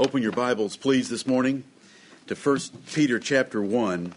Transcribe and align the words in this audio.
Open 0.00 0.22
your 0.22 0.30
Bibles, 0.30 0.76
please, 0.76 1.08
this 1.08 1.26
morning 1.26 1.64
to 2.28 2.36
1 2.36 2.58
Peter 2.92 3.18
chapter 3.18 3.60
1. 3.60 4.14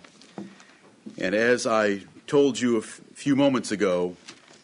And 1.18 1.34
as 1.34 1.66
I 1.66 2.02
told 2.28 2.60
you 2.60 2.76
a 2.76 2.82
f- 2.82 3.02
few 3.16 3.36
moments 3.36 3.72
ago, 3.72 4.16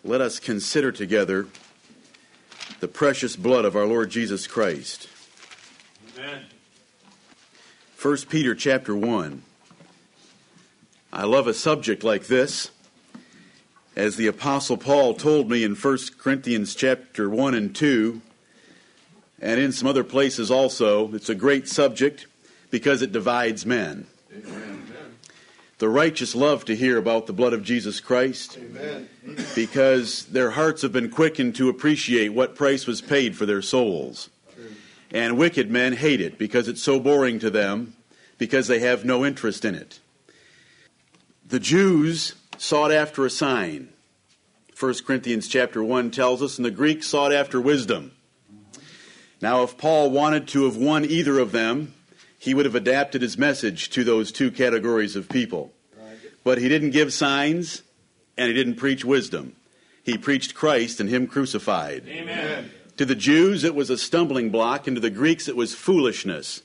let 0.04 0.21
us 0.21 0.39
consider 0.39 0.91
together 0.91 1.48
the 2.82 2.88
precious 2.88 3.36
blood 3.36 3.66
of 3.66 3.75
our 3.75 3.88
Lord 3.88 4.11
Jesus 4.11 4.45
Christ. 4.45 5.09
Amen. 6.16 6.43
1 7.99 8.18
Peter 8.29 8.54
chapter 8.54 8.95
1. 8.95 9.41
I 11.11 11.23
love 11.23 11.47
a 11.47 11.54
subject 11.55 12.04
like 12.04 12.27
this. 12.27 12.70
As 13.95 14.18
the 14.18 14.27
apostle 14.27 14.77
Paul 14.77 15.15
told 15.15 15.49
me 15.49 15.63
in 15.63 15.73
1 15.73 15.97
Corinthians 16.20 16.75
chapter 16.75 17.27
1 17.27 17.55
and 17.55 17.75
2, 17.75 18.21
and 19.39 19.59
in 19.59 19.71
some 19.71 19.88
other 19.88 20.04
places 20.04 20.49
also, 20.49 21.14
it's 21.14 21.29
a 21.29 21.36
great 21.36 21.68
subject 21.68 22.28
because 22.69 23.01
it 23.01 23.11
divides 23.11 23.65
men. 23.65 24.07
Amen. 24.33 24.83
The 25.79 25.89
righteous 25.89 26.33
love 26.33 26.65
to 26.65 26.75
hear 26.75 26.97
about 26.97 27.28
the 27.28 27.33
blood 27.33 27.54
of 27.54 27.61
Jesus 27.61 28.00
Christ 28.00 28.57
Amen. 28.57 29.07
because 29.54 30.25
their 30.25 30.51
hearts 30.51 30.81
have 30.81 30.92
been 30.92 31.11
quickened 31.11 31.55
to 31.55 31.69
appreciate 31.69 32.30
what 32.30 32.55
price 32.55 32.88
was 32.88 33.00
paid 33.00 33.38
for 33.38 33.45
their 33.45 33.61
souls. 33.61 34.30
And 35.11 35.38
wicked 35.38 35.69
men 35.69 35.94
hate 35.94 36.19
it 36.19 36.38
because 36.38 36.67
it's 36.67 36.81
so 36.81 37.00
boring 37.00 37.39
to 37.39 37.50
them 37.50 37.94
because 38.39 38.67
they 38.67 38.80
have 38.80 39.06
no 39.06 39.23
interest 39.23 39.64
in 39.64 39.75
it. 39.75 40.00
The 41.47 41.59
Jews 41.59 42.36
sought 42.58 42.92
after 42.92 43.25
a 43.25 43.30
sign. 43.30 43.89
1 44.78 44.95
Corinthians 45.06 45.47
chapter 45.47 45.83
1 45.83 46.11
tells 46.11 46.42
us, 46.42 46.58
and 46.58 46.66
the 46.66 46.72
Greeks 46.72 47.08
sought 47.08 47.31
after 47.31 47.61
wisdom. 47.61 48.11
Now, 49.41 49.64
if 49.64 49.77
Paul 49.77 50.09
wanted 50.09 50.47
to 50.50 50.66
have 50.66 50.77
won 50.77 51.05
either 51.05 51.39
of 51.39 51.52
them, 51.52 51.94
he 52.39 52.53
would 52.53 52.66
have 52.66 52.75
adapted 52.75 53.22
his 53.22 53.38
message 53.38 53.89
to 53.92 54.03
those 54.03 54.31
two 54.31 54.52
categories 54.52 55.16
of 55.16 55.30
people. 55.30 55.73
But 56.44 56.59
he 56.59 56.70
didn't 56.70 56.92
give 56.92 57.14
signs 57.14 57.84
and 58.38 58.47
he 58.47 58.53
didn't 58.53 58.75
preach 58.75 59.03
wisdom. 59.03 59.56
He 60.03 60.17
preached 60.17 60.56
Christ 60.56 61.00
and 61.00 61.09
him 61.09 61.28
crucified. 61.28 62.08
Amen. 62.08 62.72
To 62.95 63.06
the 63.06 63.16
Jews, 63.16 63.64
it 63.64 63.75
was 63.75 63.89
a 63.89 63.97
stumbling 63.97 64.50
block, 64.50 64.88
and 64.88 64.95
to 64.95 65.02
the 65.02 65.09
Greeks, 65.09 65.47
it 65.47 65.56
was 65.56 65.75
foolishness. 65.75 66.64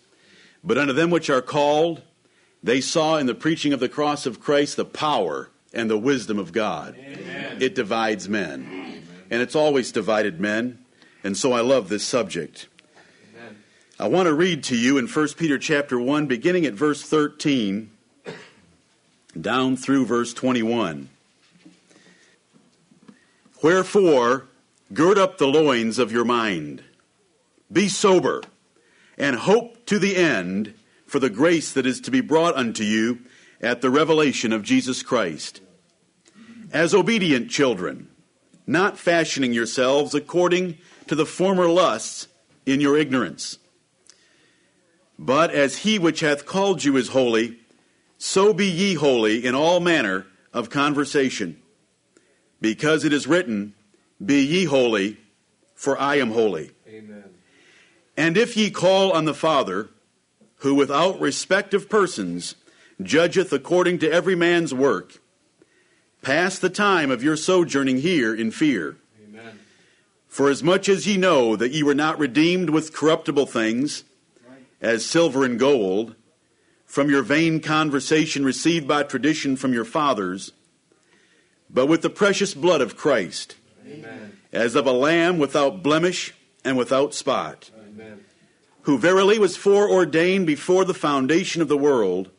But 0.62 0.78
unto 0.78 0.92
them 0.92 1.10
which 1.10 1.28
are 1.28 1.42
called, 1.42 2.02
they 2.62 2.80
saw 2.80 3.16
in 3.16 3.27
the 3.27 3.34
preaching 3.34 3.72
of 3.72 3.80
the 3.80 3.88
cross 3.88 4.25
of 4.25 4.41
Christ 4.41 4.77
the 4.77 4.84
power 4.84 5.50
and 5.75 5.91
the 5.91 5.98
wisdom 5.98 6.38
of 6.38 6.52
God. 6.52 6.97
Amen. 6.97 7.60
It 7.60 7.75
divides 7.75 8.28
men. 8.28 9.02
And 9.30 9.42
it's 9.42 9.56
always 9.56 9.91
divided 9.92 10.41
men. 10.41 10.81
And 11.25 11.37
so 11.37 11.53
I 11.53 11.61
love 11.61 11.89
this 11.89 12.05
subject. 12.05 12.69
Amen. 13.37 13.62
I 13.98 14.09
want 14.09 14.27
to 14.27 14.34
read 14.34 14.65
to 14.65 14.77
you 14.77 14.98
in 14.98 15.06
1 15.06 15.28
Peter 15.37 15.59
chapter 15.59 16.01
1, 16.01 16.27
beginning 16.27 16.67
at 16.67 16.75
verse 16.75 17.03
13, 17.03 17.91
down 19.41 19.77
through 19.77 20.06
verse 20.06 20.34
21. 20.34 21.09
Wherefore, 23.62 24.47
gird 24.93 25.19
up 25.19 25.39
the 25.39 25.47
loins 25.47 25.98
of 25.98 26.11
your 26.11 26.25
mind, 26.25 26.83
be 27.70 27.89
sober, 27.89 28.43
and 29.17 29.37
hope 29.37 29.87
to 29.87 29.98
the 30.00 30.17
end 30.17 30.75
for 31.06 31.20
the 31.20 31.31
grace 31.31 31.73
that 31.73 31.87
is 31.87 32.00
to 32.00 32.11
be 32.11 32.20
brought 32.20 32.56
unto 32.56 32.83
you 32.83 33.20
at 33.61 33.81
the 33.81 33.91
revelation 33.91 34.53
of 34.53 34.65
Jesus 34.65 35.03
Christ. 35.03 35.61
As 36.73 36.95
obedient 36.95 37.50
children, 37.50 38.09
not 38.67 38.98
fashioning 38.98 39.53
yourselves 39.53 40.15
according 40.15 40.78
to 41.12 41.16
the 41.16 41.27
former 41.27 41.68
lusts 41.68 42.27
in 42.64 42.80
your 42.80 42.96
ignorance. 42.96 43.58
But 45.19 45.50
as 45.50 45.77
he 45.77 45.98
which 45.98 46.20
hath 46.20 46.46
called 46.46 46.84
you 46.84 46.96
is 46.96 47.08
holy, 47.08 47.58
so 48.16 48.54
be 48.54 48.64
ye 48.64 48.94
holy 48.94 49.44
in 49.44 49.54
all 49.54 49.78
manner 49.78 50.27
of 50.54 50.70
conversation. 50.70 51.60
Because 52.62 53.04
it 53.04 53.12
is 53.12 53.26
written, 53.26 53.75
Be 54.25 54.42
ye 54.42 54.64
holy, 54.64 55.19
for 55.75 56.00
I 56.00 56.14
am 56.14 56.31
holy. 56.31 56.70
Amen. 56.88 57.25
And 58.16 58.38
if 58.38 58.56
ye 58.56 58.70
call 58.70 59.12
on 59.12 59.26
the 59.26 59.34
Father, 59.34 59.91
who 60.60 60.75
without 60.75 61.20
respect 61.20 61.75
of 61.75 61.91
persons 61.91 62.54
judgeth 63.03 63.53
according 63.53 63.98
to 63.98 64.10
every 64.10 64.34
man's 64.34 64.72
work, 64.72 65.20
pass 66.22 66.58
the 66.58 66.70
time 66.70 67.10
of 67.10 67.22
your 67.22 67.37
sojourning 67.37 67.98
here 67.98 68.34
in 68.34 68.50
fear. 68.50 68.97
Amen. 70.32 70.47
For 70.47 70.50
as 70.50 70.62
much 70.62 70.88
as 70.88 71.06
ye 71.06 71.19
know 71.19 71.56
that 71.56 71.72
ye 71.72 71.82
were 71.82 71.94
not 71.94 72.19
redeemed 72.19 72.70
with 72.70 72.94
corruptible 72.94 73.47
things, 73.47 74.04
as 74.81 75.04
silver 75.04 75.44
and 75.44 75.59
gold, 75.59 76.15
from 76.87 77.10
your 77.10 77.22
vain 77.22 77.60
conversation 77.60 78.44
received 78.44 78.88
by 78.88 79.03
tradition 79.03 79.56
from 79.56 79.72
your 79.72 79.84
fathers, 79.84 80.53
but 81.70 81.87
with 81.87 82.03
the 82.03 82.10
precious 82.10 82.54
blood 82.54 82.81
of 82.81 82.97
Christ, 82.97 83.56
Amen. 83.87 84.38
as 84.53 84.75
of 84.75 84.87
a 84.87 84.93
lamb 84.93 85.38
without 85.38 85.82
blemish 85.82 86.34
and 86.64 86.76
without 86.76 87.14
spot, 87.14 87.70
Amen. 87.78 88.25
who 88.82 88.99
verily 88.99 89.38
was 89.38 89.56
foreordained 89.56 90.47
before 90.47 90.84
the 90.84 90.94
foundation 90.94 91.62
of 91.62 91.69
the 91.69 91.78
world, 91.78 92.31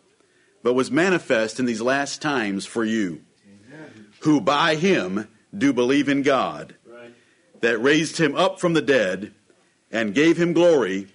but 0.62 0.74
was 0.74 0.92
manifest 0.92 1.60
in 1.60 1.66
these 1.66 1.82
last 1.82 2.22
times 2.22 2.66
for 2.66 2.84
you, 2.84 3.22
who 4.22 4.40
by 4.40 4.76
him 4.76 5.28
do 5.56 5.74
believe 5.74 6.10
in 6.10 6.22
God. 6.22 6.76
That 7.64 7.82
raised 7.82 8.18
him 8.18 8.36
up 8.36 8.60
from 8.60 8.74
the 8.74 8.82
dead 8.82 9.32
and 9.90 10.14
gave 10.14 10.36
him 10.36 10.52
glory, 10.52 11.08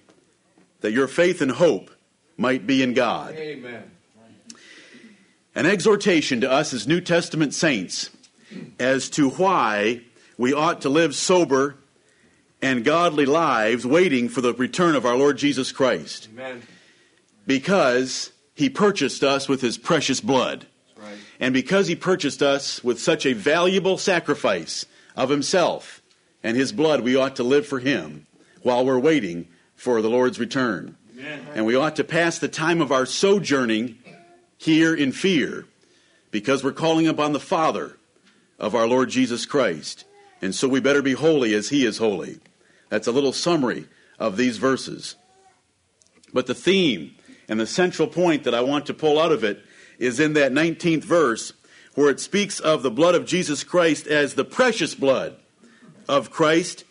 that 0.81 0.91
your 0.91 1.07
faith 1.07 1.41
and 1.41 1.51
hope 1.51 1.91
might 2.37 2.65
be 2.65 2.81
in 2.81 2.95
God. 2.95 3.35
Amen. 3.35 3.83
An 5.53 5.67
exhortation 5.67 6.41
to 6.41 6.49
us 6.49 6.73
as 6.73 6.87
New 6.87 7.01
Testament 7.01 7.53
saints 7.53 8.09
as 8.79 9.11
to 9.11 9.29
why 9.29 10.01
we 10.39 10.51
ought 10.51 10.81
to 10.81 10.89
live 10.89 11.13
sober 11.13 11.75
and 12.63 12.83
godly 12.83 13.27
lives 13.27 13.85
waiting 13.85 14.27
for 14.27 14.41
the 14.41 14.55
return 14.55 14.95
of 14.95 15.05
our 15.05 15.15
Lord 15.15 15.37
Jesus 15.37 15.71
Christ. 15.71 16.29
Amen. 16.33 16.63
Because 17.45 18.31
he 18.55 18.71
purchased 18.71 19.23
us 19.23 19.47
with 19.47 19.61
his 19.61 19.77
precious 19.77 20.19
blood. 20.19 20.65
Right. 20.97 21.19
And 21.39 21.53
because 21.53 21.85
he 21.85 21.95
purchased 21.95 22.41
us 22.41 22.83
with 22.83 22.99
such 22.99 23.27
a 23.27 23.33
valuable 23.33 23.99
sacrifice 23.99 24.87
of 25.15 25.29
himself 25.29 25.98
and 26.43 26.55
his 26.55 26.71
blood, 26.71 27.01
we 27.01 27.15
ought 27.15 27.35
to 27.37 27.43
live 27.43 27.67
for 27.67 27.79
him 27.79 28.27
while 28.61 28.85
we're 28.85 28.99
waiting 28.99 29.47
for 29.75 30.01
the 30.01 30.09
Lord's 30.09 30.39
return. 30.39 30.97
Amen. 31.17 31.45
And 31.55 31.65
we 31.65 31.75
ought 31.75 31.95
to 31.97 32.03
pass 32.03 32.39
the 32.39 32.47
time 32.47 32.81
of 32.81 32.91
our 32.91 33.05
sojourning 33.05 33.97
here 34.57 34.95
in 34.95 35.11
fear 35.11 35.65
because 36.31 36.63
we're 36.63 36.71
calling 36.71 37.07
upon 37.07 37.33
the 37.33 37.39
Father 37.39 37.97
of 38.57 38.75
our 38.75 38.87
Lord 38.87 39.09
Jesus 39.09 39.45
Christ. 39.45 40.05
And 40.41 40.53
so 40.53 40.67
we 40.67 40.79
better 40.79 41.01
be 41.01 41.13
holy 41.13 41.53
as 41.53 41.69
he 41.69 41.85
is 41.85 41.97
holy. 41.97 42.39
That's 42.89 43.07
a 43.07 43.11
little 43.11 43.33
summary 43.33 43.87
of 44.17 44.37
these 44.37 44.57
verses. 44.57 45.15
But 46.33 46.47
the 46.47 46.55
theme 46.55 47.15
and 47.47 47.59
the 47.59 47.67
central 47.67 48.07
point 48.07 48.43
that 48.43 48.53
I 48.53 48.61
want 48.61 48.85
to 48.87 48.93
pull 48.93 49.19
out 49.19 49.31
of 49.31 49.43
it 49.43 49.63
is 49.97 50.19
in 50.19 50.33
that 50.33 50.51
19th 50.51 51.03
verse 51.03 51.53
where 51.95 52.09
it 52.09 52.19
speaks 52.19 52.59
of 52.59 52.83
the 52.83 52.91
blood 52.91 53.15
of 53.15 53.25
Jesus 53.25 53.63
Christ 53.63 54.07
as 54.07 54.35
the 54.35 54.45
precious 54.45 54.95
blood 54.95 55.35
of 56.09 56.31
Christ 56.31 56.83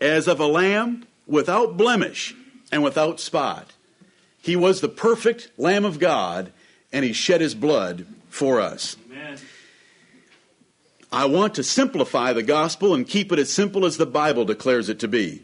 as 0.00 0.26
of 0.26 0.40
a 0.40 0.46
lamb 0.46 1.06
without 1.26 1.76
blemish 1.76 2.34
and 2.72 2.82
without 2.82 3.20
spot. 3.20 3.74
He 4.40 4.56
was 4.56 4.80
the 4.80 4.88
perfect 4.88 5.50
Lamb 5.56 5.84
of 5.84 6.00
God, 6.00 6.52
and 6.92 7.04
He 7.04 7.12
shed 7.12 7.40
His 7.40 7.54
blood 7.54 8.06
for 8.28 8.60
us. 8.60 8.96
Amen. 9.08 9.38
I 11.12 11.26
want 11.26 11.54
to 11.54 11.62
simplify 11.62 12.32
the 12.32 12.42
gospel 12.42 12.94
and 12.94 13.06
keep 13.06 13.30
it 13.30 13.38
as 13.38 13.52
simple 13.52 13.84
as 13.84 13.98
the 13.98 14.06
Bible 14.06 14.46
declares 14.46 14.88
it 14.88 14.98
to 15.00 15.08
be. 15.08 15.42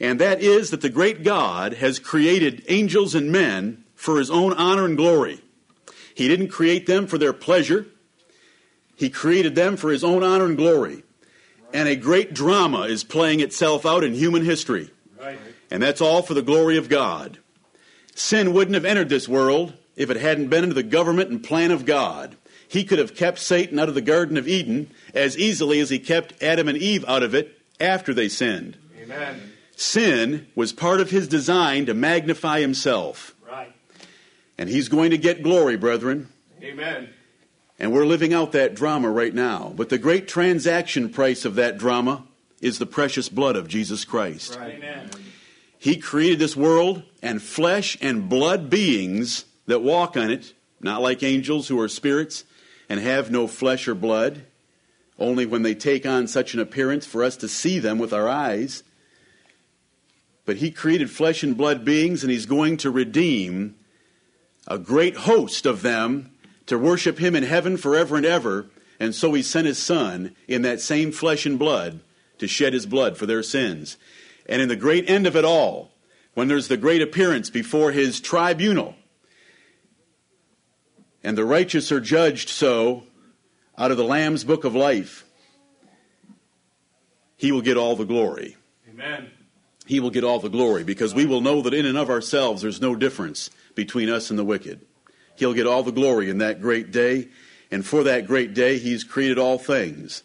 And 0.00 0.20
that 0.20 0.42
is 0.42 0.70
that 0.70 0.80
the 0.80 0.90
great 0.90 1.22
God 1.22 1.74
has 1.74 2.00
created 2.00 2.64
angels 2.68 3.14
and 3.14 3.30
men 3.30 3.84
for 3.94 4.18
His 4.18 4.30
own 4.30 4.52
honor 4.52 4.84
and 4.84 4.96
glory. 4.96 5.40
He 6.14 6.28
didn't 6.28 6.48
create 6.48 6.86
them 6.86 7.06
for 7.06 7.16
their 7.16 7.32
pleasure, 7.32 7.86
He 8.96 9.08
created 9.08 9.54
them 9.54 9.76
for 9.76 9.90
His 9.90 10.02
own 10.02 10.24
honor 10.24 10.46
and 10.46 10.56
glory. 10.56 11.03
And 11.74 11.88
a 11.88 11.96
great 11.96 12.32
drama 12.32 12.82
is 12.82 13.02
playing 13.02 13.40
itself 13.40 13.84
out 13.84 14.04
in 14.04 14.14
human 14.14 14.44
history. 14.44 14.90
Right. 15.20 15.38
And 15.72 15.82
that's 15.82 16.00
all 16.00 16.22
for 16.22 16.32
the 16.32 16.40
glory 16.40 16.76
of 16.76 16.88
God. 16.88 17.38
Sin 18.14 18.52
wouldn't 18.52 18.76
have 18.76 18.84
entered 18.84 19.08
this 19.08 19.28
world 19.28 19.74
if 19.96 20.08
it 20.08 20.16
hadn't 20.16 20.50
been 20.50 20.62
under 20.62 20.74
the 20.74 20.84
government 20.84 21.30
and 21.30 21.42
plan 21.42 21.72
of 21.72 21.84
God. 21.84 22.36
He 22.68 22.84
could 22.84 23.00
have 23.00 23.16
kept 23.16 23.40
Satan 23.40 23.80
out 23.80 23.88
of 23.88 23.96
the 23.96 24.00
Garden 24.00 24.36
of 24.36 24.46
Eden 24.46 24.88
as 25.14 25.36
easily 25.36 25.80
as 25.80 25.90
he 25.90 25.98
kept 25.98 26.40
Adam 26.40 26.68
and 26.68 26.78
Eve 26.78 27.04
out 27.08 27.24
of 27.24 27.34
it 27.34 27.60
after 27.80 28.14
they 28.14 28.28
sinned. 28.28 28.76
Amen. 29.02 29.52
Sin 29.74 30.46
was 30.54 30.72
part 30.72 31.00
of 31.00 31.10
his 31.10 31.26
design 31.26 31.86
to 31.86 31.94
magnify 31.94 32.60
himself. 32.60 33.34
Right. 33.44 33.72
And 34.56 34.68
he's 34.68 34.88
going 34.88 35.10
to 35.10 35.18
get 35.18 35.42
glory, 35.42 35.76
brethren. 35.76 36.28
Amen. 36.62 37.08
And 37.78 37.92
we're 37.92 38.06
living 38.06 38.32
out 38.32 38.52
that 38.52 38.74
drama 38.74 39.10
right 39.10 39.34
now. 39.34 39.72
But 39.74 39.88
the 39.88 39.98
great 39.98 40.28
transaction 40.28 41.08
price 41.08 41.44
of 41.44 41.56
that 41.56 41.76
drama 41.76 42.24
is 42.60 42.78
the 42.78 42.86
precious 42.86 43.28
blood 43.28 43.56
of 43.56 43.68
Jesus 43.68 44.04
Christ. 44.04 44.56
Right. 44.58 44.82
He 45.78 45.96
created 45.96 46.38
this 46.38 46.56
world 46.56 47.02
and 47.22 47.42
flesh 47.42 47.98
and 48.00 48.28
blood 48.28 48.70
beings 48.70 49.44
that 49.66 49.82
walk 49.82 50.16
on 50.16 50.30
it, 50.30 50.54
not 50.80 51.02
like 51.02 51.22
angels 51.22 51.68
who 51.68 51.78
are 51.80 51.88
spirits 51.88 52.44
and 52.88 53.00
have 53.00 53.30
no 53.30 53.46
flesh 53.46 53.88
or 53.88 53.94
blood, 53.94 54.46
only 55.18 55.46
when 55.46 55.62
they 55.62 55.74
take 55.74 56.06
on 56.06 56.26
such 56.26 56.54
an 56.54 56.60
appearance 56.60 57.06
for 57.06 57.22
us 57.22 57.36
to 57.36 57.48
see 57.48 57.78
them 57.78 57.98
with 57.98 58.12
our 58.12 58.28
eyes. 58.28 58.82
But 60.46 60.56
He 60.56 60.70
created 60.70 61.10
flesh 61.10 61.42
and 61.42 61.56
blood 61.56 61.84
beings, 61.84 62.22
and 62.22 62.30
He's 62.30 62.46
going 62.46 62.76
to 62.78 62.90
redeem 62.90 63.74
a 64.66 64.78
great 64.78 65.16
host 65.16 65.66
of 65.66 65.82
them 65.82 66.30
to 66.66 66.78
worship 66.78 67.18
Him 67.18 67.34
in 67.36 67.42
heaven 67.42 67.76
forever 67.76 68.16
and 68.16 68.26
ever. 68.26 68.66
And 69.00 69.14
so 69.14 69.32
He 69.34 69.42
sent 69.42 69.66
His 69.66 69.78
Son 69.78 70.34
in 70.48 70.62
that 70.62 70.80
same 70.80 71.12
flesh 71.12 71.46
and 71.46 71.58
blood 71.58 72.00
to 72.38 72.46
shed 72.46 72.72
His 72.72 72.86
blood 72.86 73.16
for 73.16 73.26
their 73.26 73.42
sins. 73.42 73.96
And 74.46 74.60
in 74.60 74.68
the 74.68 74.76
great 74.76 75.08
end 75.08 75.26
of 75.26 75.36
it 75.36 75.44
all, 75.44 75.90
when 76.34 76.48
there's 76.48 76.68
the 76.68 76.76
great 76.76 77.02
appearance 77.02 77.50
before 77.50 77.92
His 77.92 78.20
tribunal, 78.20 78.96
and 81.22 81.38
the 81.38 81.44
righteous 81.44 81.90
are 81.90 82.00
judged 82.00 82.48
so 82.48 83.04
out 83.78 83.90
of 83.90 83.96
the 83.96 84.04
Lamb's 84.04 84.44
book 84.44 84.64
of 84.64 84.74
life, 84.74 85.24
He 87.36 87.50
will 87.50 87.62
get 87.62 87.76
all 87.76 87.96
the 87.96 88.04
glory. 88.04 88.56
Amen. 88.88 89.30
He 89.86 90.00
will 90.00 90.10
get 90.10 90.24
all 90.24 90.38
the 90.38 90.48
glory 90.48 90.82
because 90.82 91.14
we 91.14 91.26
will 91.26 91.40
know 91.40 91.60
that 91.62 91.74
in 91.74 91.84
and 91.84 91.98
of 91.98 92.08
ourselves 92.08 92.62
there's 92.62 92.80
no 92.80 92.94
difference 92.94 93.50
between 93.74 94.08
us 94.08 94.30
and 94.30 94.38
the 94.38 94.44
wicked. 94.44 94.80
He'll 95.36 95.54
get 95.54 95.66
all 95.66 95.82
the 95.82 95.92
glory 95.92 96.30
in 96.30 96.38
that 96.38 96.60
great 96.60 96.90
day, 96.90 97.28
and 97.70 97.84
for 97.84 98.04
that 98.04 98.26
great 98.26 98.54
day 98.54 98.78
He's 98.78 99.04
created 99.04 99.38
all 99.38 99.58
things. 99.58 100.22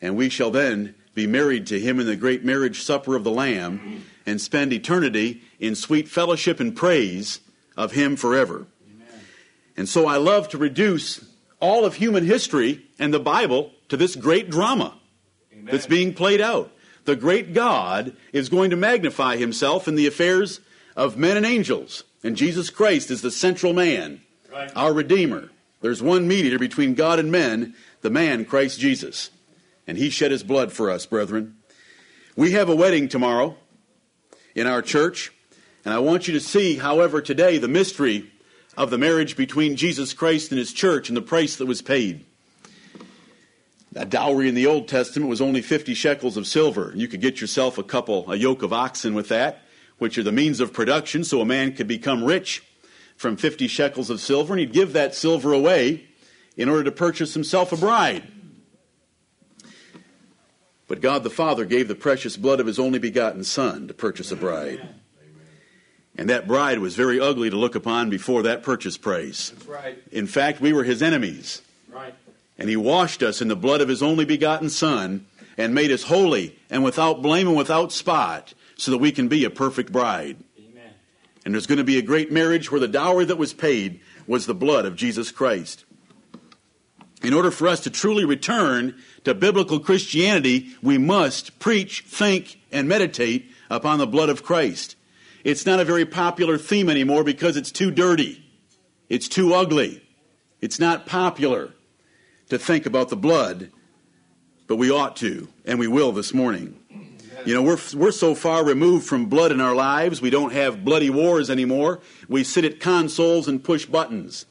And 0.00 0.16
we 0.16 0.28
shall 0.28 0.50
then 0.50 0.94
be 1.14 1.26
married 1.26 1.66
to 1.68 1.80
Him 1.80 1.98
in 1.98 2.06
the 2.06 2.16
great 2.16 2.44
marriage 2.44 2.82
supper 2.82 3.16
of 3.16 3.24
the 3.24 3.30
Lamb 3.30 4.04
and 4.26 4.40
spend 4.40 4.72
eternity 4.72 5.42
in 5.58 5.74
sweet 5.74 6.08
fellowship 6.08 6.60
and 6.60 6.76
praise 6.76 7.40
of 7.76 7.92
Him 7.92 8.16
forever. 8.16 8.66
And 9.76 9.88
so 9.88 10.06
I 10.06 10.16
love 10.16 10.48
to 10.50 10.58
reduce 10.58 11.24
all 11.60 11.84
of 11.84 11.94
human 11.94 12.24
history 12.24 12.86
and 12.98 13.12
the 13.12 13.20
Bible 13.20 13.72
to 13.88 13.96
this 13.96 14.16
great 14.16 14.50
drama 14.50 14.98
Amen. 15.52 15.66
that's 15.66 15.86
being 15.86 16.14
played 16.14 16.40
out. 16.40 16.70
The 17.04 17.16
great 17.16 17.54
God 17.54 18.16
is 18.32 18.48
going 18.48 18.70
to 18.70 18.76
magnify 18.76 19.36
himself 19.36 19.86
in 19.86 19.94
the 19.94 20.06
affairs 20.06 20.60
of 20.96 21.16
men 21.16 21.36
and 21.36 21.46
angels, 21.46 22.04
and 22.24 22.36
Jesus 22.36 22.70
Christ 22.70 23.10
is 23.10 23.22
the 23.22 23.30
central 23.30 23.72
man. 23.72 24.20
Our 24.74 24.92
Redeemer. 24.92 25.50
There's 25.80 26.02
one 26.02 26.26
mediator 26.26 26.58
between 26.58 26.94
God 26.94 27.18
and 27.18 27.30
men, 27.30 27.74
the 28.00 28.10
man 28.10 28.44
Christ 28.44 28.80
Jesus, 28.80 29.30
and 29.86 29.98
he 29.98 30.10
shed 30.10 30.30
his 30.30 30.42
blood 30.42 30.72
for 30.72 30.90
us, 30.90 31.06
brethren. 31.06 31.56
We 32.36 32.52
have 32.52 32.68
a 32.68 32.76
wedding 32.76 33.08
tomorrow 33.08 33.56
in 34.54 34.66
our 34.66 34.82
church, 34.82 35.32
and 35.84 35.92
I 35.92 35.98
want 35.98 36.26
you 36.26 36.34
to 36.34 36.40
see, 36.40 36.76
however, 36.76 37.20
today 37.20 37.58
the 37.58 37.68
mystery 37.68 38.30
of 38.76 38.90
the 38.90 38.98
marriage 38.98 39.36
between 39.36 39.76
Jesus 39.76 40.12
Christ 40.12 40.50
and 40.50 40.58
his 40.58 40.72
church 40.72 41.08
and 41.08 41.16
the 41.16 41.22
price 41.22 41.56
that 41.56 41.66
was 41.66 41.82
paid. 41.82 42.24
A 43.94 44.04
dowry 44.04 44.48
in 44.48 44.54
the 44.54 44.66
Old 44.66 44.88
Testament 44.88 45.30
was 45.30 45.40
only 45.40 45.62
50 45.62 45.94
shekels 45.94 46.36
of 46.36 46.46
silver. 46.46 46.92
You 46.94 47.08
could 47.08 47.22
get 47.22 47.40
yourself 47.40 47.78
a 47.78 47.82
couple, 47.82 48.30
a 48.30 48.36
yoke 48.36 48.62
of 48.62 48.72
oxen 48.72 49.14
with 49.14 49.28
that, 49.28 49.62
which 49.96 50.18
are 50.18 50.22
the 50.22 50.32
means 50.32 50.60
of 50.60 50.74
production, 50.74 51.24
so 51.24 51.40
a 51.40 51.46
man 51.46 51.72
could 51.72 51.88
become 51.88 52.22
rich 52.22 52.62
from 53.16 53.36
50 53.36 53.66
shekels 53.66 54.10
of 54.10 54.20
silver, 54.20 54.52
and 54.52 54.60
he'd 54.60 54.72
give 54.72 54.92
that 54.92 55.14
silver 55.14 55.52
away 55.52 56.06
in 56.56 56.68
order 56.68 56.84
to 56.84 56.92
purchase 56.92 57.34
himself 57.34 57.72
a 57.72 57.76
bride. 57.76 58.24
But 60.88 61.00
God 61.00 61.24
the 61.24 61.30
Father 61.30 61.64
gave 61.64 61.88
the 61.88 61.94
precious 61.94 62.36
blood 62.36 62.60
of 62.60 62.66
his 62.66 62.78
only 62.78 62.98
begotten 62.98 63.44
Son 63.44 63.88
to 63.88 63.94
purchase 63.94 64.30
a 64.30 64.36
bride. 64.36 64.88
And 66.16 66.30
that 66.30 66.46
bride 66.46 66.78
was 66.78 66.96
very 66.96 67.20
ugly 67.20 67.50
to 67.50 67.56
look 67.56 67.74
upon 67.74 68.08
before 68.08 68.42
that 68.44 68.62
purchase 68.62 68.96
price. 68.96 69.52
Right. 69.66 69.98
In 70.10 70.26
fact, 70.26 70.60
we 70.60 70.72
were 70.72 70.84
his 70.84 71.02
enemies. 71.02 71.60
Right. 71.90 72.14
And 72.58 72.70
he 72.70 72.76
washed 72.76 73.22
us 73.22 73.42
in 73.42 73.48
the 73.48 73.56
blood 73.56 73.80
of 73.80 73.88
his 73.88 74.02
only 74.02 74.24
begotten 74.24 74.70
Son 74.70 75.26
and 75.58 75.74
made 75.74 75.90
us 75.90 76.04
holy 76.04 76.58
and 76.70 76.82
without 76.82 77.20
blame 77.20 77.48
and 77.48 77.56
without 77.56 77.92
spot 77.92 78.54
so 78.76 78.90
that 78.90 78.98
we 78.98 79.12
can 79.12 79.28
be 79.28 79.44
a 79.44 79.50
perfect 79.50 79.92
bride. 79.92 80.36
And 81.46 81.54
there's 81.54 81.68
going 81.68 81.78
to 81.78 81.84
be 81.84 81.96
a 81.96 82.02
great 82.02 82.32
marriage 82.32 82.72
where 82.72 82.80
the 82.80 82.88
dowry 82.88 83.24
that 83.24 83.38
was 83.38 83.54
paid 83.54 84.00
was 84.26 84.46
the 84.46 84.54
blood 84.54 84.84
of 84.84 84.96
Jesus 84.96 85.30
Christ. 85.30 85.84
In 87.22 87.32
order 87.32 87.52
for 87.52 87.68
us 87.68 87.78
to 87.84 87.90
truly 87.90 88.24
return 88.24 88.96
to 89.22 89.32
biblical 89.32 89.78
Christianity, 89.78 90.74
we 90.82 90.98
must 90.98 91.60
preach, 91.60 92.00
think, 92.00 92.60
and 92.72 92.88
meditate 92.88 93.48
upon 93.70 94.00
the 94.00 94.08
blood 94.08 94.28
of 94.28 94.42
Christ. 94.42 94.96
It's 95.44 95.64
not 95.64 95.78
a 95.78 95.84
very 95.84 96.04
popular 96.04 96.58
theme 96.58 96.90
anymore 96.90 97.22
because 97.22 97.56
it's 97.56 97.70
too 97.70 97.92
dirty. 97.92 98.44
It's 99.08 99.28
too 99.28 99.54
ugly. 99.54 100.02
It's 100.60 100.80
not 100.80 101.06
popular 101.06 101.74
to 102.48 102.58
think 102.58 102.86
about 102.86 103.08
the 103.08 103.16
blood, 103.16 103.70
but 104.66 104.76
we 104.76 104.90
ought 104.90 105.14
to, 105.18 105.46
and 105.64 105.78
we 105.78 105.86
will 105.86 106.10
this 106.10 106.34
morning. 106.34 106.80
You 107.46 107.54
know, 107.54 107.62
we're, 107.62 107.78
we're 107.94 108.10
so 108.10 108.34
far 108.34 108.64
removed 108.64 109.06
from 109.06 109.26
blood 109.26 109.52
in 109.52 109.60
our 109.60 109.74
lives, 109.74 110.20
we 110.20 110.30
don't 110.30 110.52
have 110.52 110.84
bloody 110.84 111.10
wars 111.10 111.48
anymore. 111.48 112.00
We 112.28 112.42
sit 112.42 112.64
at 112.64 112.80
consoles 112.80 113.46
and 113.46 113.62
push 113.62 113.86
buttons. 113.86 114.46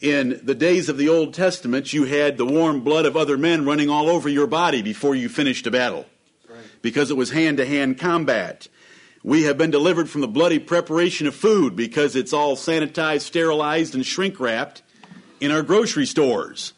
In 0.00 0.40
the 0.42 0.54
days 0.56 0.88
of 0.88 0.98
the 0.98 1.08
Old 1.08 1.32
Testament, 1.32 1.92
you 1.92 2.06
had 2.06 2.36
the 2.36 2.44
warm 2.44 2.80
blood 2.80 3.06
of 3.06 3.16
other 3.16 3.38
men 3.38 3.64
running 3.64 3.88
all 3.88 4.08
over 4.08 4.28
your 4.28 4.48
body 4.48 4.82
before 4.82 5.14
you 5.14 5.28
finished 5.28 5.66
a 5.68 5.70
battle 5.70 6.06
Right. 6.48 6.58
because 6.82 7.12
it 7.12 7.16
was 7.16 7.30
hand 7.30 7.58
to 7.58 7.66
hand 7.66 7.98
combat. 7.98 8.66
We 9.22 9.44
have 9.44 9.56
been 9.56 9.70
delivered 9.70 10.10
from 10.10 10.20
the 10.20 10.28
bloody 10.28 10.58
preparation 10.58 11.28
of 11.28 11.36
food 11.36 11.76
because 11.76 12.16
it's 12.16 12.32
all 12.32 12.56
sanitized, 12.56 13.20
sterilized, 13.22 13.94
and 13.94 14.04
shrink 14.04 14.40
wrapped 14.40 14.82
in 15.40 15.52
our 15.52 15.62
grocery 15.62 16.06
stores. 16.06 16.72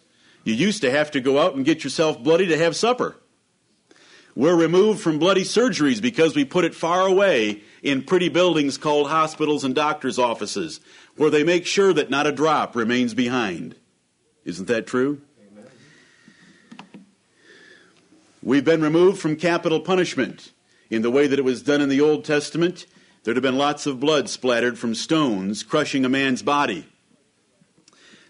You 0.45 0.53
used 0.53 0.83
to 0.83 0.91
have 0.91 1.11
to 1.13 1.21
go 1.21 1.39
out 1.39 1.55
and 1.55 1.65
get 1.65 1.83
yourself 1.83 2.23
bloody 2.23 2.47
to 2.49 2.59
have 2.59 2.77
supper. 2.77 3.17
We're 4.41 4.57
removed 4.57 5.03
from 5.03 5.19
bloody 5.19 5.43
surgeries 5.43 6.01
because 6.01 6.35
we 6.35 6.47
put 6.47 6.65
it 6.65 6.75
far 6.75 7.07
away 7.07 7.61
in 7.83 8.03
pretty 8.03 8.31
buildings 8.31 8.79
called 8.79 9.11
hospitals 9.11 9.65
and 9.65 9.75
doctors' 9.75 10.19
offices, 10.19 10.81
where 11.15 11.29
they 11.29 11.45
make 11.45 11.67
sure 11.67 11.93
that 11.93 12.09
not 12.09 12.27
a 12.27 12.33
drop 12.33 12.75
remains 12.75 13.13
behind. 13.13 13.75
Isn't 14.47 14.67
that 14.69 14.87
true? 14.87 15.21
Amen. 15.53 15.67
We've 18.43 18.65
been 18.65 18.81
removed 18.81 19.21
from 19.21 19.37
capital 19.37 19.81
punishment 19.81 20.53
in 20.89 21.03
the 21.03 21.11
way 21.11 21.27
that 21.27 21.39
it 21.39 21.45
was 21.45 21.63
done 21.63 21.83
in 21.83 21.91
the 21.91 22.01
Old 22.01 22.25
Testament. 22.25 22.87
There'd 23.25 23.37
have 23.37 23.43
been 23.43 23.59
lots 23.59 23.85
of 23.85 24.01
blood 24.01 24.31
splattered 24.31 24.79
from 24.79 24.95
stones 24.95 25.63
crushing 25.63 26.07
a 26.07 26.09
man's 26.09 26.41
body. 26.41 26.87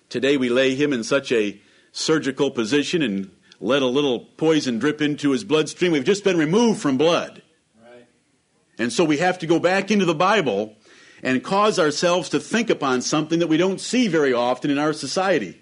Today 0.09 0.37
we 0.37 0.49
lay 0.49 0.75
him 0.75 0.93
in 0.93 1.05
such 1.05 1.31
a 1.31 1.61
surgical 1.93 2.51
position 2.51 3.01
and 3.01 3.31
let 3.61 3.83
a 3.83 3.87
little 3.87 4.21
poison 4.21 4.79
drip 4.79 5.03
into 5.03 5.31
his 5.31 5.45
bloodstream. 5.45 5.93
We've 5.93 6.05
just 6.05 6.25
been 6.25 6.39
removed 6.39 6.81
from 6.81 6.97
blood. 6.97 7.43
Right. 7.83 8.07
And 8.79 8.93
so 8.93 9.05
we 9.05 9.19
have 9.19 9.39
to 9.41 9.47
go 9.47 9.59
back 9.59 9.91
into 9.91 10.07
the 10.07 10.15
Bible 10.15 10.77
and 11.23 11.45
cause 11.45 11.79
ourselves 11.79 12.31
to 12.31 12.41
think 12.41 12.71
upon 12.71 13.03
something 13.03 13.39
that 13.41 13.49
we 13.49 13.59
don't 13.59 13.81
see 13.81 14.09
very 14.09 14.33
often 14.33 14.71
in 14.71 14.79
our 14.79 14.95
society. 14.95 15.61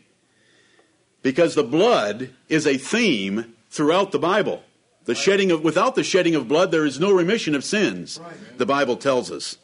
Because 1.22 1.56
the 1.56 1.64
blood 1.64 2.30
is 2.48 2.66
a 2.66 2.78
theme 2.78 3.56
throughout 3.68 4.12
the 4.12 4.20
Bible. 4.20 4.62
The 5.04 5.16
shedding 5.16 5.50
of 5.50 5.64
without 5.64 5.96
the 5.96 6.04
shedding 6.04 6.36
of 6.36 6.46
blood 6.46 6.70
there 6.70 6.86
is 6.86 7.00
no 7.00 7.12
remission 7.12 7.56
of 7.56 7.64
sins. 7.64 8.20
Right. 8.22 8.58
The 8.58 8.66
Bible 8.66 8.96
tells 8.96 9.32
us. 9.32 9.56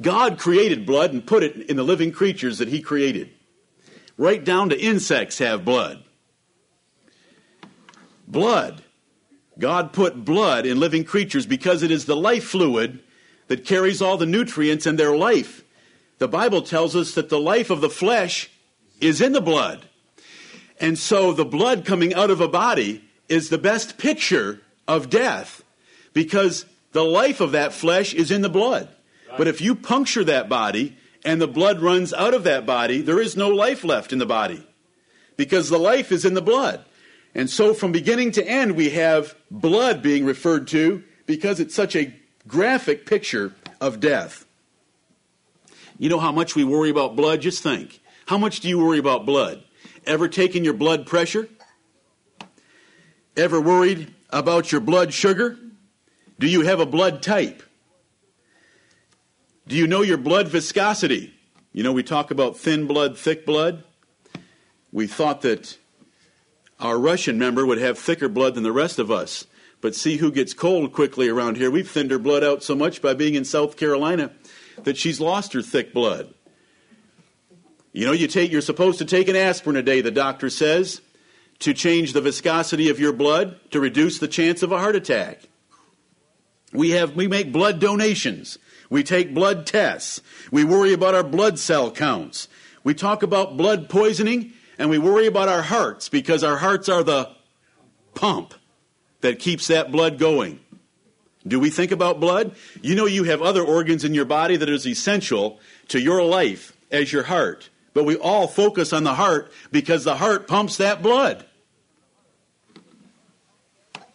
God 0.00 0.38
created 0.38 0.86
blood 0.86 1.12
and 1.12 1.26
put 1.26 1.42
it 1.42 1.56
in 1.68 1.76
the 1.76 1.82
living 1.82 2.12
creatures 2.12 2.58
that 2.58 2.68
he 2.68 2.80
created. 2.80 3.30
Right 4.16 4.44
down 4.44 4.68
to 4.68 4.80
insects 4.80 5.38
have 5.38 5.64
blood. 5.64 6.03
Blood. 8.26 8.82
God 9.58 9.92
put 9.92 10.24
blood 10.24 10.66
in 10.66 10.80
living 10.80 11.04
creatures 11.04 11.46
because 11.46 11.82
it 11.82 11.90
is 11.90 12.06
the 12.06 12.16
life 12.16 12.44
fluid 12.44 13.00
that 13.48 13.64
carries 13.64 14.02
all 14.02 14.16
the 14.16 14.26
nutrients 14.26 14.86
and 14.86 14.98
their 14.98 15.16
life. 15.16 15.62
The 16.18 16.28
Bible 16.28 16.62
tells 16.62 16.96
us 16.96 17.14
that 17.14 17.28
the 17.28 17.38
life 17.38 17.70
of 17.70 17.80
the 17.80 17.90
flesh 17.90 18.50
is 19.00 19.20
in 19.20 19.32
the 19.32 19.40
blood. 19.40 19.86
And 20.80 20.98
so 20.98 21.32
the 21.32 21.44
blood 21.44 21.84
coming 21.84 22.14
out 22.14 22.30
of 22.30 22.40
a 22.40 22.48
body 22.48 23.04
is 23.28 23.48
the 23.48 23.58
best 23.58 23.98
picture 23.98 24.60
of 24.88 25.10
death 25.10 25.62
because 26.12 26.66
the 26.92 27.04
life 27.04 27.40
of 27.40 27.52
that 27.52 27.72
flesh 27.72 28.14
is 28.14 28.30
in 28.30 28.42
the 28.42 28.48
blood. 28.48 28.88
But 29.36 29.48
if 29.48 29.60
you 29.60 29.74
puncture 29.74 30.24
that 30.24 30.48
body 30.48 30.96
and 31.24 31.40
the 31.40 31.48
blood 31.48 31.80
runs 31.80 32.12
out 32.12 32.34
of 32.34 32.44
that 32.44 32.66
body, 32.66 33.00
there 33.00 33.20
is 33.20 33.36
no 33.36 33.48
life 33.48 33.82
left 33.82 34.12
in 34.12 34.18
the 34.18 34.26
body 34.26 34.64
because 35.36 35.68
the 35.68 35.78
life 35.78 36.12
is 36.12 36.24
in 36.24 36.34
the 36.34 36.42
blood. 36.42 36.84
And 37.34 37.50
so 37.50 37.74
from 37.74 37.92
beginning 37.92 38.32
to 38.32 38.46
end, 38.46 38.76
we 38.76 38.90
have 38.90 39.34
blood 39.50 40.02
being 40.02 40.24
referred 40.24 40.68
to 40.68 41.02
because 41.26 41.58
it's 41.58 41.74
such 41.74 41.96
a 41.96 42.14
graphic 42.46 43.06
picture 43.06 43.52
of 43.80 44.00
death. 44.00 44.46
You 45.98 46.08
know 46.08 46.20
how 46.20 46.32
much 46.32 46.54
we 46.54 46.64
worry 46.64 46.90
about 46.90 47.16
blood? 47.16 47.40
Just 47.40 47.62
think. 47.62 48.00
How 48.26 48.38
much 48.38 48.60
do 48.60 48.68
you 48.68 48.78
worry 48.78 48.98
about 48.98 49.26
blood? 49.26 49.62
Ever 50.06 50.28
taken 50.28 50.64
your 50.64 50.74
blood 50.74 51.06
pressure? 51.06 51.48
Ever 53.36 53.60
worried 53.60 54.14
about 54.30 54.70
your 54.70 54.80
blood 54.80 55.12
sugar? 55.12 55.58
Do 56.38 56.46
you 56.46 56.62
have 56.62 56.80
a 56.80 56.86
blood 56.86 57.22
type? 57.22 57.62
Do 59.66 59.76
you 59.76 59.86
know 59.86 60.02
your 60.02 60.18
blood 60.18 60.48
viscosity? 60.48 61.34
You 61.72 61.82
know, 61.82 61.92
we 61.92 62.02
talk 62.02 62.30
about 62.30 62.58
thin 62.58 62.86
blood, 62.86 63.16
thick 63.16 63.46
blood. 63.46 63.82
We 64.92 65.06
thought 65.06 65.40
that 65.42 65.78
our 66.80 66.98
Russian 66.98 67.38
member 67.38 67.64
would 67.64 67.78
have 67.78 67.98
thicker 67.98 68.28
blood 68.28 68.54
than 68.54 68.62
the 68.62 68.72
rest 68.72 68.98
of 68.98 69.10
us. 69.10 69.46
But 69.80 69.94
see 69.94 70.16
who 70.16 70.32
gets 70.32 70.54
cold 70.54 70.92
quickly 70.92 71.28
around 71.28 71.56
here. 71.56 71.70
We've 71.70 71.88
thinned 71.88 72.10
her 72.10 72.18
blood 72.18 72.42
out 72.42 72.62
so 72.62 72.74
much 72.74 73.02
by 73.02 73.12
being 73.12 73.34
in 73.34 73.44
South 73.44 73.76
Carolina 73.76 74.30
that 74.84 74.96
she's 74.96 75.20
lost 75.20 75.52
her 75.52 75.62
thick 75.62 75.92
blood. 75.92 76.32
You 77.92 78.06
know, 78.06 78.12
you 78.12 78.26
take, 78.26 78.50
you're 78.50 78.60
supposed 78.60 78.98
to 78.98 79.04
take 79.04 79.28
an 79.28 79.36
aspirin 79.36 79.76
a 79.76 79.82
day, 79.82 80.00
the 80.00 80.10
doctor 80.10 80.50
says, 80.50 81.00
to 81.60 81.74
change 81.74 82.12
the 82.12 82.20
viscosity 82.20 82.88
of 82.88 82.98
your 82.98 83.12
blood 83.12 83.60
to 83.70 83.78
reduce 83.78 84.18
the 84.18 84.26
chance 84.26 84.62
of 84.62 84.72
a 84.72 84.78
heart 84.78 84.96
attack. 84.96 85.42
We 86.72 86.90
have, 86.90 87.14
we 87.14 87.28
make 87.28 87.52
blood 87.52 87.78
donations. 87.78 88.58
We 88.90 89.04
take 89.04 89.32
blood 89.32 89.66
tests. 89.66 90.22
We 90.50 90.64
worry 90.64 90.92
about 90.92 91.14
our 91.14 91.22
blood 91.22 91.58
cell 91.58 91.90
counts. 91.90 92.48
We 92.82 92.94
talk 92.94 93.22
about 93.22 93.56
blood 93.56 93.88
poisoning 93.88 94.52
and 94.78 94.90
we 94.90 94.98
worry 94.98 95.26
about 95.26 95.48
our 95.48 95.62
hearts 95.62 96.08
because 96.08 96.42
our 96.42 96.56
hearts 96.56 96.88
are 96.88 97.02
the 97.02 97.30
pump 98.14 98.54
that 99.20 99.38
keeps 99.38 99.68
that 99.68 99.92
blood 99.92 100.18
going. 100.18 100.60
Do 101.46 101.60
we 101.60 101.70
think 101.70 101.92
about 101.92 102.20
blood? 102.20 102.54
You 102.80 102.94
know, 102.94 103.06
you 103.06 103.24
have 103.24 103.42
other 103.42 103.62
organs 103.62 104.04
in 104.04 104.14
your 104.14 104.24
body 104.24 104.56
that 104.56 104.68
is 104.68 104.86
essential 104.86 105.60
to 105.88 106.00
your 106.00 106.22
life 106.22 106.76
as 106.90 107.12
your 107.12 107.24
heart. 107.24 107.68
But 107.92 108.04
we 108.04 108.16
all 108.16 108.48
focus 108.48 108.92
on 108.92 109.04
the 109.04 109.14
heart 109.14 109.52
because 109.70 110.04
the 110.04 110.16
heart 110.16 110.48
pumps 110.48 110.78
that 110.78 111.02
blood. 111.02 111.44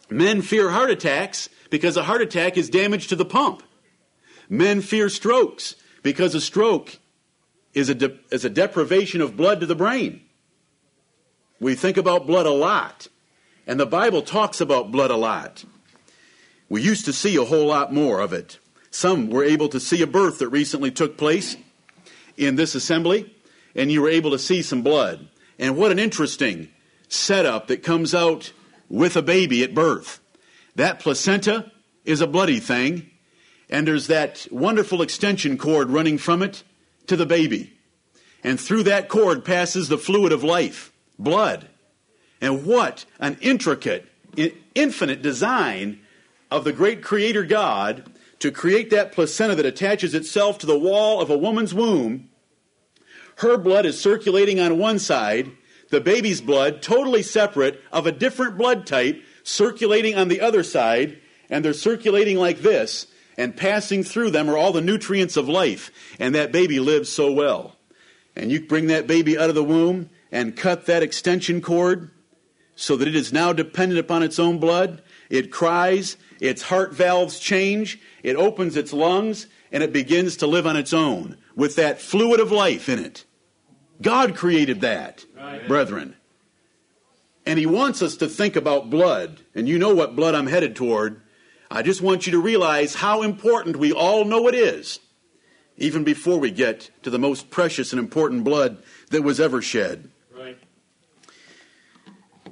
Men 0.10 0.42
fear 0.42 0.72
heart 0.72 0.90
attacks 0.90 1.50
because 1.70 1.96
a 1.96 2.04
heart 2.04 2.22
attack 2.22 2.58
is 2.58 2.70
damage 2.70 3.08
to 3.08 3.16
the 3.16 3.26
pump. 3.26 3.62
Men 4.50 4.82
fear 4.82 5.08
strokes 5.08 5.76
because 6.02 6.34
a 6.34 6.42
stroke 6.42 6.98
is 7.74 7.90
a, 7.90 7.96
de- 7.96 8.18
is 8.32 8.44
a 8.44 8.50
deprivation 8.50 9.22
of 9.22 9.38
blood 9.38 9.60
to 9.60 9.68
the 9.68 9.76
brain. 9.76 10.22
We 11.60 11.76
think 11.76 11.98
about 11.98 12.28
blood 12.28 12.46
a 12.46 12.52
lot, 12.52 13.08
and 13.68 13.80
the 13.80 13.86
Bible 13.86 14.22
talks 14.22 14.62
about 14.62 14.92
blood 14.92 15.12
a 15.12 15.18
lot. 15.18 15.66
We 16.70 16.82
used 16.82 17.06
to 17.06 17.14
see 17.14 17.36
a 17.36 17.44
whole 17.46 17.68
lot 17.68 17.94
more 17.94 18.20
of 18.20 18.32
it. 18.32 18.60
Some 18.92 19.30
were 19.30 19.44
able 19.44 19.70
to 19.70 19.80
see 19.80 20.02
a 20.02 20.08
birth 20.08 20.40
that 20.40 20.50
recently 20.50 20.92
took 20.92 21.18
place 21.18 21.58
in 22.38 22.56
this 22.56 22.76
assembly, 22.76 23.36
and 23.76 23.92
you 23.92 24.02
were 24.02 24.10
able 24.10 24.32
to 24.32 24.40
see 24.40 24.62
some 24.62 24.82
blood. 24.82 25.28
And 25.58 25.76
what 25.76 25.92
an 25.92 26.00
interesting 26.00 26.70
setup 27.10 27.68
that 27.68 27.84
comes 27.84 28.16
out 28.16 28.54
with 28.88 29.18
a 29.18 29.22
baby 29.22 29.64
at 29.64 29.76
birth. 29.76 30.20
That 30.76 31.00
placenta 31.00 31.72
is 32.06 32.22
a 32.22 32.28
bloody 32.28 32.60
thing, 32.60 33.10
and 33.70 33.86
there's 33.86 34.08
that 34.08 34.48
wonderful 34.50 35.02
extension 35.02 35.58
cord 35.58 35.90
running 35.90 36.18
from 36.18 36.42
it 36.42 36.64
to 37.08 37.18
the 37.18 37.26
baby. 37.26 37.74
And 38.44 38.60
through 38.60 38.84
that 38.84 39.10
cord 39.10 39.44
passes 39.44 39.90
the 39.90 39.98
fluid 39.98 40.32
of 40.32 40.44
life, 40.44 40.94
blood. 41.20 41.68
And 42.42 42.66
what 42.66 43.06
an 43.20 43.38
intricate, 43.42 44.08
infinite 44.74 45.22
design 45.22 46.00
of 46.50 46.64
the 46.64 46.74
great 46.74 47.04
Creator 47.04 47.44
God 47.44 48.10
to 48.40 48.52
create 48.52 48.90
that 48.90 49.12
placenta 49.12 49.56
that 49.56 49.66
attaches 49.66 50.16
itself 50.16 50.58
to 50.60 50.66
the 50.66 50.80
wall 50.80 51.22
of 51.22 51.30
a 51.30 51.38
woman's 51.38 51.74
womb. 51.74 52.30
Her 53.38 53.58
blood 53.58 53.86
is 53.86 54.00
circulating 54.00 54.60
on 54.60 54.78
one 54.78 55.00
side, 55.00 55.52
the 55.90 56.02
baby's 56.02 56.42
blood, 56.42 56.82
totally 56.82 57.24
separate, 57.24 57.82
of 57.92 58.08
a 58.08 58.12
different 58.12 58.58
blood 58.58 58.86
type, 58.86 59.22
circulating 59.44 60.16
on 60.16 60.28
the 60.28 60.42
other 60.42 60.64
side, 60.64 61.20
and 61.50 61.64
they're 61.64 61.74
circulating 61.74 62.38
like 62.38 62.60
this, 62.60 63.08
and 63.38 63.58
passing 63.58 64.04
through 64.04 64.30
them 64.32 64.50
are 64.50 64.58
all 64.58 64.72
the 64.72 64.82
nutrients 64.82 65.36
of 65.36 65.50
life, 65.50 65.92
and 66.20 66.36
that 66.36 66.52
baby 66.52 66.80
lives 66.80 67.10
so 67.10 67.32
well. 67.32 67.76
And 68.36 68.52
you 68.52 68.62
bring 68.62 68.88
that 68.88 69.08
baby 69.08 69.38
out 69.38 69.50
of 69.50 69.56
the 69.56 69.64
womb 69.64 70.10
and 70.32 70.56
cut 70.56 70.86
that 70.86 71.04
extension 71.04 71.62
cord 71.62 72.12
so 72.76 72.96
that 72.96 73.08
it 73.08 73.16
is 73.16 73.34
now 73.34 73.52
dependent 73.52 74.00
upon 74.00 74.24
its 74.24 74.40
own 74.40 74.58
blood. 74.58 75.02
It 75.30 75.52
cries, 75.52 76.18
its 76.40 76.62
heart 76.64 76.94
valves 76.94 77.40
change, 77.40 78.00
it 78.24 78.36
opens 78.36 78.78
its 78.78 78.94
lungs, 78.94 79.48
and 79.72 79.84
it 79.84 79.92
begins 79.92 80.38
to 80.38 80.48
live 80.48 80.66
on 80.66 80.78
its 80.78 80.94
own 80.94 81.38
with 81.56 81.76
that 81.76 82.00
fluid 82.00 82.40
of 82.40 82.52
life 82.52 82.88
in 82.88 83.00
it. 83.00 83.26
God 84.02 84.36
created 84.36 84.82
that, 84.82 85.26
right. 85.36 85.68
brethren. 85.68 86.16
And 87.46 87.60
He 87.60 87.66
wants 87.66 88.02
us 88.02 88.16
to 88.18 88.30
think 88.30 88.56
about 88.56 88.90
blood. 88.90 89.42
And 89.54 89.68
you 89.68 89.78
know 89.78 89.94
what 89.94 90.16
blood 90.16 90.36
I'm 90.36 90.48
headed 90.48 90.76
toward. 90.76 91.22
I 91.70 91.82
just 91.82 92.02
want 92.02 92.26
you 92.26 92.32
to 92.32 92.40
realize 92.40 92.96
how 92.96 93.22
important 93.22 93.76
we 93.76 93.92
all 93.92 94.24
know 94.24 94.48
it 94.48 94.56
is, 94.56 95.00
even 95.78 96.04
before 96.04 96.40
we 96.40 96.50
get 96.50 96.90
to 97.04 97.10
the 97.10 97.20
most 97.20 97.50
precious 97.50 97.92
and 97.92 98.00
important 98.00 98.44
blood 98.44 98.82
that 99.10 99.24
was 99.24 99.40
ever 99.40 99.62
shed. 99.62 100.10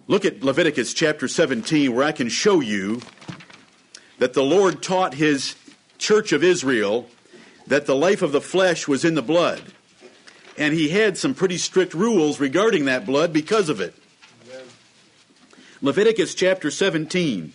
Look 0.07 0.25
at 0.25 0.43
Leviticus 0.43 0.93
chapter 0.93 1.27
17, 1.27 1.93
where 1.93 2.05
I 2.05 2.11
can 2.11 2.29
show 2.29 2.61
you 2.61 3.01
that 4.19 4.33
the 4.33 4.43
Lord 4.43 4.81
taught 4.81 5.13
His 5.13 5.55
church 5.97 6.31
of 6.31 6.43
Israel 6.43 7.09
that 7.67 7.85
the 7.85 7.95
life 7.95 8.21
of 8.21 8.31
the 8.31 8.41
flesh 8.41 8.87
was 8.87 9.03
in 9.03 9.15
the 9.15 9.21
blood 9.21 9.61
and 10.57 10.73
he 10.73 10.89
had 10.89 11.17
some 11.17 11.33
pretty 11.33 11.57
strict 11.57 11.93
rules 11.93 12.39
regarding 12.39 12.85
that 12.85 13.05
blood 13.05 13.31
because 13.31 13.69
of 13.69 13.79
it. 13.79 13.93
Leviticus 15.81 16.33
chapter 16.33 16.71
17. 16.71 17.53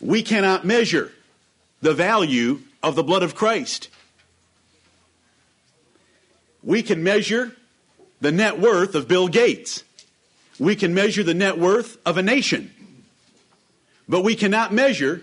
We 0.00 0.22
cannot 0.22 0.66
measure 0.66 1.12
the 1.80 1.94
value 1.94 2.60
of 2.82 2.94
the 2.94 3.02
blood 3.02 3.22
of 3.22 3.34
Christ. 3.34 3.88
We 6.62 6.82
can 6.82 7.02
measure 7.02 7.56
the 8.20 8.30
net 8.30 8.60
worth 8.60 8.94
of 8.94 9.08
Bill 9.08 9.28
Gates. 9.28 9.84
We 10.58 10.74
can 10.76 10.94
measure 10.94 11.22
the 11.22 11.34
net 11.34 11.58
worth 11.58 11.98
of 12.04 12.16
a 12.16 12.22
nation. 12.22 12.72
But 14.08 14.22
we 14.22 14.34
cannot 14.34 14.72
measure 14.72 15.22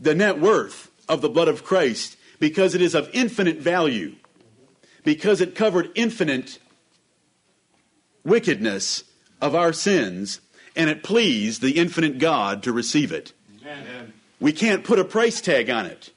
the 0.00 0.14
net 0.14 0.40
worth 0.40 0.90
of 1.08 1.20
the 1.20 1.28
blood 1.28 1.48
of 1.48 1.64
Christ 1.64 2.16
because 2.38 2.74
it 2.74 2.82
is 2.82 2.94
of 2.94 3.08
infinite 3.12 3.58
value 3.58 4.16
because 5.04 5.40
it 5.40 5.54
covered 5.54 5.90
infinite 5.94 6.58
wickedness 8.24 9.04
of 9.40 9.54
our 9.54 9.72
sins, 9.72 10.40
and 10.74 10.88
it 10.88 11.04
pleased 11.04 11.60
the 11.60 11.78
infinite 11.78 12.18
God 12.18 12.62
to 12.62 12.72
receive 12.72 13.12
it. 13.12 13.32
Amen. 13.60 14.14
We 14.40 14.52
can't 14.52 14.82
put 14.82 14.98
a 14.98 15.04
price 15.04 15.40
tag 15.40 15.70
on 15.70 15.86
it, 15.86 16.10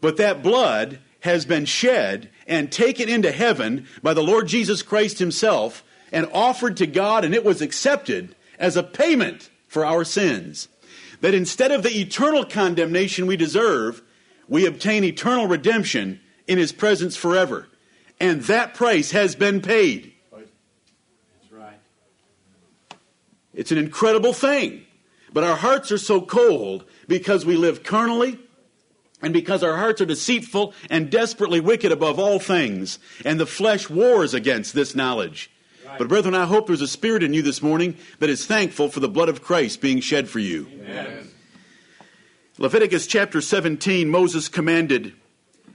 but 0.00 0.16
that 0.16 0.42
blood 0.42 0.98
has 1.20 1.44
been 1.44 1.66
shed 1.66 2.30
and 2.46 2.72
taken 2.72 3.08
into 3.08 3.30
heaven 3.30 3.86
by 4.02 4.14
the 4.14 4.22
Lord 4.22 4.48
Jesus 4.48 4.82
Christ 4.82 5.18
Himself 5.18 5.84
and 6.12 6.28
offered 6.32 6.76
to 6.78 6.86
God, 6.86 7.24
and 7.24 7.34
it 7.34 7.44
was 7.44 7.62
accepted 7.62 8.34
as 8.58 8.76
a 8.76 8.82
payment 8.82 9.50
for 9.68 9.84
our 9.84 10.04
sins. 10.04 10.68
That 11.20 11.34
instead 11.34 11.70
of 11.70 11.82
the 11.82 12.00
eternal 12.00 12.44
condemnation 12.44 13.26
we 13.26 13.36
deserve, 13.36 14.02
we 14.48 14.66
obtain 14.66 15.04
eternal 15.04 15.46
redemption 15.46 16.20
in 16.46 16.58
His 16.58 16.72
presence 16.72 17.16
forever 17.16 17.66
and 18.20 18.42
that 18.42 18.74
price 18.74 19.10
has 19.12 19.34
been 19.34 19.62
paid. 19.62 20.12
That's 20.30 21.50
right. 21.50 21.78
It's 23.54 23.72
an 23.72 23.78
incredible 23.78 24.34
thing. 24.34 24.84
But 25.32 25.44
our 25.44 25.56
hearts 25.56 25.90
are 25.90 25.98
so 25.98 26.20
cold 26.20 26.84
because 27.08 27.46
we 27.46 27.56
live 27.56 27.82
carnally 27.82 28.38
and 29.22 29.32
because 29.32 29.62
our 29.62 29.76
hearts 29.76 30.00
are 30.00 30.06
deceitful 30.06 30.74
and 30.90 31.10
desperately 31.10 31.60
wicked 31.60 31.92
above 31.92 32.18
all 32.18 32.38
things. 32.38 32.98
And 33.24 33.40
the 33.40 33.46
flesh 33.46 33.88
wars 33.88 34.34
against 34.34 34.74
this 34.74 34.94
knowledge. 34.94 35.50
But, 35.98 36.08
brethren, 36.08 36.34
I 36.34 36.46
hope 36.46 36.66
there's 36.66 36.80
a 36.80 36.88
spirit 36.88 37.22
in 37.22 37.32
you 37.32 37.42
this 37.42 37.62
morning 37.62 37.96
that 38.18 38.30
is 38.30 38.46
thankful 38.46 38.88
for 38.88 39.00
the 39.00 39.08
blood 39.08 39.28
of 39.28 39.42
Christ 39.42 39.80
being 39.80 40.00
shed 40.00 40.28
for 40.28 40.38
you. 40.38 40.66
Amen. 40.72 41.28
Leviticus 42.58 43.06
chapter 43.06 43.40
17, 43.40 44.08
Moses 44.10 44.48
commanded 44.48 45.14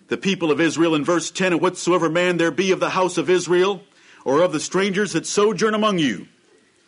the 0.08 0.18
people 0.18 0.52
of 0.52 0.62
Israel 0.62 0.94
in 0.94 1.04
verse 1.04 1.32
10 1.32 1.54
And 1.54 1.62
whatsoever 1.62 2.10
man 2.10 2.38
there 2.38 2.52
be 2.52 2.72
of 2.72 2.80
the 2.80 2.92
house 2.92 3.18
of 3.18 3.30
Israel, 3.30 3.82
or 4.24 4.42
of 4.42 4.52
the 4.52 4.60
strangers 4.60 5.14
that 5.14 5.26
sojourn 5.26 5.74
among 5.74 6.00
you, 6.00 6.28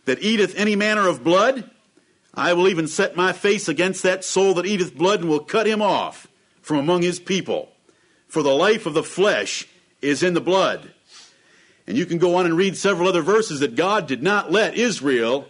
that 0.05 0.21
eateth 0.21 0.55
any 0.55 0.75
manner 0.75 1.07
of 1.07 1.23
blood, 1.23 1.69
I 2.33 2.53
will 2.53 2.67
even 2.67 2.87
set 2.87 3.15
my 3.15 3.33
face 3.33 3.67
against 3.67 4.03
that 4.03 4.23
soul 4.23 4.53
that 4.55 4.65
eateth 4.65 4.95
blood, 4.95 5.21
and 5.21 5.29
will 5.29 5.39
cut 5.39 5.65
him 5.65 5.81
off 5.81 6.27
from 6.61 6.77
among 6.77 7.01
his 7.01 7.19
people. 7.19 7.69
For 8.27 8.43
the 8.43 8.53
life 8.53 8.85
of 8.85 8.93
the 8.93 9.03
flesh 9.03 9.67
is 10.01 10.21
in 10.21 10.33
the 10.33 10.41
blood. 10.41 10.93
And 11.87 11.97
you 11.97 12.05
can 12.05 12.17
go 12.17 12.35
on 12.35 12.45
and 12.45 12.57
read 12.57 12.75
several 12.75 13.07
other 13.07 13.21
verses 13.21 13.61
that 13.61 13.75
God 13.75 14.07
did 14.07 14.21
not 14.21 14.51
let 14.51 14.75
Israel 14.75 15.47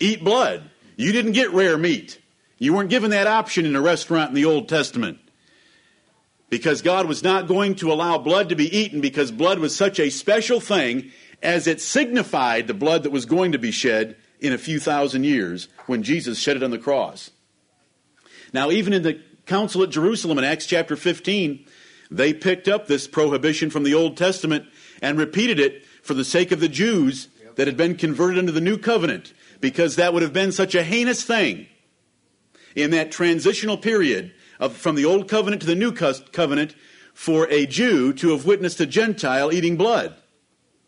eat 0.00 0.24
blood. 0.24 0.70
You 0.96 1.12
didn't 1.12 1.32
get 1.32 1.52
rare 1.52 1.76
meat. 1.76 2.18
You 2.58 2.72
weren't 2.72 2.90
given 2.90 3.10
that 3.10 3.26
option 3.26 3.66
in 3.66 3.76
a 3.76 3.82
restaurant 3.82 4.30
in 4.30 4.34
the 4.34 4.46
Old 4.46 4.68
Testament 4.68 5.18
because 6.48 6.80
God 6.80 7.06
was 7.06 7.22
not 7.22 7.48
going 7.48 7.74
to 7.76 7.92
allow 7.92 8.16
blood 8.18 8.48
to 8.48 8.56
be 8.56 8.74
eaten 8.74 9.00
because 9.00 9.30
blood 9.30 9.58
was 9.58 9.76
such 9.76 10.00
a 10.00 10.10
special 10.10 10.60
thing 10.60 11.10
as 11.42 11.66
it 11.66 11.80
signified 11.80 12.66
the 12.66 12.74
blood 12.74 13.02
that 13.02 13.12
was 13.12 13.26
going 13.26 13.52
to 13.52 13.58
be 13.58 13.70
shed 13.70 14.16
in 14.40 14.52
a 14.52 14.58
few 14.58 14.80
thousand 14.80 15.24
years 15.24 15.68
when 15.86 16.02
Jesus 16.02 16.38
shed 16.38 16.56
it 16.56 16.62
on 16.62 16.70
the 16.70 16.78
cross. 16.78 17.30
Now, 18.52 18.70
even 18.70 18.92
in 18.92 19.02
the 19.02 19.20
council 19.44 19.82
at 19.82 19.90
Jerusalem 19.90 20.38
in 20.38 20.44
Acts 20.44 20.66
chapter 20.66 20.96
15, 20.96 21.66
they 22.10 22.32
picked 22.32 22.68
up 22.68 22.86
this 22.86 23.06
prohibition 23.06 23.68
from 23.70 23.82
the 23.82 23.94
Old 23.94 24.16
Testament 24.16 24.66
and 25.02 25.18
repeated 25.18 25.60
it 25.60 25.84
for 26.02 26.14
the 26.14 26.24
sake 26.24 26.52
of 26.52 26.60
the 26.60 26.68
Jews 26.68 27.28
that 27.56 27.66
had 27.66 27.76
been 27.76 27.96
converted 27.96 28.38
into 28.38 28.52
the 28.52 28.60
new 28.60 28.78
covenant, 28.78 29.32
because 29.60 29.96
that 29.96 30.12
would 30.12 30.22
have 30.22 30.32
been 30.32 30.52
such 30.52 30.74
a 30.74 30.82
heinous 30.82 31.22
thing 31.22 31.66
in 32.74 32.90
that 32.90 33.10
transitional 33.10 33.78
period 33.78 34.32
of, 34.60 34.76
from 34.76 34.94
the 34.94 35.04
Old 35.04 35.28
Covenant 35.28 35.62
to 35.62 35.66
the 35.66 35.74
New 35.74 35.92
Covenant 35.92 36.74
for 37.14 37.48
a 37.50 37.66
Jew 37.66 38.12
to 38.12 38.30
have 38.30 38.44
witnessed 38.44 38.80
a 38.80 38.86
Gentile 38.86 39.52
eating 39.52 39.76
blood, 39.76 40.14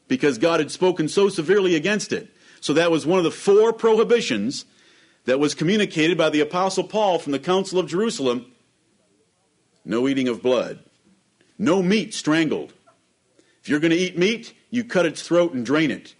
because 0.06 0.38
God 0.38 0.60
had 0.60 0.70
spoken 0.70 1.08
so 1.08 1.28
severely 1.28 1.74
against 1.74 2.12
it. 2.12 2.28
So 2.60 2.72
that 2.74 2.90
was 2.90 3.06
one 3.06 3.18
of 3.18 3.24
the 3.24 3.30
four 3.30 3.72
prohibitions 3.72 4.66
that 5.24 5.40
was 5.40 5.54
communicated 5.54 6.18
by 6.18 6.28
the 6.30 6.40
Apostle 6.40 6.84
Paul 6.84 7.18
from 7.18 7.32
the 7.32 7.38
Council 7.38 7.78
of 7.78 7.86
Jerusalem 7.86 8.52
no 9.84 10.06
eating 10.06 10.28
of 10.28 10.42
blood, 10.42 10.80
no 11.58 11.82
meat 11.82 12.12
strangled. 12.12 12.74
If 13.68 13.70
you're 13.72 13.80
going 13.80 13.90
to 13.90 13.98
eat 13.98 14.16
meat, 14.16 14.54
you 14.70 14.82
cut 14.82 15.04
its 15.04 15.20
throat 15.20 15.52
and 15.52 15.62
drain 15.62 15.90
it. 15.90 16.14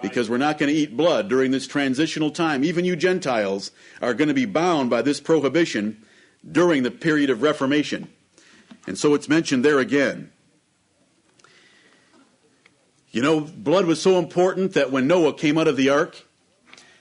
Because 0.00 0.30
we're 0.30 0.38
not 0.38 0.56
going 0.56 0.72
to 0.72 0.78
eat 0.80 0.96
blood 0.96 1.28
during 1.28 1.50
this 1.50 1.66
transitional 1.66 2.30
time. 2.30 2.62
Even 2.62 2.84
you 2.84 2.94
Gentiles 2.94 3.72
are 4.00 4.14
going 4.14 4.28
to 4.28 4.34
be 4.34 4.44
bound 4.44 4.88
by 4.88 5.02
this 5.02 5.20
prohibition 5.20 6.00
during 6.48 6.84
the 6.84 6.92
period 6.92 7.28
of 7.28 7.42
Reformation. 7.42 8.08
And 8.86 8.96
so 8.96 9.14
it's 9.14 9.28
mentioned 9.28 9.64
there 9.64 9.80
again. 9.80 10.30
You 13.10 13.20
know, 13.20 13.40
blood 13.40 13.86
was 13.86 14.00
so 14.00 14.20
important 14.20 14.74
that 14.74 14.92
when 14.92 15.08
Noah 15.08 15.34
came 15.34 15.58
out 15.58 15.66
of 15.66 15.76
the 15.76 15.88
ark 15.88 16.24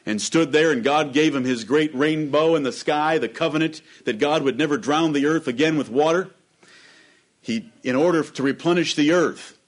and 0.03 0.19
stood 0.19 0.51
there, 0.51 0.71
and 0.71 0.83
God 0.83 1.13
gave 1.13 1.35
him 1.35 1.43
his 1.43 1.63
great 1.63 1.93
rainbow 1.93 2.55
in 2.55 2.63
the 2.63 2.71
sky, 2.71 3.19
the 3.19 3.29
covenant 3.29 3.83
that 4.05 4.17
God 4.17 4.41
would 4.41 4.57
never 4.57 4.79
drown 4.79 5.13
the 5.13 5.27
earth 5.27 5.47
again 5.47 5.77
with 5.77 5.89
water, 5.89 6.31
he, 7.39 7.69
in 7.83 7.95
order 7.95 8.23
to 8.23 8.41
replenish 8.41 8.95
the 8.95 9.11
earth, 9.11 9.59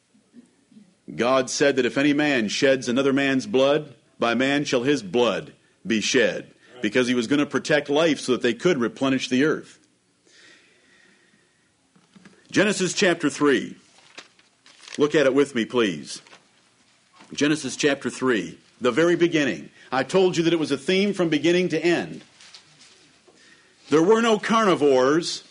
God 1.13 1.49
said 1.49 1.75
that 1.75 1.85
if 1.85 1.97
any 1.97 2.13
man 2.13 2.47
sheds 2.47 2.87
another 2.87 3.13
man's 3.13 3.45
blood, 3.45 3.95
by 4.19 4.33
man 4.35 4.63
shall 4.63 4.83
his 4.83 5.03
blood 5.03 5.53
be 5.85 6.01
shed. 6.01 6.51
Because 6.81 7.07
he 7.07 7.15
was 7.15 7.27
going 7.27 7.39
to 7.39 7.45
protect 7.45 7.89
life 7.89 8.19
so 8.19 8.33
that 8.33 8.41
they 8.41 8.53
could 8.53 8.77
replenish 8.77 9.29
the 9.29 9.45
earth. 9.45 9.79
Genesis 12.51 12.93
chapter 12.93 13.29
3. 13.29 13.75
Look 14.97 15.15
at 15.15 15.25
it 15.25 15.33
with 15.33 15.55
me, 15.55 15.65
please. 15.65 16.21
Genesis 17.33 17.75
chapter 17.75 18.09
3, 18.09 18.57
the 18.79 18.91
very 18.91 19.15
beginning. 19.15 19.69
I 19.91 20.03
told 20.03 20.37
you 20.37 20.43
that 20.43 20.53
it 20.53 20.59
was 20.59 20.71
a 20.71 20.77
theme 20.77 21.13
from 21.13 21.29
beginning 21.29 21.69
to 21.69 21.83
end. 21.83 22.23
There 23.89 24.03
were 24.03 24.21
no 24.21 24.37
carnivores 24.37 25.43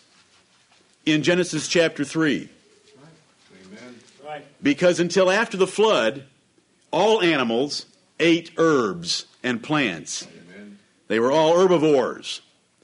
in 1.05 1.23
Genesis 1.23 1.67
chapter 1.67 2.05
3. 2.05 2.49
Because 4.63 5.01
until 5.01 5.29
after 5.29 5.57
the 5.57 5.67
flood, 5.67 6.23
all 6.89 7.21
animals 7.21 7.85
ate 8.19 8.51
herbs 8.57 9.25
and 9.43 9.61
plants. 9.61 10.25
Amen. 10.25 10.79
They 11.07 11.19
were 11.19 11.31
all 11.31 11.59
herbivores. 11.59 12.41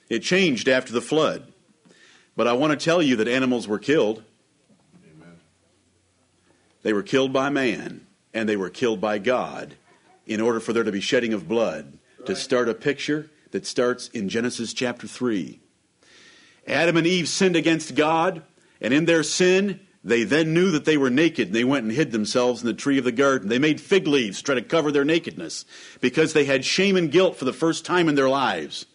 It 0.09 0.19
changed 0.19 0.67
after 0.67 0.91
the 0.91 1.01
flood. 1.01 1.51
But 2.35 2.47
I 2.47 2.53
want 2.53 2.77
to 2.77 2.83
tell 2.83 3.01
you 3.01 3.15
that 3.15 3.27
animals 3.29 3.67
were 3.67 3.79
killed. 3.79 4.23
Amen. 5.03 5.39
They 6.83 6.91
were 6.91 7.03
killed 7.03 7.31
by 7.31 7.49
man, 7.49 8.05
and 8.33 8.47
they 8.47 8.57
were 8.57 8.69
killed 8.69 8.99
by 8.99 9.17
God 9.17 9.75
in 10.27 10.41
order 10.41 10.59
for 10.59 10.73
there 10.73 10.83
to 10.83 10.91
be 10.91 11.01
shedding 11.01 11.33
of 11.33 11.47
blood, 11.47 11.97
right. 12.17 12.27
to 12.27 12.35
start 12.35 12.67
a 12.67 12.73
picture 12.73 13.29
that 13.51 13.65
starts 13.65 14.09
in 14.09 14.29
Genesis 14.29 14.73
chapter 14.73 15.07
3. 15.07 15.59
Adam 16.67 16.97
and 16.97 17.07
Eve 17.07 17.27
sinned 17.27 17.55
against 17.55 17.95
God, 17.95 18.43
and 18.81 18.93
in 18.93 19.05
their 19.05 19.23
sin, 19.23 19.79
they 20.03 20.23
then 20.23 20.53
knew 20.53 20.71
that 20.71 20.85
they 20.85 20.97
were 20.97 21.09
naked, 21.09 21.49
and 21.49 21.55
they 21.55 21.63
went 21.63 21.83
and 21.83 21.93
hid 21.93 22.11
themselves 22.11 22.61
in 22.61 22.67
the 22.67 22.73
tree 22.73 22.97
of 22.97 23.03
the 23.03 23.11
garden. 23.11 23.49
They 23.49 23.59
made 23.59 23.81
fig 23.81 24.07
leaves 24.07 24.37
to 24.37 24.43
try 24.43 24.55
to 24.55 24.61
cover 24.61 24.91
their 24.91 25.05
nakedness 25.05 25.65
because 25.99 26.33
they 26.33 26.45
had 26.45 26.63
shame 26.63 26.95
and 26.95 27.11
guilt 27.11 27.35
for 27.35 27.45
the 27.45 27.53
first 27.53 27.85
time 27.85 28.07
in 28.07 28.15
their 28.15 28.29
lives. 28.29 28.85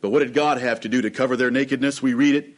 But 0.00 0.10
what 0.10 0.20
did 0.20 0.34
God 0.34 0.58
have 0.58 0.80
to 0.80 0.88
do 0.88 1.02
to 1.02 1.10
cover 1.10 1.36
their 1.36 1.50
nakedness? 1.50 2.02
We 2.02 2.14
read 2.14 2.34
it 2.34 2.54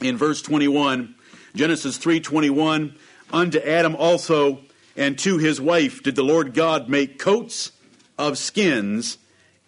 in 0.00 0.16
verse 0.16 0.42
21, 0.42 1.14
Genesis 1.54 1.98
3:21, 1.98 2.94
unto 3.32 3.58
Adam 3.58 3.96
also 3.96 4.60
and 4.96 5.18
to 5.18 5.38
his 5.38 5.60
wife 5.60 6.02
did 6.02 6.16
the 6.16 6.22
Lord 6.22 6.54
God 6.54 6.88
make 6.88 7.18
coats 7.18 7.72
of 8.18 8.38
skins 8.38 9.18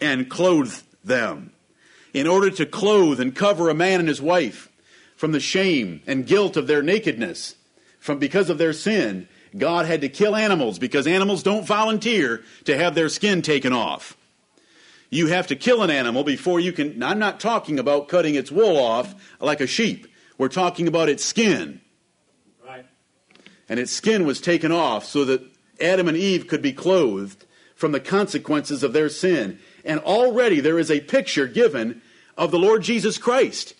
and 0.00 0.28
clothe 0.28 0.74
them. 1.04 1.52
In 2.12 2.26
order 2.26 2.50
to 2.50 2.66
clothe 2.66 3.20
and 3.20 3.34
cover 3.34 3.68
a 3.68 3.74
man 3.74 4.00
and 4.00 4.08
his 4.08 4.22
wife, 4.22 4.70
from 5.16 5.32
the 5.32 5.40
shame 5.40 6.02
and 6.06 6.26
guilt 6.26 6.56
of 6.56 6.66
their 6.66 6.82
nakedness, 6.82 7.56
from 7.98 8.18
because 8.18 8.50
of 8.50 8.58
their 8.58 8.72
sin, 8.72 9.28
God 9.56 9.86
had 9.86 10.02
to 10.02 10.08
kill 10.08 10.36
animals 10.36 10.78
because 10.78 11.06
animals 11.06 11.42
don't 11.42 11.66
volunteer 11.66 12.42
to 12.64 12.76
have 12.76 12.94
their 12.94 13.08
skin 13.08 13.42
taken 13.42 13.72
off. 13.72 14.16
You 15.08 15.28
have 15.28 15.46
to 15.48 15.56
kill 15.56 15.82
an 15.82 15.90
animal 15.90 16.24
before 16.24 16.60
you 16.60 16.72
can. 16.72 17.02
I'm 17.02 17.18
not 17.18 17.40
talking 17.40 17.78
about 17.78 18.08
cutting 18.08 18.34
its 18.34 18.50
wool 18.50 18.76
off 18.76 19.14
like 19.40 19.60
a 19.60 19.66
sheep. 19.66 20.06
We're 20.36 20.48
talking 20.48 20.88
about 20.88 21.08
its 21.08 21.24
skin. 21.24 21.80
Right. 22.64 22.84
And 23.68 23.80
its 23.80 23.92
skin 23.92 24.26
was 24.26 24.40
taken 24.40 24.72
off 24.72 25.04
so 25.04 25.24
that 25.24 25.42
Adam 25.80 26.08
and 26.08 26.16
Eve 26.16 26.48
could 26.48 26.60
be 26.60 26.72
clothed 26.72 27.46
from 27.74 27.92
the 27.92 28.00
consequences 28.00 28.82
of 28.82 28.92
their 28.92 29.08
sin. 29.08 29.58
And 29.84 30.00
already 30.00 30.60
there 30.60 30.78
is 30.78 30.90
a 30.90 31.00
picture 31.00 31.46
given 31.46 32.02
of 32.36 32.50
the 32.50 32.58
Lord 32.58 32.82
Jesus 32.82 33.16
Christ. 33.16 33.74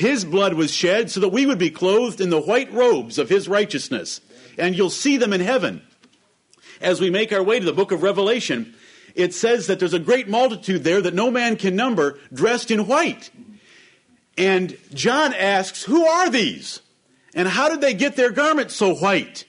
His 0.00 0.24
blood 0.24 0.54
was 0.54 0.72
shed 0.72 1.10
so 1.10 1.20
that 1.20 1.28
we 1.28 1.44
would 1.44 1.58
be 1.58 1.68
clothed 1.68 2.22
in 2.22 2.30
the 2.30 2.40
white 2.40 2.72
robes 2.72 3.18
of 3.18 3.28
His 3.28 3.46
righteousness. 3.48 4.22
And 4.56 4.74
you'll 4.74 4.88
see 4.88 5.18
them 5.18 5.34
in 5.34 5.42
heaven. 5.42 5.82
As 6.80 7.02
we 7.02 7.10
make 7.10 7.34
our 7.34 7.42
way 7.42 7.60
to 7.60 7.66
the 7.66 7.74
book 7.74 7.92
of 7.92 8.02
Revelation, 8.02 8.74
it 9.14 9.34
says 9.34 9.66
that 9.66 9.78
there's 9.78 9.92
a 9.92 9.98
great 9.98 10.26
multitude 10.26 10.84
there 10.84 11.02
that 11.02 11.12
no 11.12 11.30
man 11.30 11.56
can 11.56 11.76
number 11.76 12.18
dressed 12.32 12.70
in 12.70 12.86
white. 12.86 13.30
And 14.38 14.78
John 14.94 15.34
asks, 15.34 15.84
Who 15.84 16.06
are 16.06 16.30
these? 16.30 16.80
And 17.34 17.46
how 17.46 17.68
did 17.68 17.82
they 17.82 17.92
get 17.92 18.16
their 18.16 18.30
garments 18.30 18.74
so 18.74 18.94
white? 18.94 19.44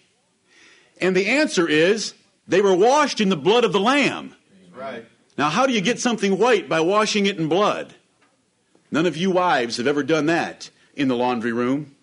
And 1.00 1.16
the 1.16 1.28
answer 1.28 1.66
is, 1.66 2.14
They 2.46 2.60
were 2.62 2.76
washed 2.76 3.22
in 3.22 3.30
the 3.30 3.38
blood 3.38 3.64
of 3.64 3.72
the 3.72 3.80
Lamb. 3.80 4.36
Right. 4.76 5.06
Now, 5.38 5.50
how 5.50 5.66
do 5.66 5.72
you 5.72 5.80
get 5.80 6.02
something 6.02 6.38
white? 6.38 6.68
By 6.68 6.82
washing 6.82 7.26
it 7.26 7.38
in 7.38 7.48
blood. 7.48 7.96
None 8.92 9.06
of 9.06 9.16
you 9.16 9.32
wives 9.32 9.78
have 9.78 9.88
ever 9.88 10.04
done 10.04 10.26
that 10.26 10.70
in 10.96 11.08
the 11.08 11.16
laundry 11.16 11.54
room. 11.54 11.96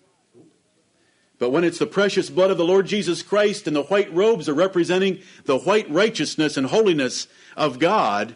But 1.37 1.51
when 1.51 1.63
it's 1.63 1.79
the 1.79 1.85
precious 1.85 2.29
blood 2.29 2.51
of 2.51 2.57
the 2.57 2.65
Lord 2.65 2.87
Jesus 2.87 3.21
Christ 3.21 3.65
and 3.65 3.75
the 3.75 3.83
white 3.83 4.13
robes 4.13 4.49
are 4.49 4.53
representing 4.53 5.19
the 5.45 5.57
white 5.57 5.89
righteousness 5.89 6.57
and 6.57 6.67
holiness 6.67 7.27
of 7.55 7.79
God, 7.79 8.35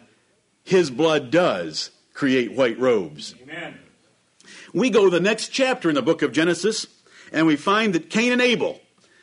His 0.62 0.90
blood 0.90 1.30
does 1.30 1.90
create 2.14 2.52
white 2.52 2.78
robes. 2.78 3.34
Amen. 3.42 3.78
We 4.72 4.88
go 4.88 5.04
to 5.04 5.10
the 5.10 5.20
next 5.20 5.48
chapter 5.48 5.88
in 5.88 5.94
the 5.96 6.02
book 6.02 6.22
of 6.22 6.32
Genesis, 6.32 6.86
and 7.30 7.46
we 7.46 7.56
find 7.56 7.94
that 7.94 8.08
Cain 8.08 8.32
and 8.32 8.40
Abel 8.40 8.80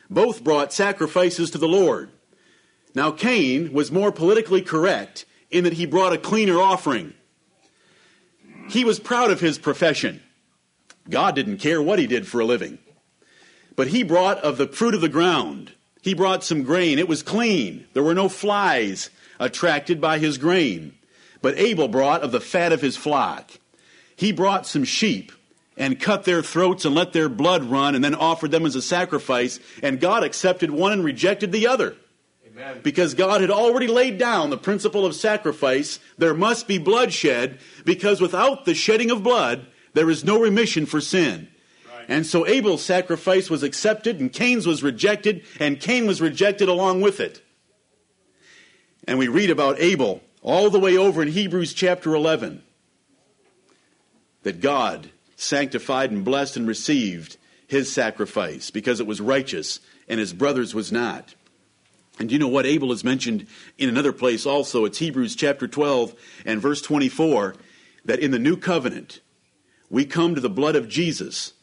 both 0.10 0.44
brought 0.44 0.74
sacrifices 0.74 1.50
to 1.52 1.58
the 1.58 1.67
Lord. 1.67 2.12
Now, 2.94 3.12
Cain 3.12 3.74
was 3.74 3.91
more 3.91 4.12
politically 4.12 4.62
correct 4.62 5.26
in 5.50 5.63
that 5.63 5.74
he 5.74 5.86
brought 5.86 6.13
a 6.13 6.17
cleaner 6.17 6.60
offering. 6.60 7.13
He 8.71 8.86
was 8.86 8.99
proud 8.99 9.31
of 9.31 9.41
his 9.41 9.57
profession. 9.57 10.21
God 11.10 11.36
didn't 11.36 11.57
care 11.57 11.81
what 11.81 11.99
he 11.99 12.07
did 12.07 12.25
for 12.27 12.39
a 12.39 12.45
living. 12.45 12.79
But 13.75 13.88
he 13.88 14.03
brought 14.03 14.38
of 14.39 14.57
the 14.57 14.67
fruit 14.67 14.93
of 14.93 15.01
the 15.01 15.10
ground. 15.10 15.73
He 16.01 16.13
brought 16.13 16.43
some 16.43 16.63
grain. 16.63 16.97
It 16.97 17.07
was 17.07 17.21
clean. 17.21 17.86
There 17.93 18.03
were 18.03 18.15
no 18.15 18.29
flies 18.29 19.10
attracted 19.39 19.99
by 19.99 20.19
his 20.19 20.38
grain. 20.38 20.93
But 21.41 21.57
Abel 21.57 21.88
brought 21.88 22.21
of 22.21 22.31
the 22.31 22.39
fat 22.39 22.71
of 22.71 22.81
his 22.81 22.95
flock. 22.95 23.51
He 24.15 24.31
brought 24.31 24.67
some 24.67 24.84
sheep 24.84 25.31
and 25.75 25.99
cut 25.99 26.23
their 26.23 26.41
throats 26.41 26.86
and 26.86 26.95
let 26.95 27.12
their 27.12 27.29
blood 27.29 27.63
run 27.63 27.95
and 27.95 28.03
then 28.03 28.15
offered 28.15 28.51
them 28.51 28.65
as 28.65 28.75
a 28.75 28.81
sacrifice. 28.81 29.60
And 29.81 29.99
God 29.99 30.23
accepted 30.23 30.71
one 30.71 30.93
and 30.93 31.03
rejected 31.03 31.51
the 31.51 31.67
other. 31.67 31.95
Because 32.84 33.13
God 33.13 33.41
had 33.41 33.52
already 33.52 33.88
laid 33.88 34.17
down 34.17 34.50
the 34.50 34.58
principle 34.58 35.06
of 35.06 35.15
sacrifice, 35.15 36.00
there 36.17 36.34
must 36.34 36.67
be 36.67 36.78
bloodshed, 36.78 37.60
because 37.86 38.21
without 38.21 38.65
the 38.65 38.74
shedding 38.74 39.12
of 39.12 39.24
blood, 39.24 39.67
there 39.93 40.10
is 40.10 40.24
no 40.24 40.39
remission 40.39 40.86
for 40.86 41.02
sin. 41.02 41.47
And 42.08 42.26
so 42.26 42.45
Abel's 42.47 42.84
sacrifice 42.84 43.50
was 43.50 43.63
accepted, 43.63 44.19
and 44.19 44.34
Cain's 44.34 44.67
was 44.67 44.84
rejected, 44.84 45.45
and 45.60 45.80
Cain 45.80 46.08
was 46.08 46.21
rejected 46.21 46.67
along 46.67 47.02
with 47.02 47.19
it. 47.19 47.41
And 49.08 49.17
we 49.17 49.28
read 49.28 49.50
about 49.50 49.80
Abel 49.80 50.21
all 50.41 50.69
the 50.69 50.80
way 50.80 50.97
over 50.97 51.21
in 51.21 51.30
Hebrews 51.30 51.74
chapter 51.74 52.13
11 52.13 52.63
that 54.43 54.62
God 54.62 55.12
sanctified 55.36 56.12
and 56.12 56.26
blessed 56.26 56.58
and 56.58 56.67
received 56.67 57.38
his 57.67 57.91
sacrifice 57.91 58.71
because 58.71 59.00
it 59.00 59.08
was 59.08 59.21
righteous 59.21 59.80
and 60.08 60.19
his 60.19 60.34
brother's 60.34 60.76
was 60.76 60.91
not. 60.91 61.36
And 62.21 62.31
you 62.31 62.38
know 62.38 62.47
what? 62.47 62.67
Abel 62.67 62.91
is 62.91 63.03
mentioned 63.03 63.47
in 63.79 63.89
another 63.89 64.13
place 64.13 64.45
also. 64.45 64.86
It's 64.86 64.99
Hebrews 64.99 65.36
chapter 65.36 65.67
12 65.67 66.13
and 66.45 66.62
verse 66.62 66.79
24 66.79 67.55
that 68.05 68.19
in 68.19 68.29
the 68.29 68.38
new 68.38 68.55
covenant, 68.55 69.21
we 69.89 70.05
come 70.05 70.36
to 70.36 70.41
the 70.41 70.47
blood 70.47 70.75
of 70.75 70.88
Jesus 70.88 71.53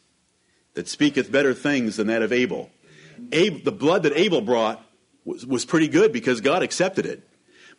that 0.73 0.89
speaketh 0.89 1.31
better 1.31 1.53
things 1.53 1.95
than 1.95 2.07
that 2.07 2.21
of 2.21 2.33
Abel. 2.33 2.71
Abel 3.31 3.61
the 3.63 3.71
blood 3.71 4.03
that 4.03 4.11
Abel 4.17 4.41
brought 4.41 4.85
was, 5.23 5.45
was 5.45 5.63
pretty 5.63 5.87
good 5.87 6.11
because 6.11 6.41
God 6.41 6.61
accepted 6.61 7.05
it. 7.05 7.25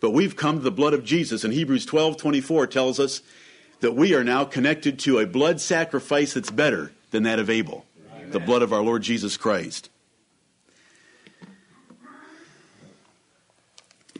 But 0.00 0.12
we've 0.12 0.34
come 0.34 0.56
to 0.56 0.64
the 0.64 0.70
blood 0.70 0.94
of 0.94 1.04
Jesus, 1.04 1.44
and 1.44 1.52
Hebrews 1.52 1.84
12 1.84 2.16
24 2.16 2.66
tells 2.66 2.98
us 2.98 3.20
that 3.80 3.92
we 3.92 4.14
are 4.14 4.24
now 4.24 4.46
connected 4.46 4.98
to 5.00 5.18
a 5.18 5.26
blood 5.26 5.60
sacrifice 5.60 6.32
that's 6.32 6.50
better 6.50 6.92
than 7.10 7.24
that 7.24 7.38
of 7.38 7.50
Abel, 7.50 7.84
Amen. 8.16 8.30
the 8.30 8.40
blood 8.40 8.62
of 8.62 8.72
our 8.72 8.80
Lord 8.80 9.02
Jesus 9.02 9.36
Christ. 9.36 9.90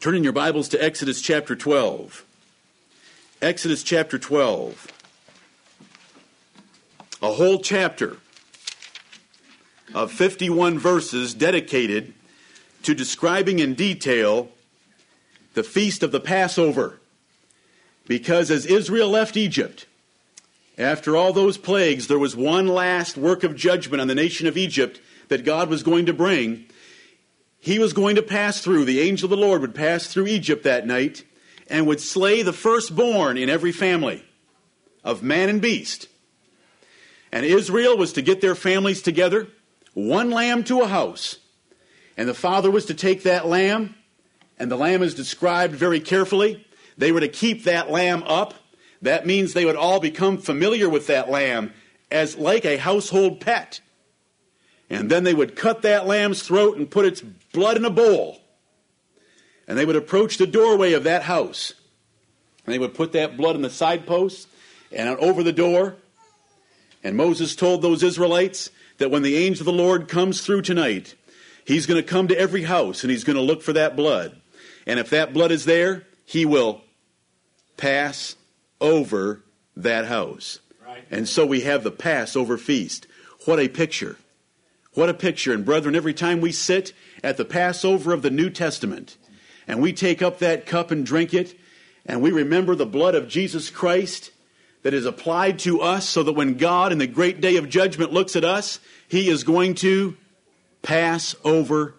Turn 0.01 0.17
in 0.17 0.25
your 0.25 0.33
Bibles 0.33 0.71
to 0.71 0.83
Exodus 0.83 1.21
chapter 1.21 1.55
12. 1.55 2.25
Exodus 3.43 3.83
chapter 3.83 4.19
12. 4.19 4.87
A 7.21 7.33
whole 7.33 7.59
chapter 7.59 8.17
of 9.95 10.11
51 10.11 10.79
verses 10.79 11.35
dedicated 11.35 12.15
to 12.83 12.95
describing 12.95 13.59
in 13.59 13.75
detail 13.75 14.49
the 15.53 15.63
feast 15.63 16.03
of 16.03 16.13
the 16.13 16.21
Passover. 16.21 16.99
Because 18.07 18.51
as 18.51 18.65
Israel 18.65 19.11
left 19.11 19.37
Egypt, 19.37 19.85
after 20.79 21.15
all 21.15 21.35
those 21.35 21.59
plagues, 21.59 22.07
there 22.07 22.19
was 22.19 22.35
one 22.35 22.69
last 22.69 23.19
work 23.19 23.45
of 23.45 23.55
judgment 23.55 24.01
on 24.01 24.09
the 24.09 24.15
nation 24.15 24.47
of 24.47 24.57
Egypt 24.57 24.99
that 25.29 25.45
God 25.45 25.69
was 25.69 25.83
going 25.83 26.07
to 26.07 26.15
bring 26.15 26.65
he 27.61 27.79
was 27.79 27.92
going 27.92 28.16
to 28.16 28.23
pass 28.23 28.61
through, 28.61 28.87
the 28.87 29.01
angel 29.01 29.27
of 29.27 29.38
the 29.38 29.46
Lord 29.46 29.61
would 29.61 29.75
pass 29.75 30.07
through 30.07 30.27
Egypt 30.27 30.64
that 30.64 30.87
night 30.87 31.25
and 31.68 31.87
would 31.87 32.01
slay 32.01 32.42
the 32.42 32.55
firstborn 32.55 33.37
in 33.37 33.51
every 33.51 33.70
family 33.70 34.25
of 35.05 35.23
man 35.23 35.49
and 35.51 35.61
beast. 35.61 36.09
And 37.31 37.44
Israel 37.44 37.96
was 37.96 38.14
to 38.14 38.23
get 38.23 38.40
their 38.40 38.55
families 38.55 39.03
together, 39.03 39.46
one 39.94 40.31
lamb 40.31 40.64
to 40.64 40.81
a 40.81 40.88
house. 40.88 41.38
And 42.16 42.29
the 42.29 42.35
father 42.35 42.70
was 42.70 42.87
to 42.87 42.94
take 42.94 43.23
that 43.23 43.46
lamb, 43.46 43.94
and 44.59 44.70
the 44.70 44.77
lamb 44.77 45.03
is 45.03 45.14
described 45.14 45.75
very 45.75 46.01
carefully. 46.01 46.66
They 46.99 47.12
were 47.12 47.20
to 47.20 47.29
keep 47.29 47.64
that 47.64 47.90
lamb 47.90 48.25
up. 48.27 48.55
That 49.03 49.27
means 49.27 49.53
they 49.53 49.64
would 49.64 49.77
all 49.77 50.01
become 50.01 50.38
familiar 50.38 50.88
with 50.88 51.07
that 51.07 51.31
lamb 51.31 51.73
as 52.11 52.37
like 52.37 52.64
a 52.64 52.79
household 52.79 53.40
pet. 53.40 53.81
And 54.90 55.09
then 55.09 55.25
they 55.25 55.35
would 55.35 55.55
cut 55.55 55.83
that 55.83 56.07
lamb's 56.07 56.42
throat 56.42 56.77
and 56.77 56.90
put 56.90 57.07
its 57.07 57.23
blood 57.53 57.77
in 57.77 57.85
a 57.85 57.91
bowl. 57.91 58.39
And 59.67 59.79
they 59.79 59.85
would 59.85 59.97
approach 59.97 60.37
the 60.37 60.47
doorway 60.47 60.93
of 60.93 61.05
that 61.05 61.23
house. 61.23 61.75
And 62.65 62.75
they 62.75 62.79
would 62.79 62.95
put 62.95 63.13
that 63.13 63.37
blood 63.37 63.57
in 63.57 63.63
the 63.63 63.71
side 63.71 64.07
posts 64.07 64.47
and 64.93 65.09
over 65.19 65.43
the 65.43 65.53
door. 65.53 65.97
And 67.03 67.17
Moses 67.17 67.55
told 67.55 67.83
those 67.83 68.03
Israelites 68.03 68.71
that 68.99 69.11
when 69.11 69.23
the 69.23 69.37
angel 69.37 69.63
of 69.63 69.75
the 69.75 69.83
Lord 69.83 70.09
comes 70.09 70.43
through 70.43 70.63
tonight, 70.63 71.15
he's 71.65 71.87
going 71.87 72.03
to 72.03 72.09
come 72.09 72.29
to 72.29 72.39
every 72.39 72.65
house 72.65 73.03
and 73.03 73.11
he's 73.11 73.25
going 73.25 73.37
to 73.37 73.43
look 73.43 73.63
for 73.63 73.73
that 73.73 73.97
blood. 73.97 74.41
And 74.87 74.99
if 74.99 75.11
that 75.11 75.33
blood 75.33 75.53
is 75.53 75.65
there, 75.65 76.07
he 76.25 76.45
will 76.45 76.83
pass 77.77 78.37
over 78.81 79.43
that 79.77 80.07
house. 80.07 80.59
Right. 80.85 81.05
And 81.11 81.29
so 81.29 81.47
we 81.47 81.63
have 81.63 81.83
the 81.83 81.91
Passover 81.91 82.59
feast. 82.59 83.07
What 83.47 83.59
a 83.59 83.69
picture. 83.69 84.17
What 84.93 85.09
a 85.09 85.15
picture. 85.15 85.53
And 85.53 85.65
brethren, 85.65 85.95
every 85.95 86.15
time 86.15 86.41
we 86.41 86.53
sit 86.53 86.93
at 87.23 87.37
the 87.37 87.45
Passover 87.45 88.13
of 88.13 88.23
the 88.23 88.31
New 88.31 88.51
Testament 88.51 89.17
and 89.71 89.81
we 89.81 89.93
take 89.93 90.21
up 90.21 90.41
that 90.41 90.67
cup 90.67 90.91
and 90.91 91.07
drink 91.07 91.33
it, 91.33 91.57
and 92.05 92.21
we 92.21 92.33
remember 92.33 92.75
the 92.75 92.85
blood 92.85 93.15
of 93.15 93.29
Jesus 93.29 93.71
Christ 93.71 94.33
that 94.83 94.93
is 94.93 95.07
applied 95.07 95.61
to 95.61 95.81
us 95.81 96.09
so 96.09 96.25
that 96.25 96.33
when 96.33 96.55
God 96.55 96.91
in 96.91 96.99
the 96.99 97.07
great 97.07 97.41
day 97.41 97.55
of 97.57 97.69
judgment 97.69 98.13
looks 98.13 98.35
at 98.35 98.43
us, 98.43 98.81
he 99.07 99.29
is 99.29 99.45
going 99.45 99.77
to 99.77 100.17
pass 100.83 101.37
over 101.45 101.95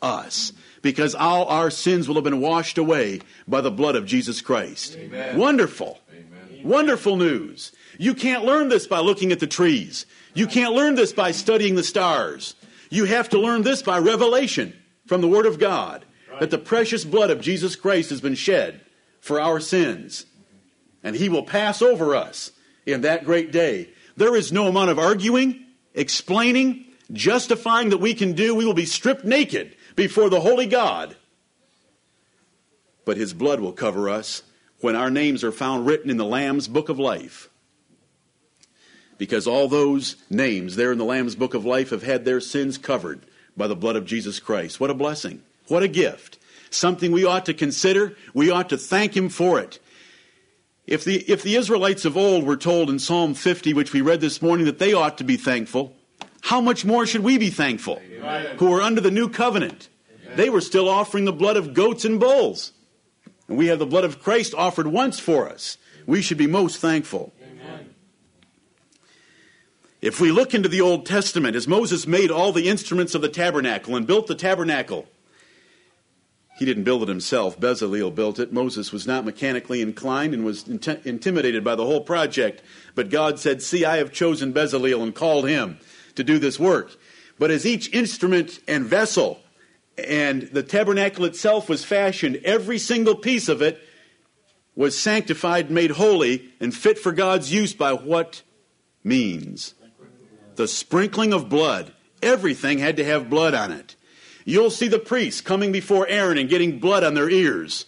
us 0.00 0.52
because 0.80 1.16
all 1.16 1.46
our 1.46 1.70
sins 1.70 2.06
will 2.06 2.14
have 2.14 2.24
been 2.24 2.40
washed 2.40 2.78
away 2.78 3.20
by 3.48 3.62
the 3.62 3.70
blood 3.70 3.96
of 3.96 4.06
Jesus 4.06 4.40
Christ. 4.40 4.96
Amen. 4.96 5.36
Wonderful. 5.36 5.98
Amen. 6.12 6.62
Wonderful 6.62 7.16
news. 7.16 7.72
You 7.98 8.14
can't 8.14 8.44
learn 8.44 8.68
this 8.68 8.86
by 8.86 9.00
looking 9.00 9.32
at 9.32 9.40
the 9.40 9.46
trees. 9.48 10.06
You 10.34 10.46
can't 10.46 10.74
learn 10.74 10.94
this 10.94 11.12
by 11.12 11.32
studying 11.32 11.74
the 11.74 11.82
stars. 11.82 12.54
You 12.90 13.04
have 13.04 13.28
to 13.30 13.40
learn 13.40 13.62
this 13.62 13.82
by 13.82 13.98
revelation 13.98 14.74
from 15.06 15.20
the 15.20 15.28
Word 15.28 15.46
of 15.46 15.58
God 15.58 16.04
that 16.40 16.50
the 16.50 16.58
precious 16.58 17.04
blood 17.04 17.30
of 17.30 17.40
Jesus 17.40 17.76
Christ 17.76 18.10
has 18.10 18.20
been 18.20 18.34
shed 18.34 18.80
for 19.20 19.40
our 19.40 19.60
sins. 19.60 20.26
And 21.02 21.16
He 21.16 21.28
will 21.28 21.42
pass 21.42 21.82
over 21.82 22.14
us 22.14 22.52
in 22.86 23.02
that 23.02 23.24
great 23.24 23.52
day. 23.52 23.90
There 24.16 24.36
is 24.36 24.52
no 24.52 24.68
amount 24.68 24.90
of 24.90 24.98
arguing, 24.98 25.64
explaining, 25.94 26.84
justifying 27.12 27.90
that 27.90 27.98
we 27.98 28.14
can 28.14 28.32
do. 28.32 28.54
We 28.54 28.64
will 28.64 28.74
be 28.74 28.86
stripped 28.86 29.24
naked 29.24 29.76
before 29.96 30.30
the 30.30 30.40
holy 30.40 30.66
God. 30.66 31.16
But 33.04 33.16
His 33.16 33.32
blood 33.32 33.60
will 33.60 33.72
cover 33.72 34.08
us 34.08 34.42
when 34.80 34.96
our 34.96 35.10
names 35.10 35.42
are 35.42 35.52
found 35.52 35.86
written 35.86 36.10
in 36.10 36.16
the 36.16 36.24
Lamb's 36.24 36.68
book 36.68 36.88
of 36.88 36.98
life 36.98 37.50
because 39.18 39.46
all 39.46 39.68
those 39.68 40.16
names 40.30 40.76
there 40.76 40.92
in 40.92 40.98
the 40.98 41.04
Lamb's 41.04 41.34
Book 41.34 41.52
of 41.52 41.64
Life 41.64 41.90
have 41.90 42.04
had 42.04 42.24
their 42.24 42.40
sins 42.40 42.78
covered 42.78 43.20
by 43.56 43.66
the 43.66 43.76
blood 43.76 43.96
of 43.96 44.06
Jesus 44.06 44.40
Christ. 44.40 44.80
What 44.80 44.90
a 44.90 44.94
blessing. 44.94 45.42
What 45.66 45.82
a 45.82 45.88
gift. 45.88 46.38
Something 46.70 47.12
we 47.12 47.24
ought 47.24 47.44
to 47.46 47.54
consider. 47.54 48.16
We 48.32 48.50
ought 48.50 48.68
to 48.70 48.78
thank 48.78 49.16
Him 49.16 49.28
for 49.28 49.58
it. 49.58 49.80
If 50.86 51.04
the, 51.04 51.16
if 51.30 51.42
the 51.42 51.56
Israelites 51.56 52.06
of 52.06 52.16
old 52.16 52.44
were 52.44 52.56
told 52.56 52.88
in 52.88 52.98
Psalm 52.98 53.34
50, 53.34 53.74
which 53.74 53.92
we 53.92 54.00
read 54.00 54.22
this 54.22 54.40
morning, 54.40 54.64
that 54.66 54.78
they 54.78 54.94
ought 54.94 55.18
to 55.18 55.24
be 55.24 55.36
thankful, 55.36 55.94
how 56.40 56.60
much 56.62 56.84
more 56.84 57.04
should 57.04 57.22
we 57.22 57.36
be 57.36 57.50
thankful 57.50 58.00
Amen. 58.16 58.56
who 58.56 58.72
are 58.72 58.80
under 58.80 59.00
the 59.00 59.10
new 59.10 59.28
covenant? 59.28 59.88
Amen. 60.24 60.36
They 60.36 60.48
were 60.48 60.62
still 60.62 60.88
offering 60.88 61.26
the 61.26 61.32
blood 61.32 61.58
of 61.58 61.74
goats 61.74 62.06
and 62.06 62.18
bulls. 62.18 62.72
And 63.48 63.58
we 63.58 63.66
have 63.66 63.78
the 63.78 63.86
blood 63.86 64.04
of 64.04 64.22
Christ 64.22 64.54
offered 64.54 64.86
once 64.86 65.18
for 65.18 65.48
us. 65.48 65.76
We 66.06 66.22
should 66.22 66.38
be 66.38 66.46
most 66.46 66.78
thankful. 66.78 67.34
If 70.00 70.20
we 70.20 70.30
look 70.30 70.54
into 70.54 70.68
the 70.68 70.80
Old 70.80 71.06
Testament, 71.06 71.56
as 71.56 71.66
Moses 71.66 72.06
made 72.06 72.30
all 72.30 72.52
the 72.52 72.68
instruments 72.68 73.16
of 73.16 73.22
the 73.22 73.28
tabernacle 73.28 73.96
and 73.96 74.06
built 74.06 74.28
the 74.28 74.36
tabernacle, 74.36 75.06
he 76.58 76.64
didn't 76.64 76.84
build 76.84 77.02
it 77.02 77.08
himself. 77.08 77.58
Bezalel 77.58 78.14
built 78.14 78.38
it. 78.38 78.52
Moses 78.52 78.92
was 78.92 79.06
not 79.06 79.24
mechanically 79.24 79.80
inclined 79.80 80.34
and 80.34 80.44
was 80.44 80.66
int- 80.68 81.06
intimidated 81.06 81.64
by 81.64 81.74
the 81.74 81.84
whole 81.84 82.00
project. 82.00 82.62
But 82.94 83.10
God 83.10 83.38
said, 83.40 83.62
See, 83.62 83.84
I 83.84 83.96
have 83.98 84.12
chosen 84.12 84.52
Bezalel 84.52 85.02
and 85.02 85.14
called 85.14 85.48
him 85.48 85.78
to 86.14 86.22
do 86.22 86.38
this 86.38 86.58
work. 86.58 86.96
But 87.38 87.50
as 87.50 87.66
each 87.66 87.92
instrument 87.92 88.60
and 88.66 88.84
vessel 88.84 89.40
and 89.96 90.42
the 90.42 90.62
tabernacle 90.62 91.24
itself 91.24 91.68
was 91.68 91.84
fashioned, 91.84 92.40
every 92.44 92.78
single 92.78 93.14
piece 93.14 93.48
of 93.48 93.62
it 93.62 93.80
was 94.74 94.98
sanctified, 94.98 95.70
made 95.70 95.92
holy, 95.92 96.50
and 96.60 96.74
fit 96.74 96.98
for 96.98 97.10
God's 97.10 97.52
use 97.52 97.72
by 97.72 97.92
what 97.92 98.42
means? 99.02 99.74
The 100.58 100.68
sprinkling 100.68 101.32
of 101.32 101.48
blood. 101.48 101.94
Everything 102.20 102.78
had 102.78 102.96
to 102.96 103.04
have 103.04 103.30
blood 103.30 103.54
on 103.54 103.72
it. 103.72 103.94
You'll 104.44 104.70
see 104.70 104.88
the 104.88 104.98
priests 104.98 105.40
coming 105.40 105.72
before 105.72 106.06
Aaron 106.08 106.36
and 106.36 106.50
getting 106.50 106.80
blood 106.80 107.04
on 107.04 107.14
their 107.14 107.30
ears. 107.30 107.86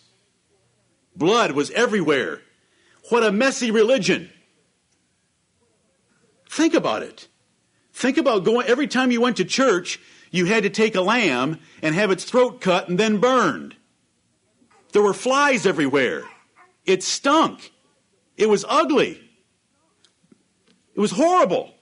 Blood 1.16 1.52
was 1.52 1.70
everywhere. 1.72 2.40
What 3.08 3.24
a 3.24 3.32
messy 3.32 3.70
religion. 3.70 4.30
Think 6.48 6.72
about 6.74 7.02
it. 7.02 7.26
Think 7.92 8.16
about 8.16 8.44
going, 8.44 8.68
every 8.68 8.86
time 8.86 9.10
you 9.10 9.20
went 9.20 9.38
to 9.38 9.44
church, 9.44 9.98
you 10.30 10.44
had 10.44 10.62
to 10.62 10.70
take 10.70 10.94
a 10.94 11.00
lamb 11.00 11.58
and 11.82 11.94
have 11.94 12.12
its 12.12 12.24
throat 12.24 12.60
cut 12.60 12.88
and 12.88 12.98
then 12.98 13.18
burned. 13.18 13.74
There 14.92 15.02
were 15.02 15.12
flies 15.12 15.66
everywhere. 15.66 16.22
It 16.86 17.02
stunk. 17.02 17.72
It 18.36 18.48
was 18.48 18.64
ugly. 18.68 19.20
It 20.94 21.00
was 21.00 21.10
horrible. 21.10 21.74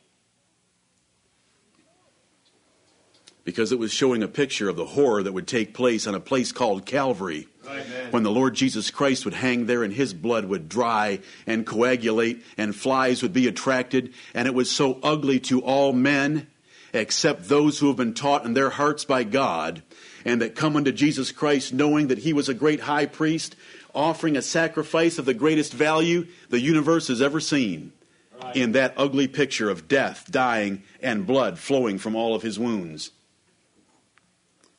Because 3.49 3.73
it 3.73 3.79
was 3.79 3.91
showing 3.91 4.23
a 4.23 4.29
picture 4.29 4.69
of 4.69 4.77
the 4.77 4.85
horror 4.85 5.23
that 5.23 5.33
would 5.33 5.47
take 5.47 5.73
place 5.73 6.07
on 6.07 6.15
a 6.15 6.21
place 6.21 6.53
called 6.53 6.85
Calvary. 6.85 7.49
Amen. 7.67 8.11
When 8.11 8.23
the 8.23 8.31
Lord 8.31 8.55
Jesus 8.55 8.91
Christ 8.91 9.25
would 9.25 9.33
hang 9.33 9.65
there 9.65 9.83
and 9.83 9.91
his 9.91 10.13
blood 10.13 10.45
would 10.45 10.69
dry 10.69 11.21
and 11.47 11.67
coagulate 11.67 12.45
and 12.59 12.77
flies 12.77 13.23
would 13.23 13.33
be 13.33 13.49
attracted, 13.49 14.13
and 14.35 14.47
it 14.47 14.53
was 14.53 14.71
so 14.71 15.01
ugly 15.03 15.41
to 15.41 15.63
all 15.63 15.95
men 15.95 16.47
except 16.93 17.49
those 17.49 17.79
who 17.79 17.87
have 17.87 17.97
been 17.97 18.13
taught 18.13 18.45
in 18.45 18.53
their 18.53 18.69
hearts 18.69 19.07
by 19.07 19.25
God 19.25 19.83
and 20.27 20.43
that 20.43 20.55
come 20.55 20.77
unto 20.77 20.93
Jesus 20.93 21.33
Christ 21.33 21.73
knowing 21.73 22.09
that 22.09 22.19
he 22.19 22.35
was 22.35 22.51
a 22.51 22.55
great 22.55 22.81
high 22.81 23.07
priest, 23.07 23.57
offering 23.95 24.37
a 24.37 24.43
sacrifice 24.43 25.17
of 25.17 25.25
the 25.25 25.33
greatest 25.33 25.73
value 25.73 26.27
the 26.51 26.61
universe 26.61 27.09
has 27.09 27.23
ever 27.23 27.41
seen. 27.41 27.95
Right. 28.43 28.57
In 28.57 28.73
that 28.73 28.93
ugly 28.99 29.27
picture 29.27 29.71
of 29.71 29.89
death, 29.89 30.31
dying, 30.31 30.83
and 31.01 31.27
blood 31.27 31.59
flowing 31.59 31.97
from 31.97 32.15
all 32.15 32.35
of 32.35 32.43
his 32.43 32.59
wounds. 32.59 33.11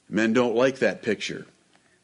Men 0.09 0.33
don't 0.33 0.55
like 0.55 0.79
that 0.79 1.03
picture. 1.03 1.45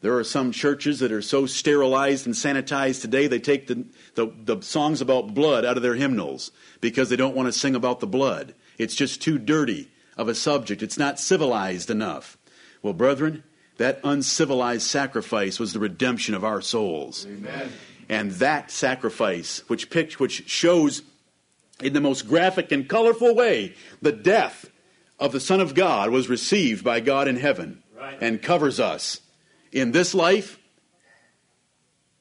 There 0.02 0.16
are 0.18 0.24
some 0.24 0.52
churches 0.52 1.00
that 1.00 1.12
are 1.12 1.22
so 1.22 1.48
sterilized 1.48 2.28
and 2.28 2.36
sanitized 2.36 3.02
today, 3.02 3.26
they 3.26 3.40
take 3.40 3.66
the, 3.66 3.86
the, 4.14 4.32
the 4.44 4.62
songs 4.62 5.02
about 5.02 5.34
blood 5.34 5.66
out 5.66 5.78
of 5.78 5.84
their 5.84 5.96
hymnals 5.96 6.52
because 6.80 7.10
they 7.10 7.16
don't 7.16 7.36
want 7.36 7.48
to 7.48 7.60
sing 7.60 7.74
about 7.74 8.02
the 8.02 8.08
blood. 8.08 8.54
It's 8.78 8.94
just 8.94 9.22
too 9.22 9.40
dirty 9.40 9.90
of 10.16 10.28
a 10.28 10.36
subject. 10.36 10.84
It's 10.84 11.00
not 11.00 11.20
civilized 11.20 11.90
enough. 11.90 12.38
Well, 12.84 12.94
brethren, 12.94 13.44
that 13.78 14.00
uncivilized 14.04 14.84
sacrifice 14.84 15.60
was 15.60 15.74
the 15.74 15.80
redemption 15.80 16.36
of 16.36 16.44
our 16.44 16.62
souls. 16.62 17.26
Amen. 17.26 17.72
And 18.08 18.32
that 18.34 18.70
sacrifice, 18.70 19.64
which, 19.68 19.90
pict- 19.90 20.20
which 20.20 20.48
shows 20.48 21.02
in 21.82 21.94
the 21.94 22.02
most 22.02 22.28
graphic 22.28 22.72
and 22.72 22.88
colorful 22.88 23.34
way 23.34 23.74
the 24.02 24.12
death 24.12 24.70
of 25.20 25.32
the 25.32 25.40
Son 25.40 25.60
of 25.60 25.74
God, 25.74 26.12
was 26.12 26.30
received 26.30 26.84
by 26.84 27.00
God 27.00 27.28
in 27.28 27.38
heaven. 27.38 27.82
And 28.22 28.42
covers 28.42 28.80
us 28.80 29.22
in 29.72 29.92
this 29.92 30.14
life 30.14 30.60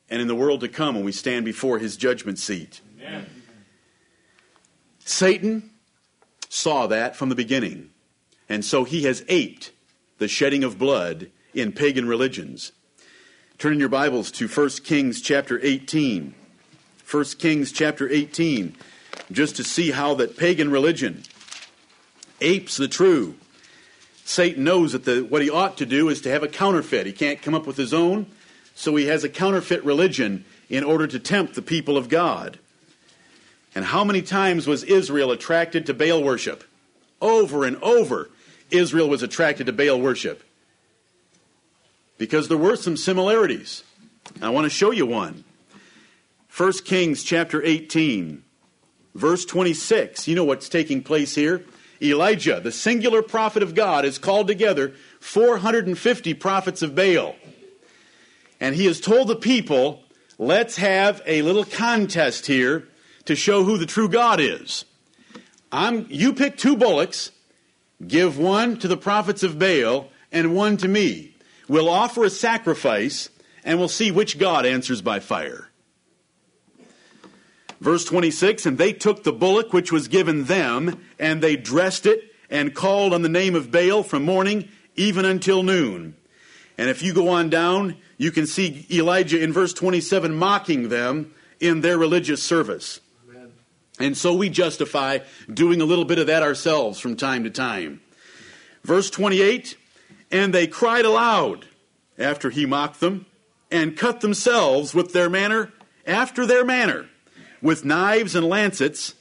and 0.09 0.20
in 0.20 0.29
the 0.29 0.35
world 0.35 0.61
to 0.61 0.68
come 0.68 0.94
when 0.94 1.05
we 1.05 1.12
stand 1.12 1.44
before 1.44 1.79
his 1.79 1.97
judgment 1.97 2.38
seat. 2.38 2.81
Amen. 3.01 3.27
Satan 4.99 5.70
saw 6.49 6.87
that 6.87 7.16
from 7.16 7.29
the 7.29 7.35
beginning, 7.35 7.90
and 8.49 8.64
so 8.64 8.85
he 8.85 9.05
has 9.05 9.25
aped 9.29 9.73
the 10.18 10.29
shedding 10.29 10.64
of 10.64 10.79
blood 10.79 11.31
in 11.53 11.73
pagan 11.73 12.07
religions. 12.07 12.73
Turn 13.59 13.75
in 13.75 13.81
your 13.81 13.88
Bibles 13.88 14.31
to 14.33 14.49
1 14.49 14.68
Kings 14.85 15.20
chapter 15.20 15.61
18. 15.62 16.35
1 17.11 17.25
Kings 17.38 17.70
chapter 17.70 18.09
18, 18.09 18.77
just 19.31 19.57
to 19.57 19.64
see 19.64 19.90
how 19.90 20.14
that 20.14 20.37
pagan 20.37 20.70
religion 20.70 21.23
apes 22.40 22.77
the 22.77 22.88
true. 22.88 23.37
Satan 24.25 24.65
knows 24.65 24.93
that 24.93 25.05
the, 25.05 25.21
what 25.21 25.43
he 25.43 25.51
ought 25.51 25.77
to 25.77 25.87
do 25.87 26.09
is 26.09 26.23
to 26.23 26.31
have 26.31 26.43
a 26.43 26.49
counterfeit. 26.49 27.07
He 27.07 27.13
can't 27.13 27.43
come 27.43 27.55
up 27.55 27.67
with 27.67 27.77
his 27.77 27.93
own, 27.93 28.27
so 28.75 28.97
he 28.97 29.07
has 29.07 29.23
a 29.23 29.29
counterfeit 29.29 29.85
religion 29.85 30.45
in 30.71 30.83
order 30.83 31.07
to 31.07 31.19
tempt 31.19 31.55
the 31.55 31.63
people 31.63 31.97
of 31.97 32.09
God. 32.09 32.59
And 33.75 33.85
how 33.85 34.03
many 34.03 34.23
times 34.23 34.67
was 34.67 34.83
Israel 34.85 35.31
attracted 35.31 35.85
to 35.87 35.95
Baal 35.95 36.23
worship? 36.23 36.65
Over 37.21 37.65
and 37.65 37.77
over, 37.83 38.31
Israel 38.71 39.09
was 39.09 39.23
attracted 39.23 39.67
to 39.67 39.73
Baal 39.73 40.01
worship. 40.01 40.43
Because 42.17 42.49
there 42.49 42.57
were 42.57 42.77
some 42.77 42.97
similarities. 42.97 43.85
I 44.41 44.49
want 44.49 44.65
to 44.65 44.71
show 44.71 44.91
you 44.91 45.05
one. 45.05 45.45
1 46.57 46.73
Kings 46.85 47.25
chapter 47.25 47.63
18, 47.63 48.43
verse 49.15 49.45
26. 49.45 50.29
You 50.29 50.37
know 50.37 50.45
what's 50.45 50.69
taking 50.69 51.03
place 51.03 51.35
here? 51.35 51.65
Elijah, 52.11 52.61
the 52.61 52.73
singular 52.73 53.23
prophet 53.23 53.62
of 53.62 53.75
God, 53.75 54.05
has 54.05 54.19
called 54.19 54.47
together 54.47 54.95
450 55.21 56.35
prophets 56.35 56.83
of 56.83 56.95
Baal. 56.95 57.37
And 58.61 58.75
he 58.75 58.87
has 58.87 59.01
told 59.01 59.29
the 59.29 59.37
people, 59.37 60.03
let's 60.38 60.77
have 60.77 61.23
a 61.27 61.43
little 61.43 61.64
contest 61.64 62.47
here 62.47 62.88
to 63.25 63.35
show 63.35 63.64
who 63.64 63.79
the 63.79 63.87
true 63.87 64.09
God 64.09 64.40
is. 64.40 64.85
I'm, 65.73 66.07
you 66.09 66.33
pick 66.35 66.57
two 66.57 66.77
bullocks, 66.77 67.31
give 68.07 68.38
one 68.38 68.79
to 68.79 68.88
the 68.88 68.97
prophets 68.97 69.43
of 69.43 69.59
Baal 69.59 70.09
and 70.31 70.55
one 70.55 70.77
to 70.79 70.88
me. 70.88 71.35
We'll 71.69 71.88
offer 71.88 72.25
a 72.25 72.31
sacrifice 72.31 73.31
and 73.64 73.79
we'll 73.79 73.88
see 73.88 74.11
which 74.11 74.38
God 74.38 74.67
answers 74.67 75.01
by 75.01 75.21
fire. 75.21 75.69
Verse 77.85 78.07
26 78.07 78.64
And 78.64 78.79
they 78.79 78.94
took 78.94 79.23
the 79.23 79.33
bullock 79.33 79.75
which 79.75 79.92
was 79.92 80.09
given 80.09 80.44
them, 80.44 81.05
and 81.18 81.42
they 81.42 81.55
dressed 81.55 82.07
it, 82.07 82.35
and 82.49 82.75
called 82.75 83.12
on 83.12 83.20
the 83.20 83.29
name 83.29 83.55
of 83.55 83.70
Baal 83.70 84.03
from 84.03 84.25
morning 84.25 84.68
even 84.97 85.27
until 85.27 85.62
noon. 85.62 86.16
And 86.79 86.88
if 86.88 87.03
you 87.03 87.12
go 87.12 87.29
on 87.29 87.51
down, 87.51 87.97
you 88.16 88.31
can 88.31 88.47
see 88.47 88.87
Elijah 88.90 89.40
in 89.40 89.53
verse 89.53 89.75
27 89.75 90.35
mocking 90.35 90.88
them 90.88 91.35
in 91.61 91.83
their 91.83 91.99
religious 91.99 92.42
service. 92.42 93.01
Amen. 93.29 93.53
And 94.01 94.16
so 94.16 94.33
we 94.33 94.49
justify 94.49 95.18
doing 95.53 95.83
a 95.83 95.85
little 95.85 96.07
bit 96.07 96.18
of 96.18 96.29
that 96.29 96.42
ourselves 96.42 96.99
from 96.99 97.16
time 97.16 97.44
to 97.44 97.51
time. 97.51 98.01
Verse 98.83 99.11
28 99.11 99.77
And 100.31 100.55
they 100.55 100.66
cried 100.66 101.05
aloud 101.05 101.66
after 102.18 102.49
he 102.49 102.64
mocked 102.64 103.01
them, 103.01 103.27
and 103.70 103.97
cut 103.97 104.20
themselves 104.20 104.94
with 104.94 105.12
their 105.12 105.29
manner, 105.29 105.73
after 106.07 106.47
their 106.47 106.64
manner, 106.64 107.09
with 107.64 107.83
knives 107.83 108.35
and 108.35 108.46
lancets, 108.46 109.14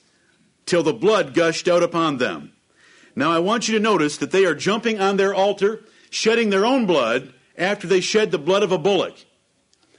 till 0.65 0.83
the 0.83 0.93
blood 0.93 1.33
gushed 1.33 1.67
out 1.67 1.81
upon 1.81 2.17
them. 2.17 2.51
Now 3.15 3.31
I 3.31 3.39
want 3.39 3.69
you 3.69 3.73
to 3.77 3.83
notice 3.83 4.17
that 4.17 4.31
they 4.31 4.43
are 4.43 4.53
jumping 4.53 4.99
on 4.99 5.15
their 5.15 5.33
altar, 5.33 5.79
shedding 6.09 6.49
their 6.49 6.65
own 6.65 6.85
blood 6.85 7.33
after 7.57 7.87
they 7.87 8.01
shed 8.01 8.31
the 8.31 8.37
blood 8.37 8.61
of 8.61 8.73
a 8.73 8.77
bullock. 8.77 9.15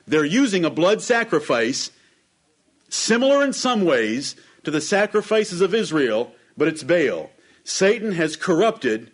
They're 0.06 0.26
using 0.26 0.62
a 0.62 0.70
blood 0.70 1.00
sacrifice 1.00 1.90
similar 2.90 3.42
in 3.42 3.54
some 3.54 3.82
ways 3.82 4.36
to 4.64 4.70
the 4.70 4.80
sacrifices 4.80 5.62
of 5.62 5.74
Israel, 5.74 6.32
but 6.54 6.68
it's 6.68 6.82
Baal. 6.82 7.30
Satan 7.64 8.12
has 8.12 8.36
corrupted 8.36 9.10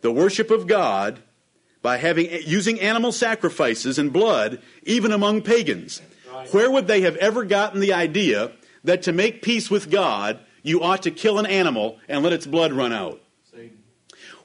the 0.00 0.10
worship 0.10 0.50
of 0.50 0.66
God 0.66 1.20
by 1.80 1.98
having 1.98 2.28
using 2.44 2.80
animal 2.80 3.12
sacrifices 3.12 4.00
and 4.00 4.12
blood 4.12 4.60
even 4.82 5.12
among 5.12 5.42
pagans. 5.42 6.02
Where 6.50 6.70
would 6.70 6.86
they 6.86 7.02
have 7.02 7.16
ever 7.16 7.44
gotten 7.44 7.80
the 7.80 7.92
idea 7.92 8.52
that 8.84 9.02
to 9.02 9.12
make 9.12 9.42
peace 9.42 9.70
with 9.70 9.90
God, 9.90 10.40
you 10.62 10.82
ought 10.82 11.02
to 11.02 11.10
kill 11.10 11.38
an 11.38 11.46
animal 11.46 11.98
and 12.08 12.22
let 12.22 12.32
its 12.32 12.46
blood 12.46 12.72
run 12.72 12.92
out? 12.92 13.20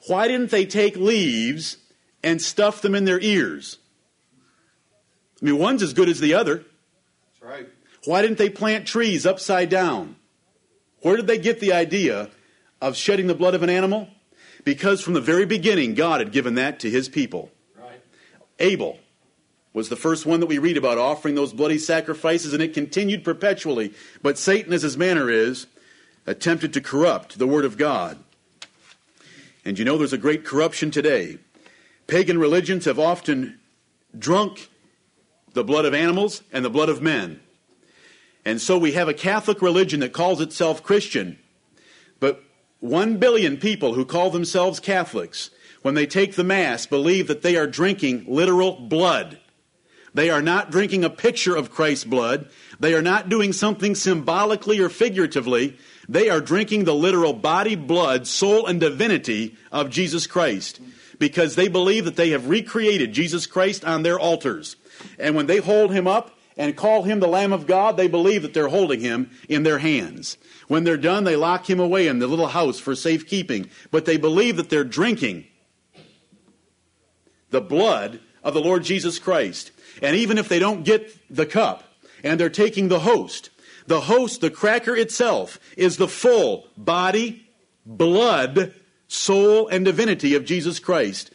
Why 0.08 0.27
didn't 0.27 0.51
they 0.51 0.65
take 0.65 0.95
leaves 0.95 1.77
and 2.23 2.41
stuff 2.41 2.82
them 2.82 2.95
in 2.95 3.06
their 3.06 3.19
ears? 3.19 3.77
I 5.41 5.45
mean, 5.45 5.58
one's 5.58 5.84
as 5.84 5.93
good 5.93 6.10
as 6.10 6.19
the 6.19 6.34
other. 6.34 6.58
That's 6.58 7.41
right. 7.41 7.69
Why 8.06 8.21
didn't 8.21 8.38
they 8.38 8.49
plant 8.49 8.88
trees 8.88 9.25
upside 9.25 9.69
down? 9.69 10.15
Where 11.01 11.17
did 11.17 11.27
they 11.27 11.38
get 11.38 11.60
the 11.60 11.73
idea 11.73 12.30
of 12.80 12.95
shedding 12.95 13.27
the 13.27 13.36
blood 13.36 13.54
of 13.54 13.63
an 13.63 13.69
animal? 13.69 14.08
Because 14.63 15.01
from 15.01 15.13
the 15.13 15.21
very 15.21 15.45
beginning, 15.45 15.95
God 15.95 16.19
had 16.19 16.32
given 16.32 16.56
that 16.56 16.80
to 16.80 16.89
his 16.89 17.10
people. 17.10 17.51
Right. 17.75 18.01
Abel 18.60 18.99
was 19.73 19.89
the 19.89 19.95
first 19.95 20.25
one 20.25 20.39
that 20.41 20.47
we 20.47 20.57
read 20.57 20.77
about 20.77 20.97
offering 20.97 21.36
those 21.36 21.53
bloody 21.53 21.77
sacrifices, 21.77 22.53
and 22.53 22.62
it 22.62 22.73
continued 22.73 23.23
perpetually. 23.23 23.93
But 24.21 24.38
Satan, 24.38 24.73
as 24.73 24.81
his 24.81 24.97
manner 24.97 25.29
is, 25.29 25.67
attempted 26.25 26.73
to 26.73 26.81
corrupt 26.81 27.39
the 27.39 27.47
Word 27.47 27.65
of 27.65 27.77
God. 27.77 28.17
And 29.63 29.79
you 29.79 29.86
know 29.86 29.97
there's 29.97 30.13
a 30.13 30.17
great 30.17 30.43
corruption 30.43 30.91
today. 30.91 31.38
Pagan 32.07 32.38
religions 32.38 32.86
have 32.86 32.99
often 32.99 33.60
drunk 34.17 34.69
the 35.53 35.63
blood 35.63 35.86
of 35.86 35.93
animals 35.93 36.43
and 36.51 36.65
the 36.65 36.69
blood 36.69 36.89
of 36.89 37.01
men. 37.01 37.39
And 38.43 38.60
so 38.60 38.77
we 38.77 38.93
have 38.93 39.07
a 39.07 39.13
Catholic 39.13 39.62
religion 39.62 39.99
that 39.99 40.13
calls 40.13 40.41
itself 40.41 40.84
Christian, 40.84 41.38
but 42.19 42.43
one 42.79 43.17
billion 43.17 43.57
people 43.57 43.93
who 43.93 44.03
call 44.03 44.31
themselves 44.31 44.79
Catholics, 44.79 45.51
when 45.84 45.93
they 45.93 46.07
take 46.07 46.36
the 46.36 46.43
Mass, 46.43 46.88
believe 46.88 47.27
that 47.27 47.43
they 47.43 47.55
are 47.55 47.67
drinking 47.67 48.25
literal 48.27 48.79
blood. 48.79 49.39
They 50.13 50.30
are 50.30 50.41
not 50.41 50.71
drinking 50.71 51.04
a 51.04 51.10
picture 51.10 51.56
of 51.56 51.71
Christ's 51.71 52.06
blood. 52.06 52.50
They 52.80 52.93
are 52.93 53.02
not 53.02 53.30
doing 53.30 53.54
something 53.54 53.95
symbolically 53.95 54.80
or 54.80 54.89
figuratively. 54.89 55.78
They 56.10 56.30
are 56.30 56.41
drinking 56.41 56.84
the 56.84 56.95
literal 56.95 57.34
body, 57.34 57.76
blood, 57.76 58.28
soul, 58.28 58.65
and 58.65 58.80
divinity 58.80 59.56
of 59.71 59.89
Jesus 59.89 60.28
Christ 60.28 60.82
because 61.21 61.56
they 61.56 61.67
believe 61.67 62.06
that 62.06 62.15
they 62.15 62.32
have 62.32 62.50
recreated 62.50 63.13
Jesus 63.13 63.45
Christ 63.45 63.86
on 63.86 64.04
their 64.04 64.19
altars. 64.19 64.76
And 65.19 65.36
when 65.36 65.45
they 65.45 65.58
hold 65.58 65.93
him 65.93 66.08
up 66.08 66.38
and 66.58 66.76
call 66.76 67.04
him 67.04 67.19
the 67.19 67.28
Lamb 67.28 67.54
of 67.54 67.67
God, 67.67 67.95
they 67.95 68.08
believe 68.08 68.41
that 68.41 68.54
they're 68.54 68.67
holding 68.67 69.00
him 69.00 69.30
in 69.47 69.63
their 69.63 69.78
hands. 69.78 70.38
When 70.67 70.84
they're 70.84 70.97
done, 70.97 71.24
they 71.24 71.36
lock 71.36 71.69
him 71.69 71.80
away 71.80 72.08
in 72.08 72.19
the 72.19 72.28
little 72.28 72.47
house 72.47 72.80
for 72.80 72.95
safekeeping. 72.95 73.69
But 73.91 74.06
they 74.06 74.17
believe 74.17 74.58
that 74.58 74.69
they're 74.69 74.84
drinking 74.84 75.45
the 77.52 77.62
blood 77.62 78.19
of 78.43 78.54
the 78.54 78.62
Lord 78.62 78.84
Jesus 78.84 79.19
Christ. 79.19 79.71
And 80.01 80.15
even 80.15 80.37
if 80.37 80.49
they 80.49 80.59
don't 80.59 80.83
get 80.83 81.15
the 81.33 81.45
cup 81.45 81.83
and 82.23 82.39
they're 82.39 82.49
taking 82.49 82.87
the 82.87 83.01
host, 83.01 83.49
the 83.87 84.01
host, 84.01 84.41
the 84.41 84.49
cracker 84.49 84.95
itself, 84.95 85.59
is 85.77 85.97
the 85.97 86.07
full 86.07 86.67
body, 86.77 87.47
blood, 87.85 88.73
soul, 89.07 89.67
and 89.67 89.85
divinity 89.85 90.35
of 90.35 90.45
Jesus 90.45 90.79
Christ 90.79 91.31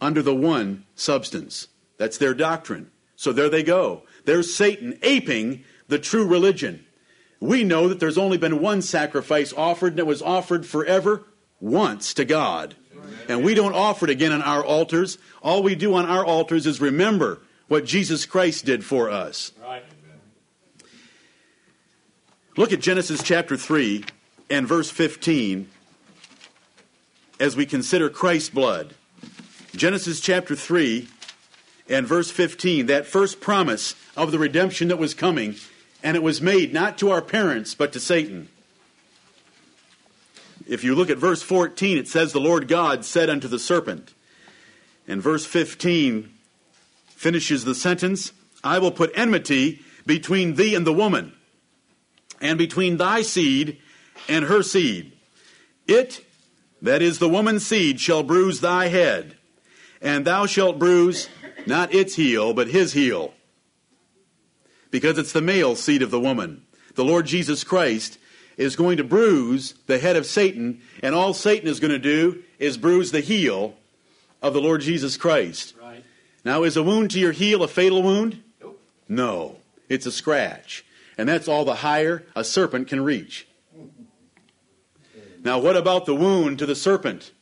under 0.00 0.22
the 0.22 0.34
one 0.34 0.84
substance. 0.94 1.68
That's 1.96 2.18
their 2.18 2.34
doctrine. 2.34 2.90
So 3.16 3.32
there 3.32 3.48
they 3.48 3.62
go. 3.62 4.02
There's 4.24 4.54
Satan 4.54 4.98
aping 5.02 5.64
the 5.88 5.98
true 5.98 6.26
religion. 6.26 6.84
We 7.40 7.64
know 7.64 7.88
that 7.88 8.00
there's 8.00 8.18
only 8.18 8.38
been 8.38 8.60
one 8.60 8.82
sacrifice 8.82 9.52
offered, 9.52 9.92
and 9.94 10.00
it 10.00 10.06
was 10.06 10.22
offered 10.22 10.66
forever 10.66 11.24
once 11.60 12.14
to 12.14 12.24
God. 12.24 12.76
And 13.28 13.44
we 13.44 13.54
don't 13.54 13.74
offer 13.74 14.06
it 14.06 14.10
again 14.10 14.32
on 14.32 14.42
our 14.42 14.64
altars. 14.64 15.18
All 15.42 15.62
we 15.62 15.74
do 15.74 15.94
on 15.94 16.06
our 16.06 16.24
altars 16.24 16.66
is 16.66 16.80
remember 16.80 17.40
what 17.68 17.84
Jesus 17.84 18.26
Christ 18.26 18.64
did 18.64 18.84
for 18.84 19.10
us. 19.10 19.52
Right. 19.62 19.84
Look 22.56 22.72
at 22.72 22.80
Genesis 22.80 23.22
chapter 23.22 23.56
3 23.56 24.04
and 24.50 24.66
verse 24.66 24.90
15 24.90 25.68
as 27.38 27.56
we 27.56 27.66
consider 27.66 28.10
Christ's 28.10 28.50
blood. 28.50 28.94
Genesis 29.76 30.18
chapter 30.20 30.56
3 30.56 31.06
and 31.88 32.06
verse 32.06 32.30
15, 32.30 32.86
that 32.86 33.06
first 33.06 33.40
promise 33.40 33.94
of 34.16 34.32
the 34.32 34.38
redemption 34.38 34.88
that 34.88 34.98
was 34.98 35.14
coming, 35.14 35.54
and 36.02 36.16
it 36.16 36.22
was 36.22 36.40
made 36.40 36.72
not 36.72 36.98
to 36.98 37.10
our 37.10 37.22
parents, 37.22 37.74
but 37.74 37.92
to 37.92 38.00
Satan. 38.00 38.48
If 40.66 40.84
you 40.84 40.94
look 40.94 41.10
at 41.10 41.16
verse 41.16 41.42
14, 41.42 41.96
it 41.96 42.08
says, 42.08 42.32
The 42.32 42.40
Lord 42.40 42.66
God 42.68 43.04
said 43.04 43.30
unto 43.30 43.48
the 43.48 43.58
serpent. 43.58 44.12
And 45.06 45.22
verse 45.22 45.46
15 45.46 46.30
finishes 47.18 47.64
the 47.64 47.74
sentence 47.74 48.32
I 48.62 48.78
will 48.78 48.92
put 48.92 49.10
enmity 49.18 49.82
between 50.06 50.54
thee 50.54 50.76
and 50.76 50.86
the 50.86 50.92
woman, 50.92 51.32
and 52.40 52.56
between 52.56 52.96
thy 52.96 53.22
seed 53.22 53.78
and 54.28 54.44
her 54.44 54.62
seed. 54.62 55.12
It, 55.88 56.24
that 56.80 57.02
is 57.02 57.18
the 57.18 57.28
woman's 57.28 57.66
seed, 57.66 58.00
shall 58.00 58.22
bruise 58.22 58.60
thy 58.60 58.86
head, 58.86 59.36
and 60.00 60.24
thou 60.24 60.46
shalt 60.46 60.78
bruise 60.78 61.28
not 61.66 61.92
its 61.92 62.14
heel, 62.14 62.54
but 62.54 62.68
his 62.68 62.92
heel. 62.92 63.34
Because 64.92 65.18
it's 65.18 65.32
the 65.32 65.42
male 65.42 65.74
seed 65.74 66.02
of 66.02 66.12
the 66.12 66.20
woman. 66.20 66.62
The 66.94 67.04
Lord 67.04 67.26
Jesus 67.26 67.64
Christ 67.64 68.18
is 68.56 68.76
going 68.76 68.96
to 68.96 69.04
bruise 69.04 69.74
the 69.86 69.98
head 69.98 70.14
of 70.14 70.24
Satan, 70.24 70.80
and 71.02 71.16
all 71.16 71.34
Satan 71.34 71.68
is 71.68 71.80
going 71.80 71.90
to 71.90 71.98
do 71.98 72.44
is 72.60 72.76
bruise 72.76 73.10
the 73.10 73.20
heel 73.20 73.74
of 74.40 74.54
the 74.54 74.60
Lord 74.60 74.82
Jesus 74.82 75.16
Christ. 75.16 75.74
Now, 76.44 76.62
is 76.62 76.76
a 76.76 76.82
wound 76.82 77.10
to 77.12 77.20
your 77.20 77.32
heel 77.32 77.62
a 77.62 77.68
fatal 77.68 78.02
wound? 78.02 78.42
Nope. 78.60 78.80
No, 79.08 79.56
it's 79.88 80.06
a 80.06 80.12
scratch. 80.12 80.84
And 81.16 81.28
that's 81.28 81.48
all 81.48 81.64
the 81.64 81.76
higher 81.76 82.24
a 82.36 82.44
serpent 82.44 82.88
can 82.88 83.02
reach. 83.02 83.48
Mm-hmm. 83.76 85.42
Now, 85.42 85.58
what 85.58 85.76
about 85.76 86.06
the 86.06 86.14
wound 86.14 86.58
to 86.60 86.66
the 86.66 86.76
serpent? 86.76 87.32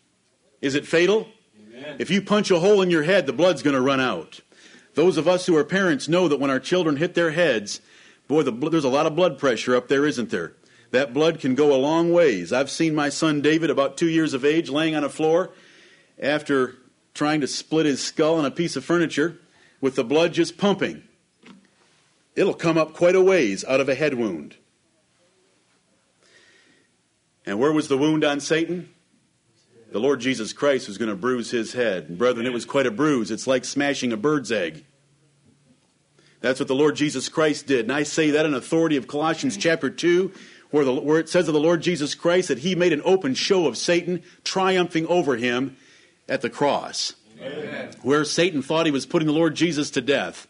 Is 0.63 0.75
it 0.75 0.87
fatal? 0.87 1.29
Amen. 1.69 1.97
If 1.99 2.11
you 2.11 2.23
punch 2.23 2.51
a 2.51 2.59
hole 2.59 2.81
in 2.81 2.91
your 2.91 3.03
head, 3.03 3.27
the 3.27 3.33
blood's 3.33 3.63
going 3.63 3.77
to 3.77 3.81
run 3.83 4.01
out. 4.01 4.41
Those 4.95 5.19
of 5.19 5.29
us 5.29 5.45
who 5.45 5.57
are 5.57 5.65
parents 5.65 6.09
know 6.09 6.27
that 6.27 6.41
when 6.41 6.51
our 6.51 6.59
children 6.59 6.97
hit 6.97 7.15
their 7.15 7.33
heads, 7.33 7.83
boy, 8.29 8.43
the, 8.43 8.51
there's 8.51 8.85
a 8.85 8.89
lot 8.89 9.07
of 9.07 9.15
blood 9.15 9.39
pressure 9.39 9.77
up 9.77 9.89
there, 9.89 10.07
isn't 10.07 10.31
there? 10.31 10.55
That 10.91 11.13
blood 11.13 11.39
can 11.41 11.55
go 11.55 11.75
a 11.75 11.77
long 11.77 12.13
ways. 12.13 12.53
I've 12.53 12.71
seen 12.71 12.95
my 12.95 13.11
son 13.11 13.43
David, 13.43 13.69
about 13.69 13.99
two 13.99 14.09
years 14.09 14.33
of 14.33 14.45
age, 14.45 14.71
laying 14.71 14.95
on 14.95 15.05
a 15.05 15.11
floor 15.11 15.51
after 16.19 16.77
trying 17.17 17.41
to 17.41 17.47
split 17.47 17.87
his 17.87 18.03
skull 18.03 18.37
on 18.37 18.45
a 18.45 18.51
piece 18.51 18.77
of 18.77 18.85
furniture 18.85 19.39
with 19.81 19.97
the 19.97 20.05
blood 20.05 20.33
just 20.33 20.57
pumping. 20.57 21.03
It'll 22.35 22.55
come 22.55 22.77
up 22.77 22.93
quite 22.93 23.17
a 23.17 23.23
ways 23.23 23.65
out 23.65 23.81
of 23.81 23.89
a 23.89 23.95
head 23.95 24.15
wound. 24.15 24.57
And 27.47 27.59
where 27.59 27.73
was 27.73 27.89
the 27.89 27.97
wound 27.97 28.25
on 28.25 28.41
Satan? 28.41 28.91
The 29.93 30.01
Lord 30.01 30.21
Jesus 30.21 30.53
Christ 30.53 30.89
was 30.89 30.99
going 30.99 31.09
to 31.09 31.17
bruise 31.17 31.51
his 31.51 31.73
head. 31.73 32.09
And 32.09 32.19
brethren, 32.19 32.45
it 32.45 32.53
was 32.53 32.65
quite 32.65 32.87
a 32.87 32.91
bruise. 32.91 33.31
It's 33.31 33.47
like 33.47 33.65
smashing 33.65 34.13
a 34.13 34.17
bird's 34.17 34.53
egg. 34.53 34.85
That's 36.41 36.61
what 36.61 36.69
the 36.69 36.75
Lord 36.75 36.97
Jesus 36.97 37.29
Christ 37.29 37.67
did. 37.67 37.87
And 37.87 37.93
I 37.93 38.03
say 38.03 38.31
that 38.33 38.45
in 38.45 38.53
authority 38.53 38.97
of 38.97 39.09
Colossians 39.09 39.57
chapter 39.57 39.89
2, 39.89 40.33
where, 40.71 40.85
the, 40.85 40.93
where 40.93 41.19
it 41.19 41.29
says 41.29 41.49
of 41.49 41.55
the 41.55 41.61
Lord 41.61 41.81
Jesus 41.81 42.15
Christ 42.15 42.49
that 42.49 42.59
he 42.59 42.75
made 42.75 42.93
an 42.93 43.01
open 43.05 43.35
show 43.35 43.67
of 43.67 43.79
Satan, 43.79 44.23
triumphing 44.45 45.07
over 45.07 45.37
him 45.37 45.77
at 46.29 46.43
the 46.43 46.51
cross. 46.51 47.15
Amen. 47.41 47.91
Where 48.03 48.25
Satan 48.25 48.63
thought 48.63 48.87
he 48.87 48.93
was 48.93 49.07
putting 49.07 49.27
the 49.27 49.35
Lord 49.35 49.55
Jesus 49.55 49.91
to 49.93 50.01
death, 50.01 50.47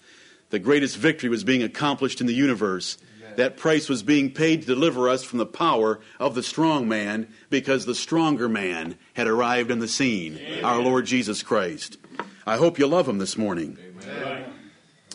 the 0.51 0.59
greatest 0.59 0.97
victory 0.97 1.29
was 1.29 1.45
being 1.45 1.63
accomplished 1.63 2.21
in 2.21 2.27
the 2.27 2.35
universe. 2.35 2.99
That 3.37 3.59
price 3.59 3.89
was 3.89 4.03
being 4.03 4.31
paid 4.31 4.63
to 4.63 4.67
deliver 4.67 5.11
us 5.11 5.23
from 5.23 5.39
the 5.39 5.47
power 5.47 6.01
of 6.19 6.35
the 6.35 6.43
strong 6.43 6.89
man 6.89 7.29
because 7.51 7.85
the 7.85 7.95
stronger 7.95 8.49
man 8.49 8.97
had 9.13 9.27
arrived 9.27 9.71
on 9.71 9.79
the 9.79 9.89
scene, 9.89 10.41
our 10.65 10.81
Lord 10.81 11.05
Jesus 11.05 11.43
Christ. 11.43 11.99
I 12.47 12.57
hope 12.57 12.79
you 12.79 12.87
love 12.87 13.07
him 13.07 13.19
this 13.19 13.37
morning. 13.37 13.77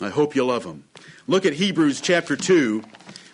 I 0.02 0.10
hope 0.10 0.36
you 0.36 0.46
love 0.46 0.66
him. 0.66 0.84
Look 1.26 1.46
at 1.46 1.54
Hebrews 1.54 2.00
chapter 2.00 2.36
2, 2.36 2.84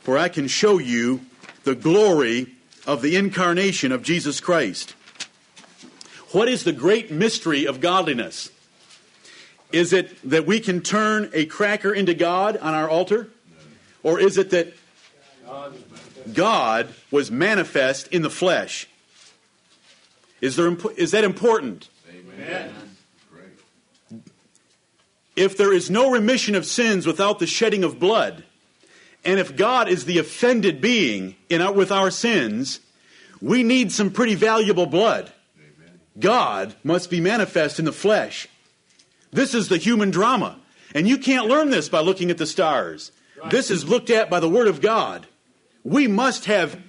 where 0.06 0.18
I 0.18 0.30
can 0.30 0.48
show 0.48 0.78
you 0.78 1.22
the 1.66 1.76
glory 1.76 2.56
of 2.86 3.02
the 3.02 3.18
incarnation 3.18 3.92
of 3.92 4.04
Jesus 4.04 4.40
Christ. 4.40 4.96
What 6.38 6.50
is 6.50 6.66
the 6.66 6.72
great 6.72 7.10
mystery 7.10 7.66
of 7.66 7.82
godliness? 7.82 8.52
Is 9.72 9.92
it 9.92 10.16
that 10.30 10.46
we 10.46 10.60
can 10.60 10.82
turn 10.82 11.32
a 11.34 11.48
cracker 11.48 11.92
into 11.92 12.14
God 12.14 12.58
on 12.58 12.76
our 12.76 12.88
altar? 12.88 13.30
Or 14.04 14.20
is 14.20 14.38
it 14.38 14.52
that 14.52 14.76
God. 16.32 16.94
Was 17.10 17.32
manifest 17.32 18.08
in 18.10 18.22
the 18.22 18.30
flesh? 18.30 18.88
Is, 20.40 20.58
there, 20.58 20.68
imp- 20.68 20.96
is 20.96 21.10
that 21.10 21.24
important? 21.24 21.90
Amen. 22.08 22.72
If 25.36 25.58
there 25.58 25.74
is 25.74 25.90
no 25.90 26.12
remission 26.12 26.54
of 26.54 26.68
sins 26.68 27.08
without 27.08 27.40
the 27.40 27.48
shedding 27.48 27.84
of 27.84 28.00
blood, 28.00 28.44
and 29.26 29.40
if 29.40 29.56
God 29.56 29.90
is 29.90 30.06
the 30.06 30.20
offended 30.20 30.82
being 30.82 31.36
in 31.50 31.62
our, 31.62 31.74
with 31.74 31.92
our 31.92 32.12
sins, 32.12 32.80
we 33.42 33.64
need 33.64 33.92
some 33.92 34.12
pretty 34.12 34.36
valuable 34.36 34.86
blood. 34.86 35.34
God 36.20 36.76
must 36.84 37.10
be 37.10 37.20
manifest 37.20 37.80
in 37.80 37.86
the 37.86 37.92
flesh. 37.92 38.48
This 39.32 39.54
is 39.54 39.70
the 39.70 39.78
human 39.78 40.12
drama. 40.12 40.60
And 40.96 41.08
you 41.08 41.18
can't 41.18 41.48
learn 41.48 41.70
this 41.70 41.90
by 41.90 42.00
looking 42.00 42.32
at 42.32 42.38
the 42.38 42.46
stars. 42.46 43.12
This 43.50 43.70
is 43.70 43.88
looked 43.88 44.10
at 44.10 44.30
by 44.30 44.40
the 44.40 44.50
Word 44.50 44.68
of 44.68 44.82
God. 44.82 45.28
We 45.84 46.08
must 46.08 46.46
have 46.46 46.82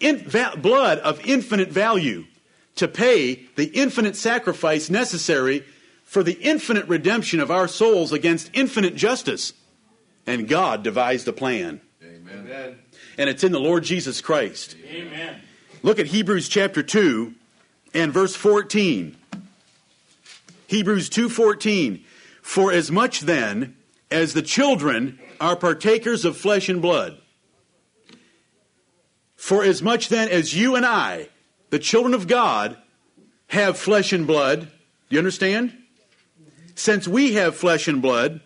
in, 0.00 0.18
va- 0.18 0.54
blood 0.56 0.98
of 1.00 1.24
infinite 1.26 1.68
value 1.68 2.24
to 2.76 2.88
pay 2.88 3.46
the 3.56 3.66
infinite 3.66 4.16
sacrifice 4.16 4.88
necessary 4.88 5.64
for 6.04 6.22
the 6.22 6.38
infinite 6.40 6.88
redemption 6.88 7.38
of 7.38 7.50
our 7.50 7.68
souls 7.68 8.12
against 8.12 8.50
infinite 8.54 8.96
justice. 8.96 9.52
And 10.26 10.48
God 10.48 10.82
devised 10.82 11.28
a 11.28 11.32
plan. 11.32 11.80
Amen. 12.02 12.78
And 13.18 13.28
it's 13.28 13.44
in 13.44 13.52
the 13.52 13.60
Lord 13.60 13.84
Jesus 13.84 14.20
Christ. 14.20 14.76
Amen. 14.86 15.40
Look 15.82 15.98
at 15.98 16.06
Hebrews 16.06 16.48
chapter 16.48 16.82
2 16.82 17.34
and 17.94 18.12
verse 18.12 18.36
14. 18.36 19.16
Hebrews 20.66 21.10
2:14 21.10 22.04
For 22.42 22.72
as 22.72 22.90
much 22.90 23.20
then 23.20 23.76
as 24.10 24.34
the 24.34 24.42
children 24.42 25.18
are 25.40 25.56
partakers 25.56 26.24
of 26.24 26.36
flesh 26.36 26.68
and 26.68 26.82
blood 26.82 27.20
for 29.40 29.64
as 29.64 29.82
much 29.82 30.08
then 30.08 30.28
as 30.28 30.54
you 30.54 30.76
and 30.76 30.84
I 30.84 31.28
the 31.70 31.78
children 31.78 32.12
of 32.12 32.28
God 32.28 32.76
have 33.48 33.78
flesh 33.78 34.12
and 34.12 34.26
blood 34.26 34.60
do 34.60 34.68
you 35.08 35.18
understand 35.18 35.76
since 36.74 37.08
we 37.08 37.32
have 37.34 37.56
flesh 37.56 37.88
and 37.88 38.02
blood 38.02 38.42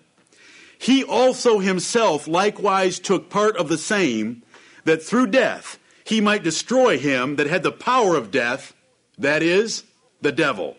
he 0.79 1.03
also 1.03 1.59
himself 1.59 2.29
likewise 2.29 3.01
took 3.01 3.29
part 3.29 3.57
of 3.57 3.69
the 3.69 3.77
same 3.77 4.45
that 4.85 5.03
through 5.03 5.27
death 5.27 5.81
he 6.05 6.21
might 6.21 6.45
destroy 6.45 6.97
him 6.97 7.37
that 7.37 7.49
had 7.49 7.65
the 7.65 7.73
power 7.73 8.15
of 8.15 8.31
death 8.31 8.73
that 9.19 9.43
is 9.43 9.85
the 10.21 10.33
devil 10.33 10.77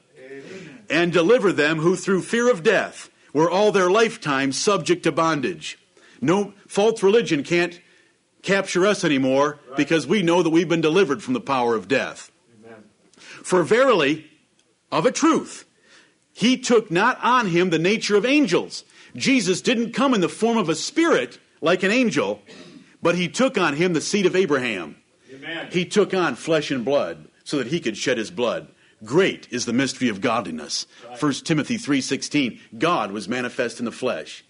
and 0.89 1.11
deliver 1.11 1.51
them 1.51 1.79
who 1.79 1.95
through 1.95 2.21
fear 2.21 2.51
of 2.51 2.63
death 2.63 3.09
were 3.33 3.49
all 3.49 3.71
their 3.71 3.89
lifetime 3.89 4.51
subject 4.51 5.03
to 5.03 5.11
bondage. 5.11 5.77
No 6.21 6.53
false 6.67 7.03
religion 7.03 7.43
can't 7.43 7.79
capture 8.41 8.85
us 8.85 9.03
anymore 9.03 9.59
because 9.75 10.07
we 10.07 10.21
know 10.21 10.43
that 10.43 10.51
we've 10.51 10.69
been 10.69 10.81
delivered 10.81 11.23
from 11.23 11.33
the 11.33 11.41
power 11.41 11.75
of 11.75 11.87
death. 11.87 12.31
Amen. 12.63 12.83
For 13.17 13.63
verily, 13.63 14.29
of 14.91 15.05
a 15.05 15.11
truth, 15.11 15.65
he 16.33 16.57
took 16.57 16.91
not 16.91 17.19
on 17.23 17.47
him 17.47 17.69
the 17.69 17.79
nature 17.79 18.15
of 18.15 18.25
angels. 18.25 18.83
Jesus 19.15 19.61
didn't 19.61 19.93
come 19.93 20.13
in 20.13 20.21
the 20.21 20.29
form 20.29 20.57
of 20.57 20.69
a 20.69 20.75
spirit 20.75 21.39
like 21.61 21.83
an 21.83 21.91
angel, 21.91 22.41
but 23.01 23.15
he 23.15 23.27
took 23.27 23.57
on 23.57 23.75
him 23.75 23.93
the 23.93 24.01
seed 24.01 24.25
of 24.25 24.35
Abraham. 24.35 24.97
Amen. 25.33 25.69
He 25.71 25.85
took 25.85 26.13
on 26.13 26.35
flesh 26.35 26.71
and 26.71 26.85
blood 26.85 27.27
so 27.45 27.57
that 27.57 27.67
he 27.67 27.79
could 27.79 27.95
shed 27.95 28.17
his 28.17 28.31
blood. 28.31 28.67
Great 29.05 29.47
is 29.51 29.65
the 29.65 29.73
mystery 29.73 30.09
of 30.09 30.19
godliness. 30.19 30.87
1 31.17 31.45
Timothy 31.45 31.77
3:16. 31.77 32.59
God 32.77 33.13
was 33.13 33.29
manifest 33.29 33.79
in 33.79 33.85
the 33.85 33.91
flesh. 33.91 34.43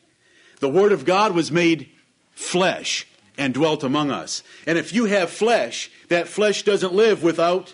The 0.60 0.70
word 0.70 0.92
of 0.92 1.06
God 1.06 1.36
was 1.36 1.52
made 1.52 1.90
flesh 2.32 3.06
and 3.38 3.54
dwelt 3.54 3.84
among 3.84 4.10
us. 4.10 4.42
And 4.66 4.78
if 4.78 4.94
you 4.94 5.06
have 5.06 5.30
flesh, 5.30 5.92
that 6.08 6.28
flesh 6.28 6.64
doesn't 6.64 6.94
live 6.94 7.22
without 7.22 7.74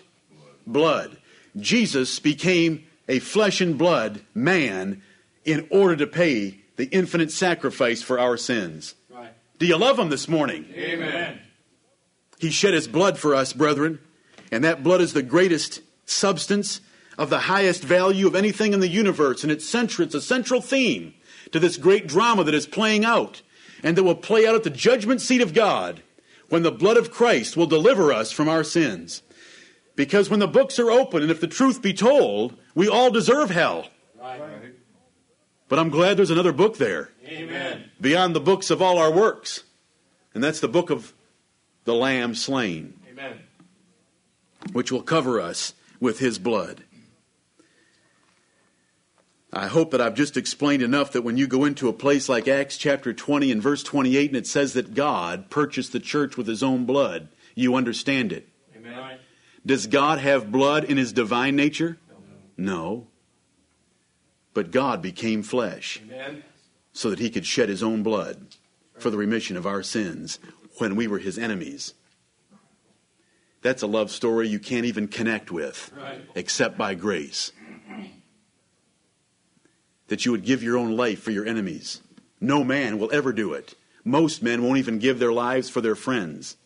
blood. 0.66 1.16
Jesus 1.58 2.18
became 2.18 2.84
a 3.08 3.20
flesh 3.20 3.60
and 3.60 3.78
blood 3.78 4.22
man 4.34 5.02
in 5.44 5.66
order 5.70 5.96
to 5.96 6.06
pay 6.06 6.58
the 6.76 6.86
infinite 6.86 7.30
sacrifice 7.30 8.02
for 8.02 8.18
our 8.18 8.36
sins. 8.36 8.94
Right. 9.10 9.32
Do 9.58 9.66
you 9.66 9.76
love 9.76 9.98
him 9.98 10.08
this 10.08 10.28
morning? 10.28 10.66
Amen. 10.74 11.38
He 12.38 12.50
shed 12.50 12.74
his 12.74 12.88
blood 12.88 13.18
for 13.18 13.34
us, 13.34 13.52
brethren, 13.52 14.00
and 14.52 14.62
that 14.62 14.84
blood 14.84 15.00
is 15.00 15.14
the 15.14 15.22
greatest 15.22 15.80
substance 16.04 16.80
of 17.18 17.30
the 17.30 17.40
highest 17.40 17.82
value 17.82 18.26
of 18.26 18.36
anything 18.36 18.72
in 18.72 18.80
the 18.80 18.88
universe, 18.88 19.42
and 19.42 19.50
it's 19.50 19.68
central, 19.68 20.06
it's 20.06 20.14
a 20.14 20.20
central 20.20 20.60
theme 20.60 21.14
to 21.50 21.58
this 21.58 21.76
great 21.76 22.06
drama 22.06 22.44
that 22.44 22.54
is 22.54 22.66
playing 22.66 23.04
out 23.04 23.42
and 23.82 23.96
that 23.96 24.04
will 24.04 24.14
play 24.14 24.46
out 24.46 24.54
at 24.54 24.62
the 24.62 24.70
judgment 24.70 25.20
seat 25.20 25.40
of 25.40 25.54
God 25.54 26.02
when 26.48 26.62
the 26.62 26.70
blood 26.70 26.96
of 26.96 27.10
Christ 27.10 27.56
will 27.56 27.66
deliver 27.66 28.12
us 28.12 28.30
from 28.30 28.48
our 28.48 28.62
sins. 28.62 29.22
Because 29.96 30.30
when 30.30 30.40
the 30.40 30.46
books 30.46 30.78
are 30.78 30.90
open, 30.90 31.22
and 31.22 31.30
if 31.30 31.40
the 31.40 31.46
truth 31.46 31.82
be 31.82 31.92
told, 31.92 32.56
we 32.74 32.88
all 32.88 33.10
deserve 33.10 33.50
hell. 33.50 33.88
Right. 34.20 34.40
But 35.68 35.78
I'm 35.78 35.90
glad 35.90 36.16
there's 36.16 36.30
another 36.30 36.52
book 36.52 36.76
there 36.76 37.10
Amen. 37.26 37.90
beyond 38.00 38.36
the 38.36 38.40
books 38.40 38.70
of 38.70 38.80
all 38.80 38.98
our 38.98 39.10
works. 39.10 39.64
And 40.34 40.42
that's 40.42 40.60
the 40.60 40.68
book 40.68 40.90
of 40.90 41.12
the 41.84 41.94
Lamb 41.94 42.34
slain, 42.34 42.94
Amen. 43.10 43.40
Which 44.72 44.92
will 44.92 45.02
cover 45.02 45.40
us 45.40 45.74
with 46.00 46.18
his 46.18 46.38
blood. 46.38 46.84
I 49.52 49.66
hope 49.66 49.90
that 49.90 50.00
I've 50.00 50.14
just 50.14 50.38
explained 50.38 50.82
enough 50.82 51.12
that 51.12 51.22
when 51.22 51.36
you 51.36 51.46
go 51.46 51.66
into 51.66 51.88
a 51.88 51.92
place 51.92 52.28
like 52.28 52.48
Acts 52.48 52.78
chapter 52.78 53.12
20 53.12 53.52
and 53.52 53.62
verse 53.62 53.82
28 53.82 54.30
and 54.30 54.36
it 54.36 54.46
says 54.46 54.72
that 54.72 54.94
God 54.94 55.50
purchased 55.50 55.92
the 55.92 56.00
church 56.00 56.38
with 56.38 56.46
his 56.46 56.62
own 56.62 56.86
blood, 56.86 57.28
you 57.54 57.74
understand 57.74 58.32
it. 58.32 58.48
Amen. 58.74 59.18
Does 59.64 59.86
God 59.86 60.18
have 60.20 60.50
blood 60.50 60.84
in 60.84 60.96
his 60.96 61.12
divine 61.12 61.54
nature? 61.54 61.98
No. 62.56 63.08
But 64.54 64.70
God 64.70 65.02
became 65.02 65.42
flesh 65.42 66.00
Amen. 66.02 66.44
so 66.92 67.10
that 67.10 67.18
he 67.18 67.30
could 67.30 67.46
shed 67.46 67.68
his 67.68 67.82
own 67.82 68.02
blood 68.02 68.46
for 68.98 69.10
the 69.10 69.18
remission 69.18 69.56
of 69.56 69.66
our 69.66 69.82
sins 69.82 70.38
when 70.78 70.96
we 70.96 71.06
were 71.06 71.18
his 71.18 71.38
enemies. 71.38 71.92
That's 73.62 73.82
a 73.82 73.86
love 73.86 74.10
story 74.10 74.48
you 74.48 74.58
can't 74.58 74.84
even 74.84 75.08
connect 75.08 75.50
with 75.50 75.92
Right. 75.96 76.20
except 76.34 76.76
by 76.76 76.94
grace. 76.94 77.52
That 80.08 80.26
you 80.26 80.32
would 80.32 80.44
give 80.44 80.62
your 80.62 80.76
own 80.76 80.96
life 80.96 81.22
for 81.22 81.30
your 81.30 81.46
enemies. 81.46 82.02
No 82.40 82.64
man 82.64 82.98
will 82.98 83.10
ever 83.12 83.32
do 83.32 83.54
it. 83.54 83.74
Most 84.04 84.42
men 84.42 84.62
won't 84.62 84.78
even 84.78 84.98
give 84.98 85.18
their 85.18 85.32
lives 85.32 85.70
for 85.70 85.80
their 85.80 85.94
friends. 85.94 86.56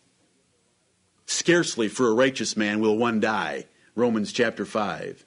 Scarcely 1.26 1.88
for 1.88 2.09
a 2.09 2.14
righteous 2.14 2.57
man 2.57 2.80
will 2.80 2.97
one 2.97 3.20
die. 3.20 3.66
Romans 3.94 4.32
chapter 4.32 4.64
5. 4.64 5.24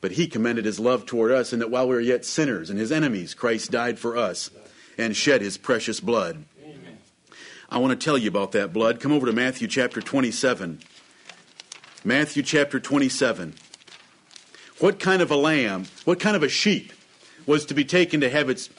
But 0.00 0.12
he 0.12 0.26
commended 0.26 0.64
his 0.64 0.80
love 0.80 1.04
toward 1.04 1.30
us, 1.30 1.52
and 1.52 1.60
that 1.60 1.70
while 1.70 1.86
we 1.86 1.94
were 1.94 2.00
yet 2.00 2.24
sinners 2.24 2.70
and 2.70 2.78
his 2.78 2.90
enemies, 2.90 3.34
Christ 3.34 3.70
died 3.70 3.98
for 3.98 4.16
us 4.16 4.50
and 4.96 5.14
shed 5.14 5.42
his 5.42 5.58
precious 5.58 6.00
blood. 6.00 6.44
I 7.72 7.78
want 7.78 7.98
to 7.98 8.04
tell 8.04 8.18
you 8.18 8.28
about 8.28 8.50
that 8.52 8.72
blood. 8.72 8.98
Come 8.98 9.12
over 9.12 9.26
to 9.26 9.32
Matthew 9.32 9.68
chapter 9.68 10.00
27. 10.00 10.80
Matthew 12.02 12.42
chapter 12.42 12.80
27. 12.80 13.54
What 14.80 14.98
kind 14.98 15.22
of 15.22 15.30
a 15.30 15.36
lamb, 15.36 15.84
what 16.04 16.18
kind 16.18 16.34
of 16.34 16.42
a 16.42 16.48
sheep 16.48 16.92
was 17.46 17.64
to 17.66 17.74
be 17.74 17.84
taken 17.84 18.22
to 18.22 18.30
have 18.30 18.50
its 18.50 18.70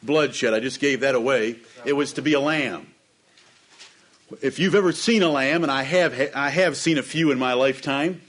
blood 0.00 0.32
shed? 0.32 0.54
I 0.54 0.60
just 0.60 0.78
gave 0.78 1.00
that 1.00 1.16
away. 1.16 1.56
It 1.84 1.94
was 1.94 2.12
to 2.12 2.22
be 2.22 2.34
a 2.34 2.40
lamb. 2.40 2.86
If 4.40 4.60
you've 4.60 4.76
ever 4.76 4.92
seen 4.92 5.24
a 5.24 5.28
lamb, 5.28 5.64
and 5.64 5.72
I 5.72 5.82
have, 5.82 6.14
I 6.34 6.50
have 6.50 6.76
seen 6.76 6.98
a 6.98 7.02
few 7.02 7.32
in 7.32 7.40
my 7.40 7.54
lifetime, 7.54 8.20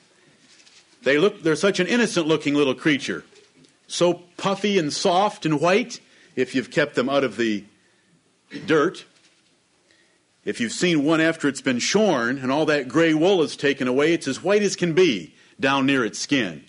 they 1.03 1.19
look, 1.19 1.43
they're 1.43 1.55
such 1.55 1.79
an 1.79 1.85
innocent 1.85 2.25
looking 2.25 2.55
little 2.55 2.75
creature. 2.75 3.23
So 3.87 4.23
puffy 4.37 4.79
and 4.79 4.91
soft 4.91 5.45
and 5.45 5.61
white, 5.61 5.99
if 6.35 6.55
you've 6.55 6.71
kept 6.71 6.95
them 6.95 7.07
out 7.07 7.23
of 7.23 7.37
the 7.37 7.65
dirt. 8.65 9.05
If 10.47 10.61
you've 10.61 10.71
seen 10.71 11.03
one 11.03 11.19
after 11.19 11.49
it's 11.49 11.59
been 11.59 11.79
shorn 11.79 12.37
and 12.37 12.53
all 12.53 12.65
that 12.67 12.87
gray 12.87 13.13
wool 13.13 13.41
is 13.41 13.57
taken 13.57 13.85
away, 13.85 14.13
it's 14.13 14.29
as 14.29 14.41
white 14.41 14.61
as 14.61 14.77
can 14.77 14.93
be 14.93 15.35
down 15.59 15.85
near 15.85 16.05
its 16.05 16.19
skin. 16.19 16.63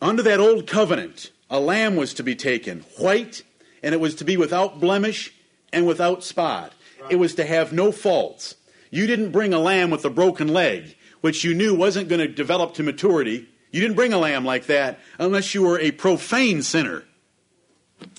Under 0.00 0.22
that 0.22 0.40
old 0.40 0.66
covenant, 0.66 1.32
a 1.50 1.60
lamb 1.60 1.96
was 1.96 2.14
to 2.14 2.22
be 2.22 2.34
taken, 2.34 2.80
white, 2.96 3.42
and 3.82 3.94
it 3.94 4.00
was 4.00 4.14
to 4.14 4.24
be 4.24 4.38
without 4.38 4.80
blemish 4.80 5.34
and 5.70 5.86
without 5.86 6.24
spot. 6.24 6.72
It 7.10 7.16
was 7.16 7.34
to 7.34 7.44
have 7.44 7.74
no 7.74 7.92
faults. 7.92 8.54
You 8.90 9.06
didn't 9.06 9.30
bring 9.30 9.52
a 9.52 9.58
lamb 9.58 9.90
with 9.90 10.06
a 10.06 10.10
broken 10.10 10.48
leg, 10.48 10.96
which 11.20 11.44
you 11.44 11.52
knew 11.52 11.74
wasn't 11.74 12.08
going 12.08 12.22
to 12.22 12.28
develop 12.28 12.72
to 12.74 12.82
maturity. 12.82 13.46
You 13.70 13.82
didn't 13.82 13.96
bring 13.96 14.14
a 14.14 14.18
lamb 14.18 14.46
like 14.46 14.64
that 14.68 14.98
unless 15.18 15.54
you 15.54 15.64
were 15.64 15.78
a 15.78 15.90
profane 15.90 16.62
sinner. 16.62 17.04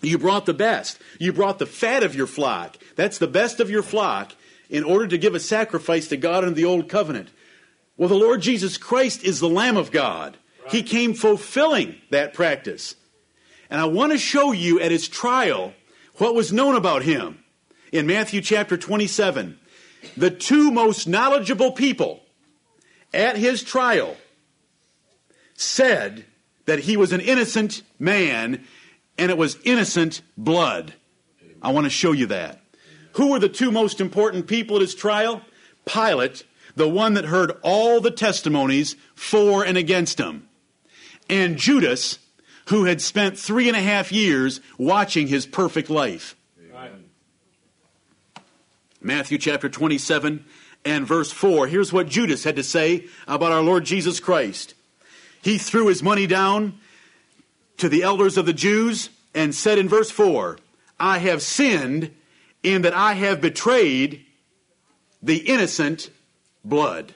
You 0.01 0.17
brought 0.17 0.45
the 0.45 0.53
best. 0.53 0.99
You 1.19 1.34
brought 1.34 1.59
the 1.59 1.65
fat 1.65 2.03
of 2.03 2.15
your 2.15 2.28
flock. 2.28 2.78
That's 2.96 3.18
the 3.18 3.28
best 3.28 3.60
of 3.60 3.70
your 3.70 3.84
flock 3.84 4.34
in 4.70 4.84
order 4.84 5.08
to 5.08 5.18
give 5.18 5.36
a 5.36 5.39
sacrifice 5.39 6.08
to 6.08 6.18
God 6.18 6.43
under 6.43 6.56
the 6.56 6.66
old 6.66 6.89
covenant. 6.89 7.30
Well, 7.98 8.10
the 8.10 8.16
Lord 8.16 8.41
Jesus 8.41 8.78
Christ 8.78 9.24
is 9.24 9.39
the 9.39 9.50
Lamb 9.50 9.78
of 9.78 9.91
God. 9.91 10.38
He 10.70 10.84
came 10.84 11.14
fulfilling 11.14 11.96
that 12.10 12.34
practice. 12.34 12.96
And 13.70 13.80
I 13.80 13.86
want 13.86 14.12
to 14.12 14.18
show 14.18 14.52
you 14.52 14.80
at 14.80 14.91
his 14.91 15.08
trial 15.08 15.74
what 16.18 16.36
was 16.36 16.52
known 16.52 16.76
about 16.76 17.04
him. 17.04 17.43
In 17.91 18.08
Matthew 18.08 18.41
chapter 18.41 18.78
27, 18.78 19.60
the 20.18 20.32
two 20.32 20.72
most 20.72 21.08
knowledgeable 21.08 21.72
people 21.72 22.22
at 23.14 23.38
his 23.38 23.64
trial 23.64 24.18
said 25.54 26.26
that 26.66 26.80
he 26.80 26.98
was 26.98 27.14
an 27.14 27.22
innocent 27.22 27.82
man 28.00 28.66
and 29.18 29.32
it 29.32 29.38
was 29.38 29.58
innocent 29.64 30.22
blood. 30.38 30.93
I 31.62 31.72
want 31.72 31.86
to 31.86 31.89
show 31.89 32.12
you 32.12 32.28
that. 32.28 32.62
Who 33.16 33.32
were 33.32 33.39
the 33.39 33.49
two 33.49 33.72
most 33.72 34.01
important 34.01 34.47
people 34.47 34.76
at 34.76 34.82
his 34.82 34.93
trial? 34.93 35.41
Pilate, 35.86 36.43
the 36.76 36.88
one 36.88 37.13
that 37.13 37.26
heard 37.26 37.53
all 37.61 38.01
the 38.01 38.11
testimonies 38.11 38.95
for 39.13 39.66
and 39.66 39.78
against 39.78 40.20
him, 40.20 40.49
and 41.30 41.57
Judas, 41.57 42.20
who 42.68 42.86
had 42.86 43.01
spent 43.01 43.38
three 43.38 43.68
and 43.68 43.78
a 43.78 43.82
half 43.82 44.11
years 44.11 44.59
watching 44.78 45.28
his 45.28 45.45
perfect 45.45 45.89
life. 45.89 46.36
Right. 46.74 46.91
Matthew 49.01 49.38
chapter 49.38 49.70
27 49.70 50.43
and 50.84 51.07
verse 51.07 51.32
4. 51.32 51.68
Here's 51.68 51.93
what 51.93 52.09
Judas 52.09 52.43
had 52.43 52.57
to 52.57 52.63
say 52.63 53.05
about 53.28 53.51
our 53.51 53.61
Lord 53.61 53.86
Jesus 53.86 54.20
Christ. 54.20 54.74
He 55.41 55.57
threw 55.57 55.88
his 55.88 56.03
money 56.03 56.28
down 56.28 56.80
to 57.78 57.88
the 57.88 58.03
elders 58.03 58.38
of 58.38 58.45
the 58.45 58.53
Jews 58.53 59.09
and 59.34 59.55
said 59.55 59.78
in 59.78 59.88
verse 59.88 60.11
4, 60.11 60.57
I 60.99 61.20
have 61.20 61.41
sinned 61.41 62.11
in 62.66 62.82
that 62.84 62.93
I 62.93 63.13
have 63.13 63.41
betrayed 63.41 64.26
the 65.22 65.38
innocent 65.38 66.09
blood. 66.63 67.13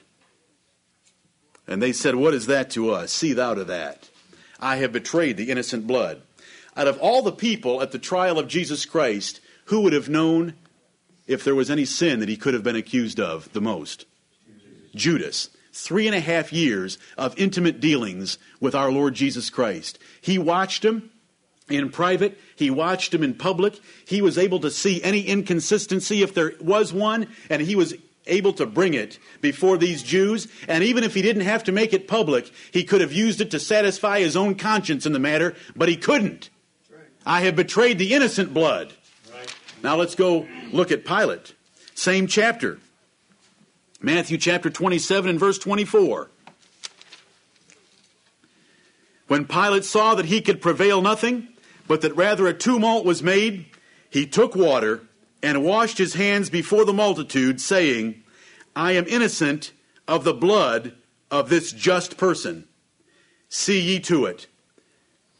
And 1.66 1.82
they 1.82 1.92
said, 1.92 2.14
What 2.14 2.34
is 2.34 2.46
that 2.46 2.70
to 2.70 2.90
us? 2.90 3.12
See 3.12 3.32
thou 3.32 3.54
to 3.54 3.64
that. 3.64 4.08
I 4.58 4.76
have 4.76 4.92
betrayed 4.92 5.36
the 5.36 5.50
innocent 5.50 5.86
blood. 5.86 6.22
Out 6.76 6.88
of 6.88 6.98
all 6.98 7.22
the 7.22 7.32
people 7.32 7.82
at 7.82 7.92
the 7.92 7.98
trial 7.98 8.38
of 8.38 8.48
Jesus 8.48 8.84
Christ, 8.84 9.40
who 9.66 9.80
would 9.82 9.92
have 9.92 10.08
known 10.08 10.54
if 11.26 11.44
there 11.44 11.54
was 11.54 11.70
any 11.70 11.84
sin 11.84 12.20
that 12.20 12.28
he 12.28 12.36
could 12.36 12.54
have 12.54 12.62
been 12.62 12.76
accused 12.76 13.20
of 13.20 13.52
the 13.52 13.60
most? 13.60 14.06
Judas. 14.94 15.50
Three 15.72 16.06
and 16.06 16.16
a 16.16 16.20
half 16.20 16.52
years 16.52 16.98
of 17.16 17.38
intimate 17.38 17.80
dealings 17.80 18.38
with 18.60 18.74
our 18.74 18.90
Lord 18.90 19.14
Jesus 19.14 19.50
Christ. 19.50 19.98
He 20.20 20.36
watched 20.36 20.84
him 20.84 21.10
in 21.78 21.90
private, 21.90 22.38
he 22.56 22.70
watched 22.70 23.14
him 23.14 23.22
in 23.22 23.34
public. 23.34 23.78
He 24.04 24.22
was 24.22 24.38
able 24.38 24.60
to 24.60 24.70
see 24.70 25.02
any 25.02 25.20
inconsistency 25.22 26.22
if 26.22 26.34
there 26.34 26.52
was 26.60 26.92
one, 26.92 27.28
and 27.48 27.62
he 27.62 27.76
was 27.76 27.94
able 28.26 28.52
to 28.54 28.66
bring 28.66 28.94
it 28.94 29.18
before 29.40 29.76
these 29.76 30.02
Jews. 30.02 30.48
And 30.68 30.84
even 30.84 31.04
if 31.04 31.14
he 31.14 31.22
didn't 31.22 31.42
have 31.42 31.64
to 31.64 31.72
make 31.72 31.92
it 31.92 32.08
public, 32.08 32.50
he 32.72 32.84
could 32.84 33.00
have 33.00 33.12
used 33.12 33.40
it 33.40 33.50
to 33.50 33.58
satisfy 33.58 34.20
his 34.20 34.36
own 34.36 34.54
conscience 34.54 35.06
in 35.06 35.12
the 35.12 35.18
matter, 35.18 35.54
but 35.76 35.88
he 35.88 35.96
couldn't. 35.96 36.50
I 37.26 37.42
have 37.42 37.56
betrayed 37.56 37.98
the 37.98 38.14
innocent 38.14 38.54
blood. 38.54 38.92
Right. 39.32 39.54
Now 39.82 39.96
let's 39.96 40.14
go 40.14 40.48
look 40.72 40.90
at 40.90 41.04
Pilate. 41.04 41.54
Same 41.94 42.26
chapter. 42.26 42.78
Matthew 44.00 44.38
chapter 44.38 44.70
27 44.70 45.28
and 45.28 45.38
verse 45.38 45.58
24. 45.58 46.30
When 49.28 49.44
Pilate 49.44 49.84
saw 49.84 50.14
that 50.14 50.26
he 50.26 50.40
could 50.40 50.60
prevail 50.60 51.02
nothing, 51.02 51.48
but 51.90 52.02
that 52.02 52.14
rather 52.14 52.46
a 52.46 52.54
tumult 52.54 53.04
was 53.04 53.20
made, 53.20 53.66
he 54.08 54.24
took 54.24 54.54
water 54.54 55.00
and 55.42 55.64
washed 55.64 55.98
his 55.98 56.14
hands 56.14 56.48
before 56.48 56.84
the 56.84 56.92
multitude, 56.92 57.60
saying, 57.60 58.22
I 58.76 58.92
am 58.92 59.08
innocent 59.08 59.72
of 60.06 60.22
the 60.22 60.32
blood 60.32 60.92
of 61.32 61.48
this 61.48 61.72
just 61.72 62.16
person. 62.16 62.68
See 63.48 63.80
ye 63.80 63.98
to 64.02 64.26
it. 64.26 64.46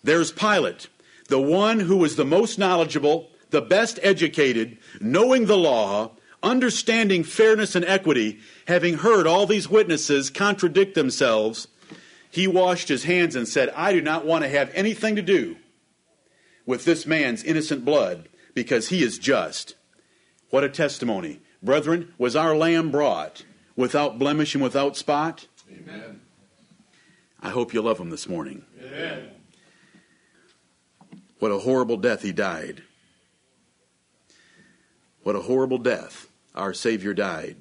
There's 0.03 0.33
Pilate, 0.33 0.89
the 1.29 1.39
one 1.39 1.79
who 1.79 1.99
was 1.99 2.17
the 2.17 2.25
most 2.25 2.59
knowledgeable, 2.59 3.31
the 3.51 3.63
best 3.63 4.01
educated, 4.03 4.77
knowing 5.01 5.47
the 5.47 5.57
law, 5.57 6.17
understanding 6.43 7.23
fairness 7.23 7.77
and 7.77 7.85
equity, 7.85 8.41
having 8.67 8.95
heard 8.95 9.25
all 9.25 9.47
these 9.47 9.71
witnesses 9.71 10.31
contradict 10.31 10.97
themselves, 10.97 11.69
he 12.29 12.49
washed 12.49 12.89
his 12.89 13.05
hands 13.05 13.37
and 13.37 13.47
said, 13.47 13.69
I 13.77 13.93
do 13.93 14.01
not 14.01 14.27
want 14.27 14.43
to 14.43 14.51
have 14.51 14.73
anything 14.75 15.15
to 15.15 15.23
do 15.23 15.57
with 16.71 16.85
this 16.85 17.05
man's 17.05 17.43
innocent 17.43 17.85
blood 17.85 18.29
because 18.55 18.91
he 18.91 19.03
is 19.03 19.19
just. 19.19 19.75
What 20.51 20.63
a 20.63 20.69
testimony. 20.69 21.41
Brethren, 21.61 22.15
was 22.17 22.37
our 22.37 22.57
lamb 22.57 22.93
brought 22.93 23.45
without 23.75 24.21
blemish 24.21 24.55
and 24.55 24.63
without 24.63 24.97
spot? 24.97 25.49
Amen. 25.69 26.21
I 27.43 27.51
hope 27.51 27.75
you 27.75 27.83
love 27.83 27.99
him 27.99 28.11
this 28.11 28.29
morning. 28.29 28.65
Amen. 28.81 29.31
What 31.41 31.51
a 31.51 31.59
horrible 31.59 31.97
death 31.97 32.23
he 32.23 32.31
died. 32.31 32.85
What 35.25 35.35
a 35.35 35.41
horrible 35.41 35.79
death 35.79 36.29
our 36.55 36.73
Savior 36.73 37.15
died. 37.15 37.57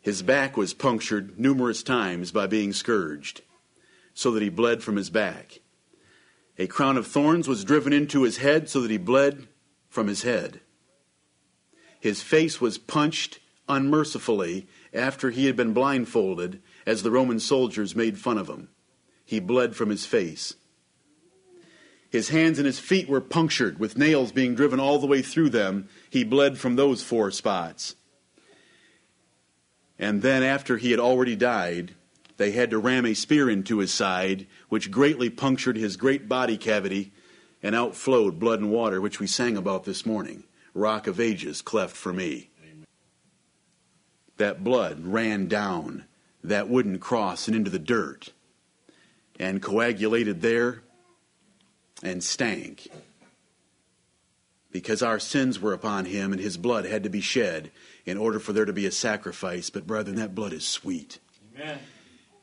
His 0.00 0.22
back 0.22 0.56
was 0.56 0.72
punctured 0.72 1.36
numerous 1.36 1.82
times 1.82 2.30
by 2.30 2.46
being 2.46 2.72
scourged. 2.72 3.42
so 4.14 4.30
that 4.30 4.42
he 4.42 4.48
bled 4.48 4.84
from 4.84 4.96
his 4.96 5.10
back. 5.10 5.60
A 6.58 6.66
crown 6.66 6.96
of 6.96 7.06
thorns 7.06 7.48
was 7.48 7.64
driven 7.64 7.92
into 7.92 8.22
his 8.22 8.38
head 8.38 8.68
so 8.68 8.80
that 8.80 8.90
he 8.90 8.96
bled 8.96 9.48
from 9.88 10.06
his 10.06 10.22
head. 10.22 10.60
His 12.00 12.22
face 12.22 12.60
was 12.60 12.78
punched 12.78 13.40
unmercifully 13.68 14.66
after 14.92 15.30
he 15.30 15.46
had 15.46 15.56
been 15.56 15.72
blindfolded 15.72 16.62
as 16.86 17.02
the 17.02 17.10
Roman 17.10 17.40
soldiers 17.40 17.96
made 17.96 18.18
fun 18.18 18.38
of 18.38 18.48
him. 18.48 18.68
He 19.24 19.40
bled 19.40 19.74
from 19.74 19.90
his 19.90 20.06
face. 20.06 20.54
His 22.08 22.28
hands 22.28 22.58
and 22.58 22.66
his 22.66 22.78
feet 22.78 23.08
were 23.08 23.20
punctured 23.20 23.78
with 23.78 23.98
nails 23.98 24.32
being 24.32 24.54
driven 24.54 24.80
all 24.80 24.98
the 24.98 25.06
way 25.06 25.20
through 25.20 25.50
them. 25.50 25.88
He 26.08 26.24
bled 26.24 26.56
from 26.58 26.76
those 26.76 27.02
four 27.02 27.30
spots. 27.30 27.96
And 29.98 30.22
then, 30.22 30.42
after 30.42 30.76
he 30.76 30.92
had 30.92 31.00
already 31.00 31.34
died, 31.34 31.94
they 32.36 32.52
had 32.52 32.70
to 32.70 32.78
ram 32.78 33.06
a 33.06 33.14
spear 33.14 33.48
into 33.48 33.78
his 33.78 33.92
side, 33.92 34.46
which 34.68 34.90
greatly 34.90 35.30
punctured 35.30 35.76
his 35.76 35.96
great 35.96 36.28
body 36.28 36.56
cavity, 36.56 37.12
and 37.62 37.74
outflowed 37.74 38.38
blood 38.38 38.60
and 38.60 38.70
water, 38.70 39.00
which 39.00 39.18
we 39.20 39.26
sang 39.26 39.56
about 39.56 39.84
this 39.84 40.04
morning. 40.04 40.44
Rock 40.74 41.06
of 41.06 41.18
ages, 41.18 41.62
cleft 41.62 41.96
for 41.96 42.12
me. 42.12 42.50
Amen. 42.62 42.86
That 44.36 44.62
blood 44.62 45.04
ran 45.04 45.48
down 45.48 46.04
that 46.44 46.68
wooden 46.68 46.98
cross 46.98 47.48
and 47.48 47.56
into 47.56 47.70
the 47.70 47.78
dirt, 47.78 48.32
and 49.40 49.62
coagulated 49.62 50.42
there, 50.42 50.82
and 52.02 52.22
stank. 52.22 52.88
Because 54.70 55.02
our 55.02 55.18
sins 55.18 55.58
were 55.58 55.72
upon 55.72 56.04
him, 56.04 56.32
and 56.32 56.40
his 56.40 56.58
blood 56.58 56.84
had 56.84 57.02
to 57.04 57.08
be 57.08 57.22
shed 57.22 57.70
in 58.04 58.18
order 58.18 58.38
for 58.38 58.52
there 58.52 58.66
to 58.66 58.72
be 58.72 58.84
a 58.84 58.92
sacrifice. 58.92 59.70
But, 59.70 59.86
brethren, 59.86 60.16
that 60.16 60.34
blood 60.34 60.52
is 60.52 60.66
sweet. 60.66 61.18
Amen. 61.54 61.78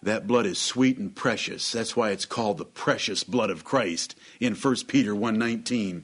That 0.04 0.28
blood 0.28 0.46
is 0.46 0.60
sweet 0.60 0.98
and 0.98 1.16
precious. 1.16 1.72
That's 1.72 1.96
why 1.96 2.12
it's 2.12 2.26
called 2.26 2.58
the 2.58 2.66
precious 2.66 3.24
blood 3.24 3.50
of 3.50 3.64
Christ 3.64 4.16
in 4.42 4.54
1 4.54 4.88
Peter 4.88 5.16
1:19. 5.16 6.04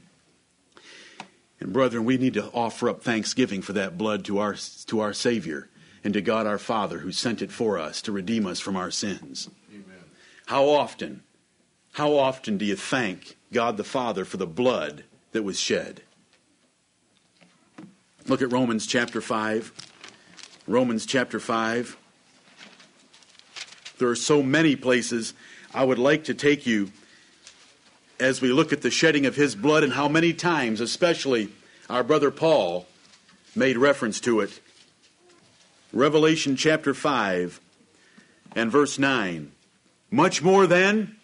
And 1.60 1.74
brethren, 1.74 2.06
we 2.06 2.18
need 2.18 2.34
to 2.36 2.50
offer 2.52 2.90
up 2.90 3.04
thanksgiving 3.04 3.62
for 3.62 3.74
that 3.74 3.98
blood 3.98 4.24
to 4.26 4.38
our 4.38 4.56
to 4.86 5.00
our 5.02 5.14
Savior 5.14 5.68
and 6.02 6.14
to 6.14 6.22
God 6.22 6.48
our 6.48 6.58
Father 6.58 7.00
who 7.00 7.12
sent 7.12 7.42
it 7.42 7.52
for 7.52 7.78
us 7.78 8.02
to 8.04 8.14
redeem 8.14 8.48
us 8.48 8.62
from 8.62 8.78
our 8.78 8.90
sins. 8.90 9.50
Amen. 9.70 10.06
How 10.46 10.70
often 10.70 11.24
how 11.94 12.14
often 12.14 12.58
do 12.58 12.64
you 12.64 12.78
thank 12.78 13.36
God 13.52 13.76
the 13.76 13.84
Father 13.84 14.24
for 14.24 14.38
the 14.38 14.48
blood 14.48 15.04
that 15.34 15.44
was 15.44 15.60
shed? 15.60 16.04
Look 18.28 18.42
at 18.42 18.52
Romans 18.52 18.88
chapter 18.88 19.20
5. 19.20 19.74
Romans 20.68 21.06
chapter 21.06 21.42
5. 21.42 21.98
There 24.00 24.08
are 24.08 24.16
so 24.16 24.42
many 24.42 24.78
places 24.78 25.34
I 25.74 25.84
would 25.84 26.00
like 26.00 26.24
to 26.26 26.34
take 26.34 26.66
you 26.66 26.90
as 28.18 28.42
we 28.42 28.48
look 28.48 28.72
at 28.72 28.82
the 28.82 28.90
shedding 28.90 29.26
of 29.26 29.36
his 29.36 29.56
blood 29.56 29.84
and 29.84 29.92
how 29.92 30.08
many 30.08 30.32
times, 30.34 30.80
especially 30.80 31.50
our 31.90 32.02
brother 32.04 32.32
Paul, 32.32 32.88
made 33.56 33.78
reference 33.78 34.22
to 34.22 34.40
it. 34.40 34.62
Revelation 35.92 36.56
chapter 36.56 36.94
5 36.94 37.60
and 38.56 38.72
verse 38.72 38.98
9. 38.98 39.52
Much 40.10 40.42
more 40.42 40.66
than 40.66 41.18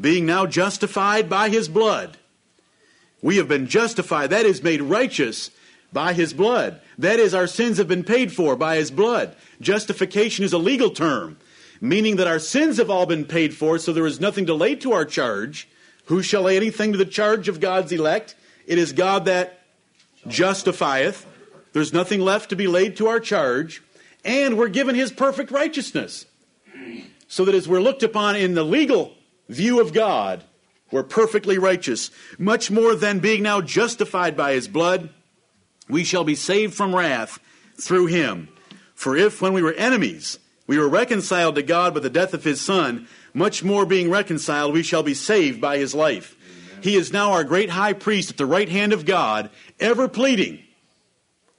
being 0.00 0.24
now 0.24 0.46
justified 0.46 1.28
by 1.28 1.48
his 1.48 1.68
blood. 1.68 2.16
We 3.22 3.38
have 3.38 3.48
been 3.48 3.66
justified, 3.66 4.30
that 4.30 4.46
is, 4.46 4.62
made 4.62 4.82
righteous 4.82 5.50
by 5.92 6.12
his 6.12 6.32
blood. 6.32 6.80
That 6.96 7.18
is, 7.18 7.34
our 7.34 7.48
sins 7.48 7.78
have 7.78 7.88
been 7.88 8.04
paid 8.04 8.32
for 8.32 8.54
by 8.54 8.76
his 8.76 8.92
blood. 8.92 9.34
Justification 9.60 10.44
is 10.44 10.52
a 10.52 10.58
legal 10.58 10.90
term 10.90 11.38
meaning 11.80 12.16
that 12.16 12.26
our 12.26 12.38
sins 12.38 12.78
have 12.78 12.90
all 12.90 13.06
been 13.06 13.24
paid 13.24 13.54
for, 13.54 13.78
so 13.78 13.92
there 13.92 14.06
is 14.06 14.20
nothing 14.20 14.46
to 14.46 14.54
lay 14.54 14.74
to 14.76 14.92
our 14.92 15.04
charge. 15.04 15.68
Who 16.06 16.22
shall 16.22 16.42
lay 16.42 16.56
anything 16.56 16.92
to 16.92 16.98
the 16.98 17.04
charge 17.04 17.48
of 17.48 17.60
God's 17.60 17.92
elect? 17.92 18.34
It 18.66 18.78
is 18.78 18.92
God 18.92 19.24
that 19.24 19.60
justifieth. 20.26 21.26
There's 21.72 21.92
nothing 21.92 22.20
left 22.20 22.50
to 22.50 22.56
be 22.56 22.66
laid 22.66 22.96
to 22.96 23.08
our 23.08 23.20
charge. 23.20 23.82
And 24.24 24.56
we're 24.56 24.68
given 24.68 24.94
his 24.94 25.12
perfect 25.12 25.50
righteousness. 25.50 26.26
So 27.28 27.44
that 27.44 27.54
as 27.54 27.68
we're 27.68 27.80
looked 27.80 28.02
upon 28.02 28.36
in 28.36 28.54
the 28.54 28.64
legal 28.64 29.14
view 29.48 29.80
of 29.80 29.92
God, 29.92 30.44
we're 30.90 31.02
perfectly 31.02 31.58
righteous. 31.58 32.10
Much 32.38 32.70
more 32.70 32.94
than 32.94 33.18
being 33.18 33.42
now 33.42 33.60
justified 33.60 34.36
by 34.36 34.52
his 34.52 34.68
blood, 34.68 35.10
we 35.88 36.04
shall 36.04 36.24
be 36.24 36.34
saved 36.34 36.74
from 36.74 36.94
wrath 36.94 37.38
through 37.80 38.06
him. 38.06 38.48
For 38.94 39.16
if, 39.16 39.42
when 39.42 39.52
we 39.52 39.62
were 39.62 39.72
enemies, 39.72 40.38
we 40.66 40.78
were 40.78 40.88
reconciled 40.88 41.56
to 41.56 41.62
God 41.62 41.94
by 41.94 42.00
the 42.00 42.10
death 42.10 42.34
of 42.34 42.44
his 42.44 42.60
Son. 42.60 43.06
Much 43.32 43.62
more 43.62 43.84
being 43.84 44.10
reconciled, 44.10 44.72
we 44.72 44.82
shall 44.82 45.02
be 45.02 45.14
saved 45.14 45.60
by 45.60 45.78
his 45.78 45.94
life. 45.94 46.36
Amen. 46.70 46.82
He 46.82 46.96
is 46.96 47.12
now 47.12 47.32
our 47.32 47.44
great 47.44 47.70
high 47.70 47.92
priest 47.92 48.30
at 48.30 48.36
the 48.36 48.46
right 48.46 48.68
hand 48.68 48.92
of 48.92 49.04
God, 49.04 49.50
ever 49.78 50.08
pleading, 50.08 50.62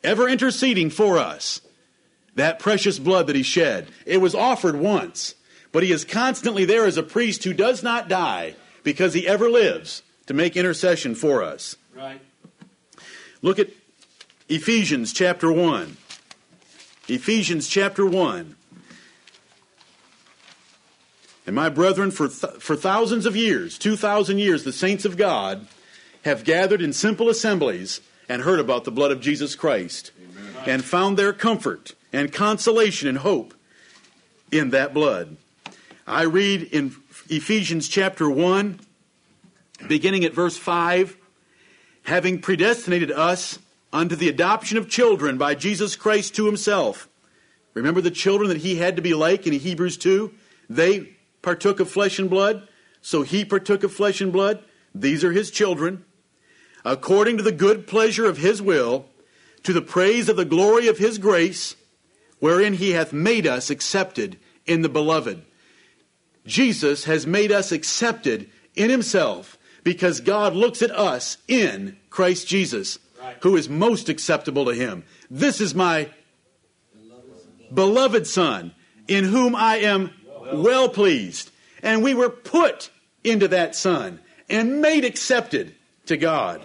ever 0.03 0.28
interceding 0.28 0.89
for 0.89 1.18
us. 1.18 1.62
That 2.36 2.60
precious 2.60 2.99
blood 2.99 3.28
that 3.28 3.36
he 3.36 3.43
shed. 3.43 3.88
It 4.06 4.18
was 4.18 4.36
offered 4.36 4.76
once, 4.76 5.36
but 5.72 5.84
he 5.84 5.91
is 5.91 6.03
constantly 6.03 6.66
there 6.66 6.86
as 6.86 6.97
a 6.97 7.03
priest 7.03 7.43
who 7.43 7.53
does 7.53 7.84
not 7.84 8.10
die 8.10 8.56
because 8.84 9.14
he 9.14 9.28
ever 9.28 9.49
lives 9.49 10.01
to 10.26 10.34
make 10.34 10.58
intercession 10.58 11.16
for 11.16 11.43
us. 11.43 11.78
Right. 11.95 12.22
Look 13.41 13.60
at 13.60 13.70
Ephesians 14.49 15.14
chapter 15.14 15.51
1. 15.51 15.97
Ephesians 17.08 17.68
chapter 17.68 18.06
1. 18.06 18.55
And 21.46 21.56
my 21.56 21.70
brethren, 21.70 22.12
for, 22.12 22.28
th- 22.28 22.54
for 22.60 22.76
thousands 22.76 23.26
of 23.26 23.36
years, 23.36 23.78
2,000 23.78 24.39
years, 24.39 24.64
the 24.64 24.74
saints 24.74 25.06
of 25.06 25.18
God 25.18 25.68
have 26.24 26.43
gathered 26.43 26.82
in 26.82 26.91
simple 26.91 27.30
assemblies 27.30 28.02
and 28.28 28.41
heard 28.41 28.60
about 28.60 28.84
the 28.84 28.91
blood 28.91 29.12
of 29.12 29.22
Jesus 29.22 29.56
Christ 29.56 30.12
Amen. 30.20 30.64
and 30.66 30.84
found 30.84 31.18
their 31.18 31.34
comfort 31.34 31.93
and 32.12 32.34
consolation 32.34 33.08
and 33.08 33.20
hope 33.20 33.54
in 34.52 34.72
that 34.72 34.93
blood. 34.93 35.38
I 36.08 36.24
read 36.24 36.64
in 36.64 36.96
Ephesians 37.30 37.88
chapter 37.88 38.30
1, 38.30 38.80
beginning 39.88 40.26
at 40.26 40.34
verse 40.34 40.58
5 40.58 41.18
having 42.06 42.39
predestinated 42.39 43.12
us 43.12 43.60
unto 43.91 44.16
the 44.16 44.30
adoption 44.30 44.78
of 44.78 44.89
children 44.89 45.38
by 45.38 45.56
Jesus 45.56 45.96
Christ 45.96 46.36
to 46.36 46.46
himself. 46.46 47.10
Remember 47.74 48.00
the 48.00 48.12
children 48.12 48.50
that 48.50 48.60
he 48.60 48.76
had 48.76 48.96
to 48.96 49.02
be 49.02 49.14
like 49.14 49.46
in 49.46 49.54
Hebrews 49.54 49.98
2? 49.98 50.32
They 50.70 51.16
partook 51.46 51.80
of 51.80 51.89
flesh 51.89 52.18
and 52.18 52.30
blood, 52.30 52.68
so 53.02 53.22
he 53.22 53.46
partook 53.46 53.84
of 53.84 53.93
flesh 53.93 54.20
and 54.20 54.34
blood. 54.34 54.64
These 54.93 55.24
are 55.24 55.32
his 55.32 55.52
children. 55.52 56.04
According 56.84 57.38
to 57.38 57.43
the 57.43 57.52
good 57.52 57.86
pleasure 57.86 58.26
of 58.26 58.39
his 58.39 58.62
will, 58.62 59.06
to 59.64 59.72
the 59.72 59.82
praise 59.82 60.28
of 60.28 60.38
the 60.38 60.43
glory 60.43 60.88
of 60.88 60.98
his 60.98 61.20
grace, 61.20 61.76
wherein 62.39 62.74
he 62.74 62.91
hath 62.91 63.14
made 63.14 63.46
us 63.46 63.70
accepted 63.70 64.38
in 64.66 64.82
the 64.82 64.89
beloved. 64.89 65.43
Jesus 66.46 67.06
has 67.06 67.26
made 67.28 67.52
us 67.52 67.72
accepted 67.72 68.50
in 68.76 68.89
himself 68.89 69.58
because 69.84 70.20
God 70.22 70.56
looks 70.56 70.82
at 70.82 70.91
us 70.91 71.38
in 71.48 71.96
Christ 72.10 72.48
Jesus, 72.48 72.98
right. 73.22 73.38
who 73.41 73.56
is 73.56 73.70
most 73.70 74.10
acceptable 74.10 74.66
to 74.66 74.74
him. 74.74 75.04
This 75.30 75.62
is 75.62 75.76
my 75.76 76.10
beloved 77.72 78.26
Son, 78.26 78.74
in 79.08 79.26
whom 79.26 79.56
I 79.56 79.78
am 79.78 80.12
well 80.54 80.89
pleased. 80.89 81.52
And 81.82 82.04
we 82.04 82.14
were 82.14 82.30
put 82.30 82.89
into 83.24 83.48
that 83.50 83.76
Son 83.76 84.20
and 84.50 84.82
made 84.82 85.06
accepted 85.06 85.76
to 86.06 86.18
God, 86.18 86.62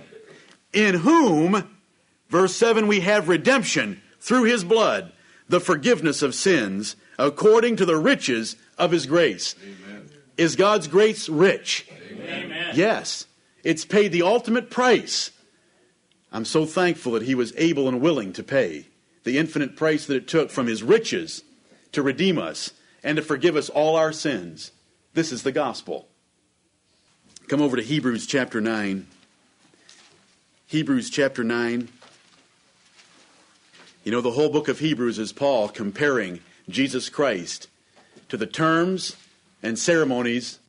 in 0.72 0.96
whom, 0.96 1.76
verse 2.28 2.54
7, 2.56 2.86
we 2.86 3.00
have 3.00 3.28
redemption 3.28 4.02
through 4.20 4.44
his 4.44 4.64
blood, 4.64 5.12
the 5.48 5.60
forgiveness 5.60 6.22
of 6.22 6.34
sins, 6.34 6.96
according 7.18 7.76
to 7.76 7.86
the 7.86 7.96
riches 7.96 8.56
of 8.78 8.92
his 8.92 9.06
grace. 9.06 9.54
Amen. 9.62 10.08
Is 10.36 10.56
God's 10.56 10.88
grace 10.88 11.28
rich? 11.28 11.86
Amen. 12.20 12.72
Yes. 12.74 13.26
It's 13.64 13.84
paid 13.84 14.12
the 14.12 14.22
ultimate 14.22 14.70
price. 14.70 15.30
I'm 16.32 16.44
so 16.44 16.64
thankful 16.64 17.12
that 17.12 17.22
he 17.22 17.34
was 17.34 17.52
able 17.56 17.88
and 17.88 18.00
willing 18.00 18.32
to 18.34 18.42
pay 18.42 18.86
the 19.24 19.38
infinite 19.38 19.76
price 19.76 20.06
that 20.06 20.16
it 20.16 20.28
took 20.28 20.50
from 20.50 20.66
his 20.66 20.82
riches 20.82 21.44
to 21.92 22.02
redeem 22.02 22.38
us 22.38 22.72
and 23.02 23.16
to 23.16 23.22
forgive 23.22 23.56
us 23.56 23.68
all 23.68 23.96
our 23.96 24.12
sins. 24.12 24.72
This 25.14 25.32
is 25.32 25.42
the 25.42 25.52
gospel. 25.52 26.06
Come 27.48 27.60
over 27.60 27.76
to 27.76 27.82
Hebrews 27.82 28.26
chapter 28.26 28.60
9. 28.60 29.06
Hebrews 30.66 31.10
chapter 31.10 31.42
9. 31.42 31.88
You 34.04 34.12
know, 34.12 34.20
the 34.20 34.30
whole 34.30 34.50
book 34.50 34.68
of 34.68 34.78
Hebrews 34.78 35.18
is 35.18 35.32
Paul 35.32 35.68
comparing 35.68 36.40
Jesus 36.68 37.08
Christ 37.08 37.68
to 38.28 38.36
the 38.36 38.46
terms 38.46 39.16
and 39.64 39.76
ceremonies 39.76 40.59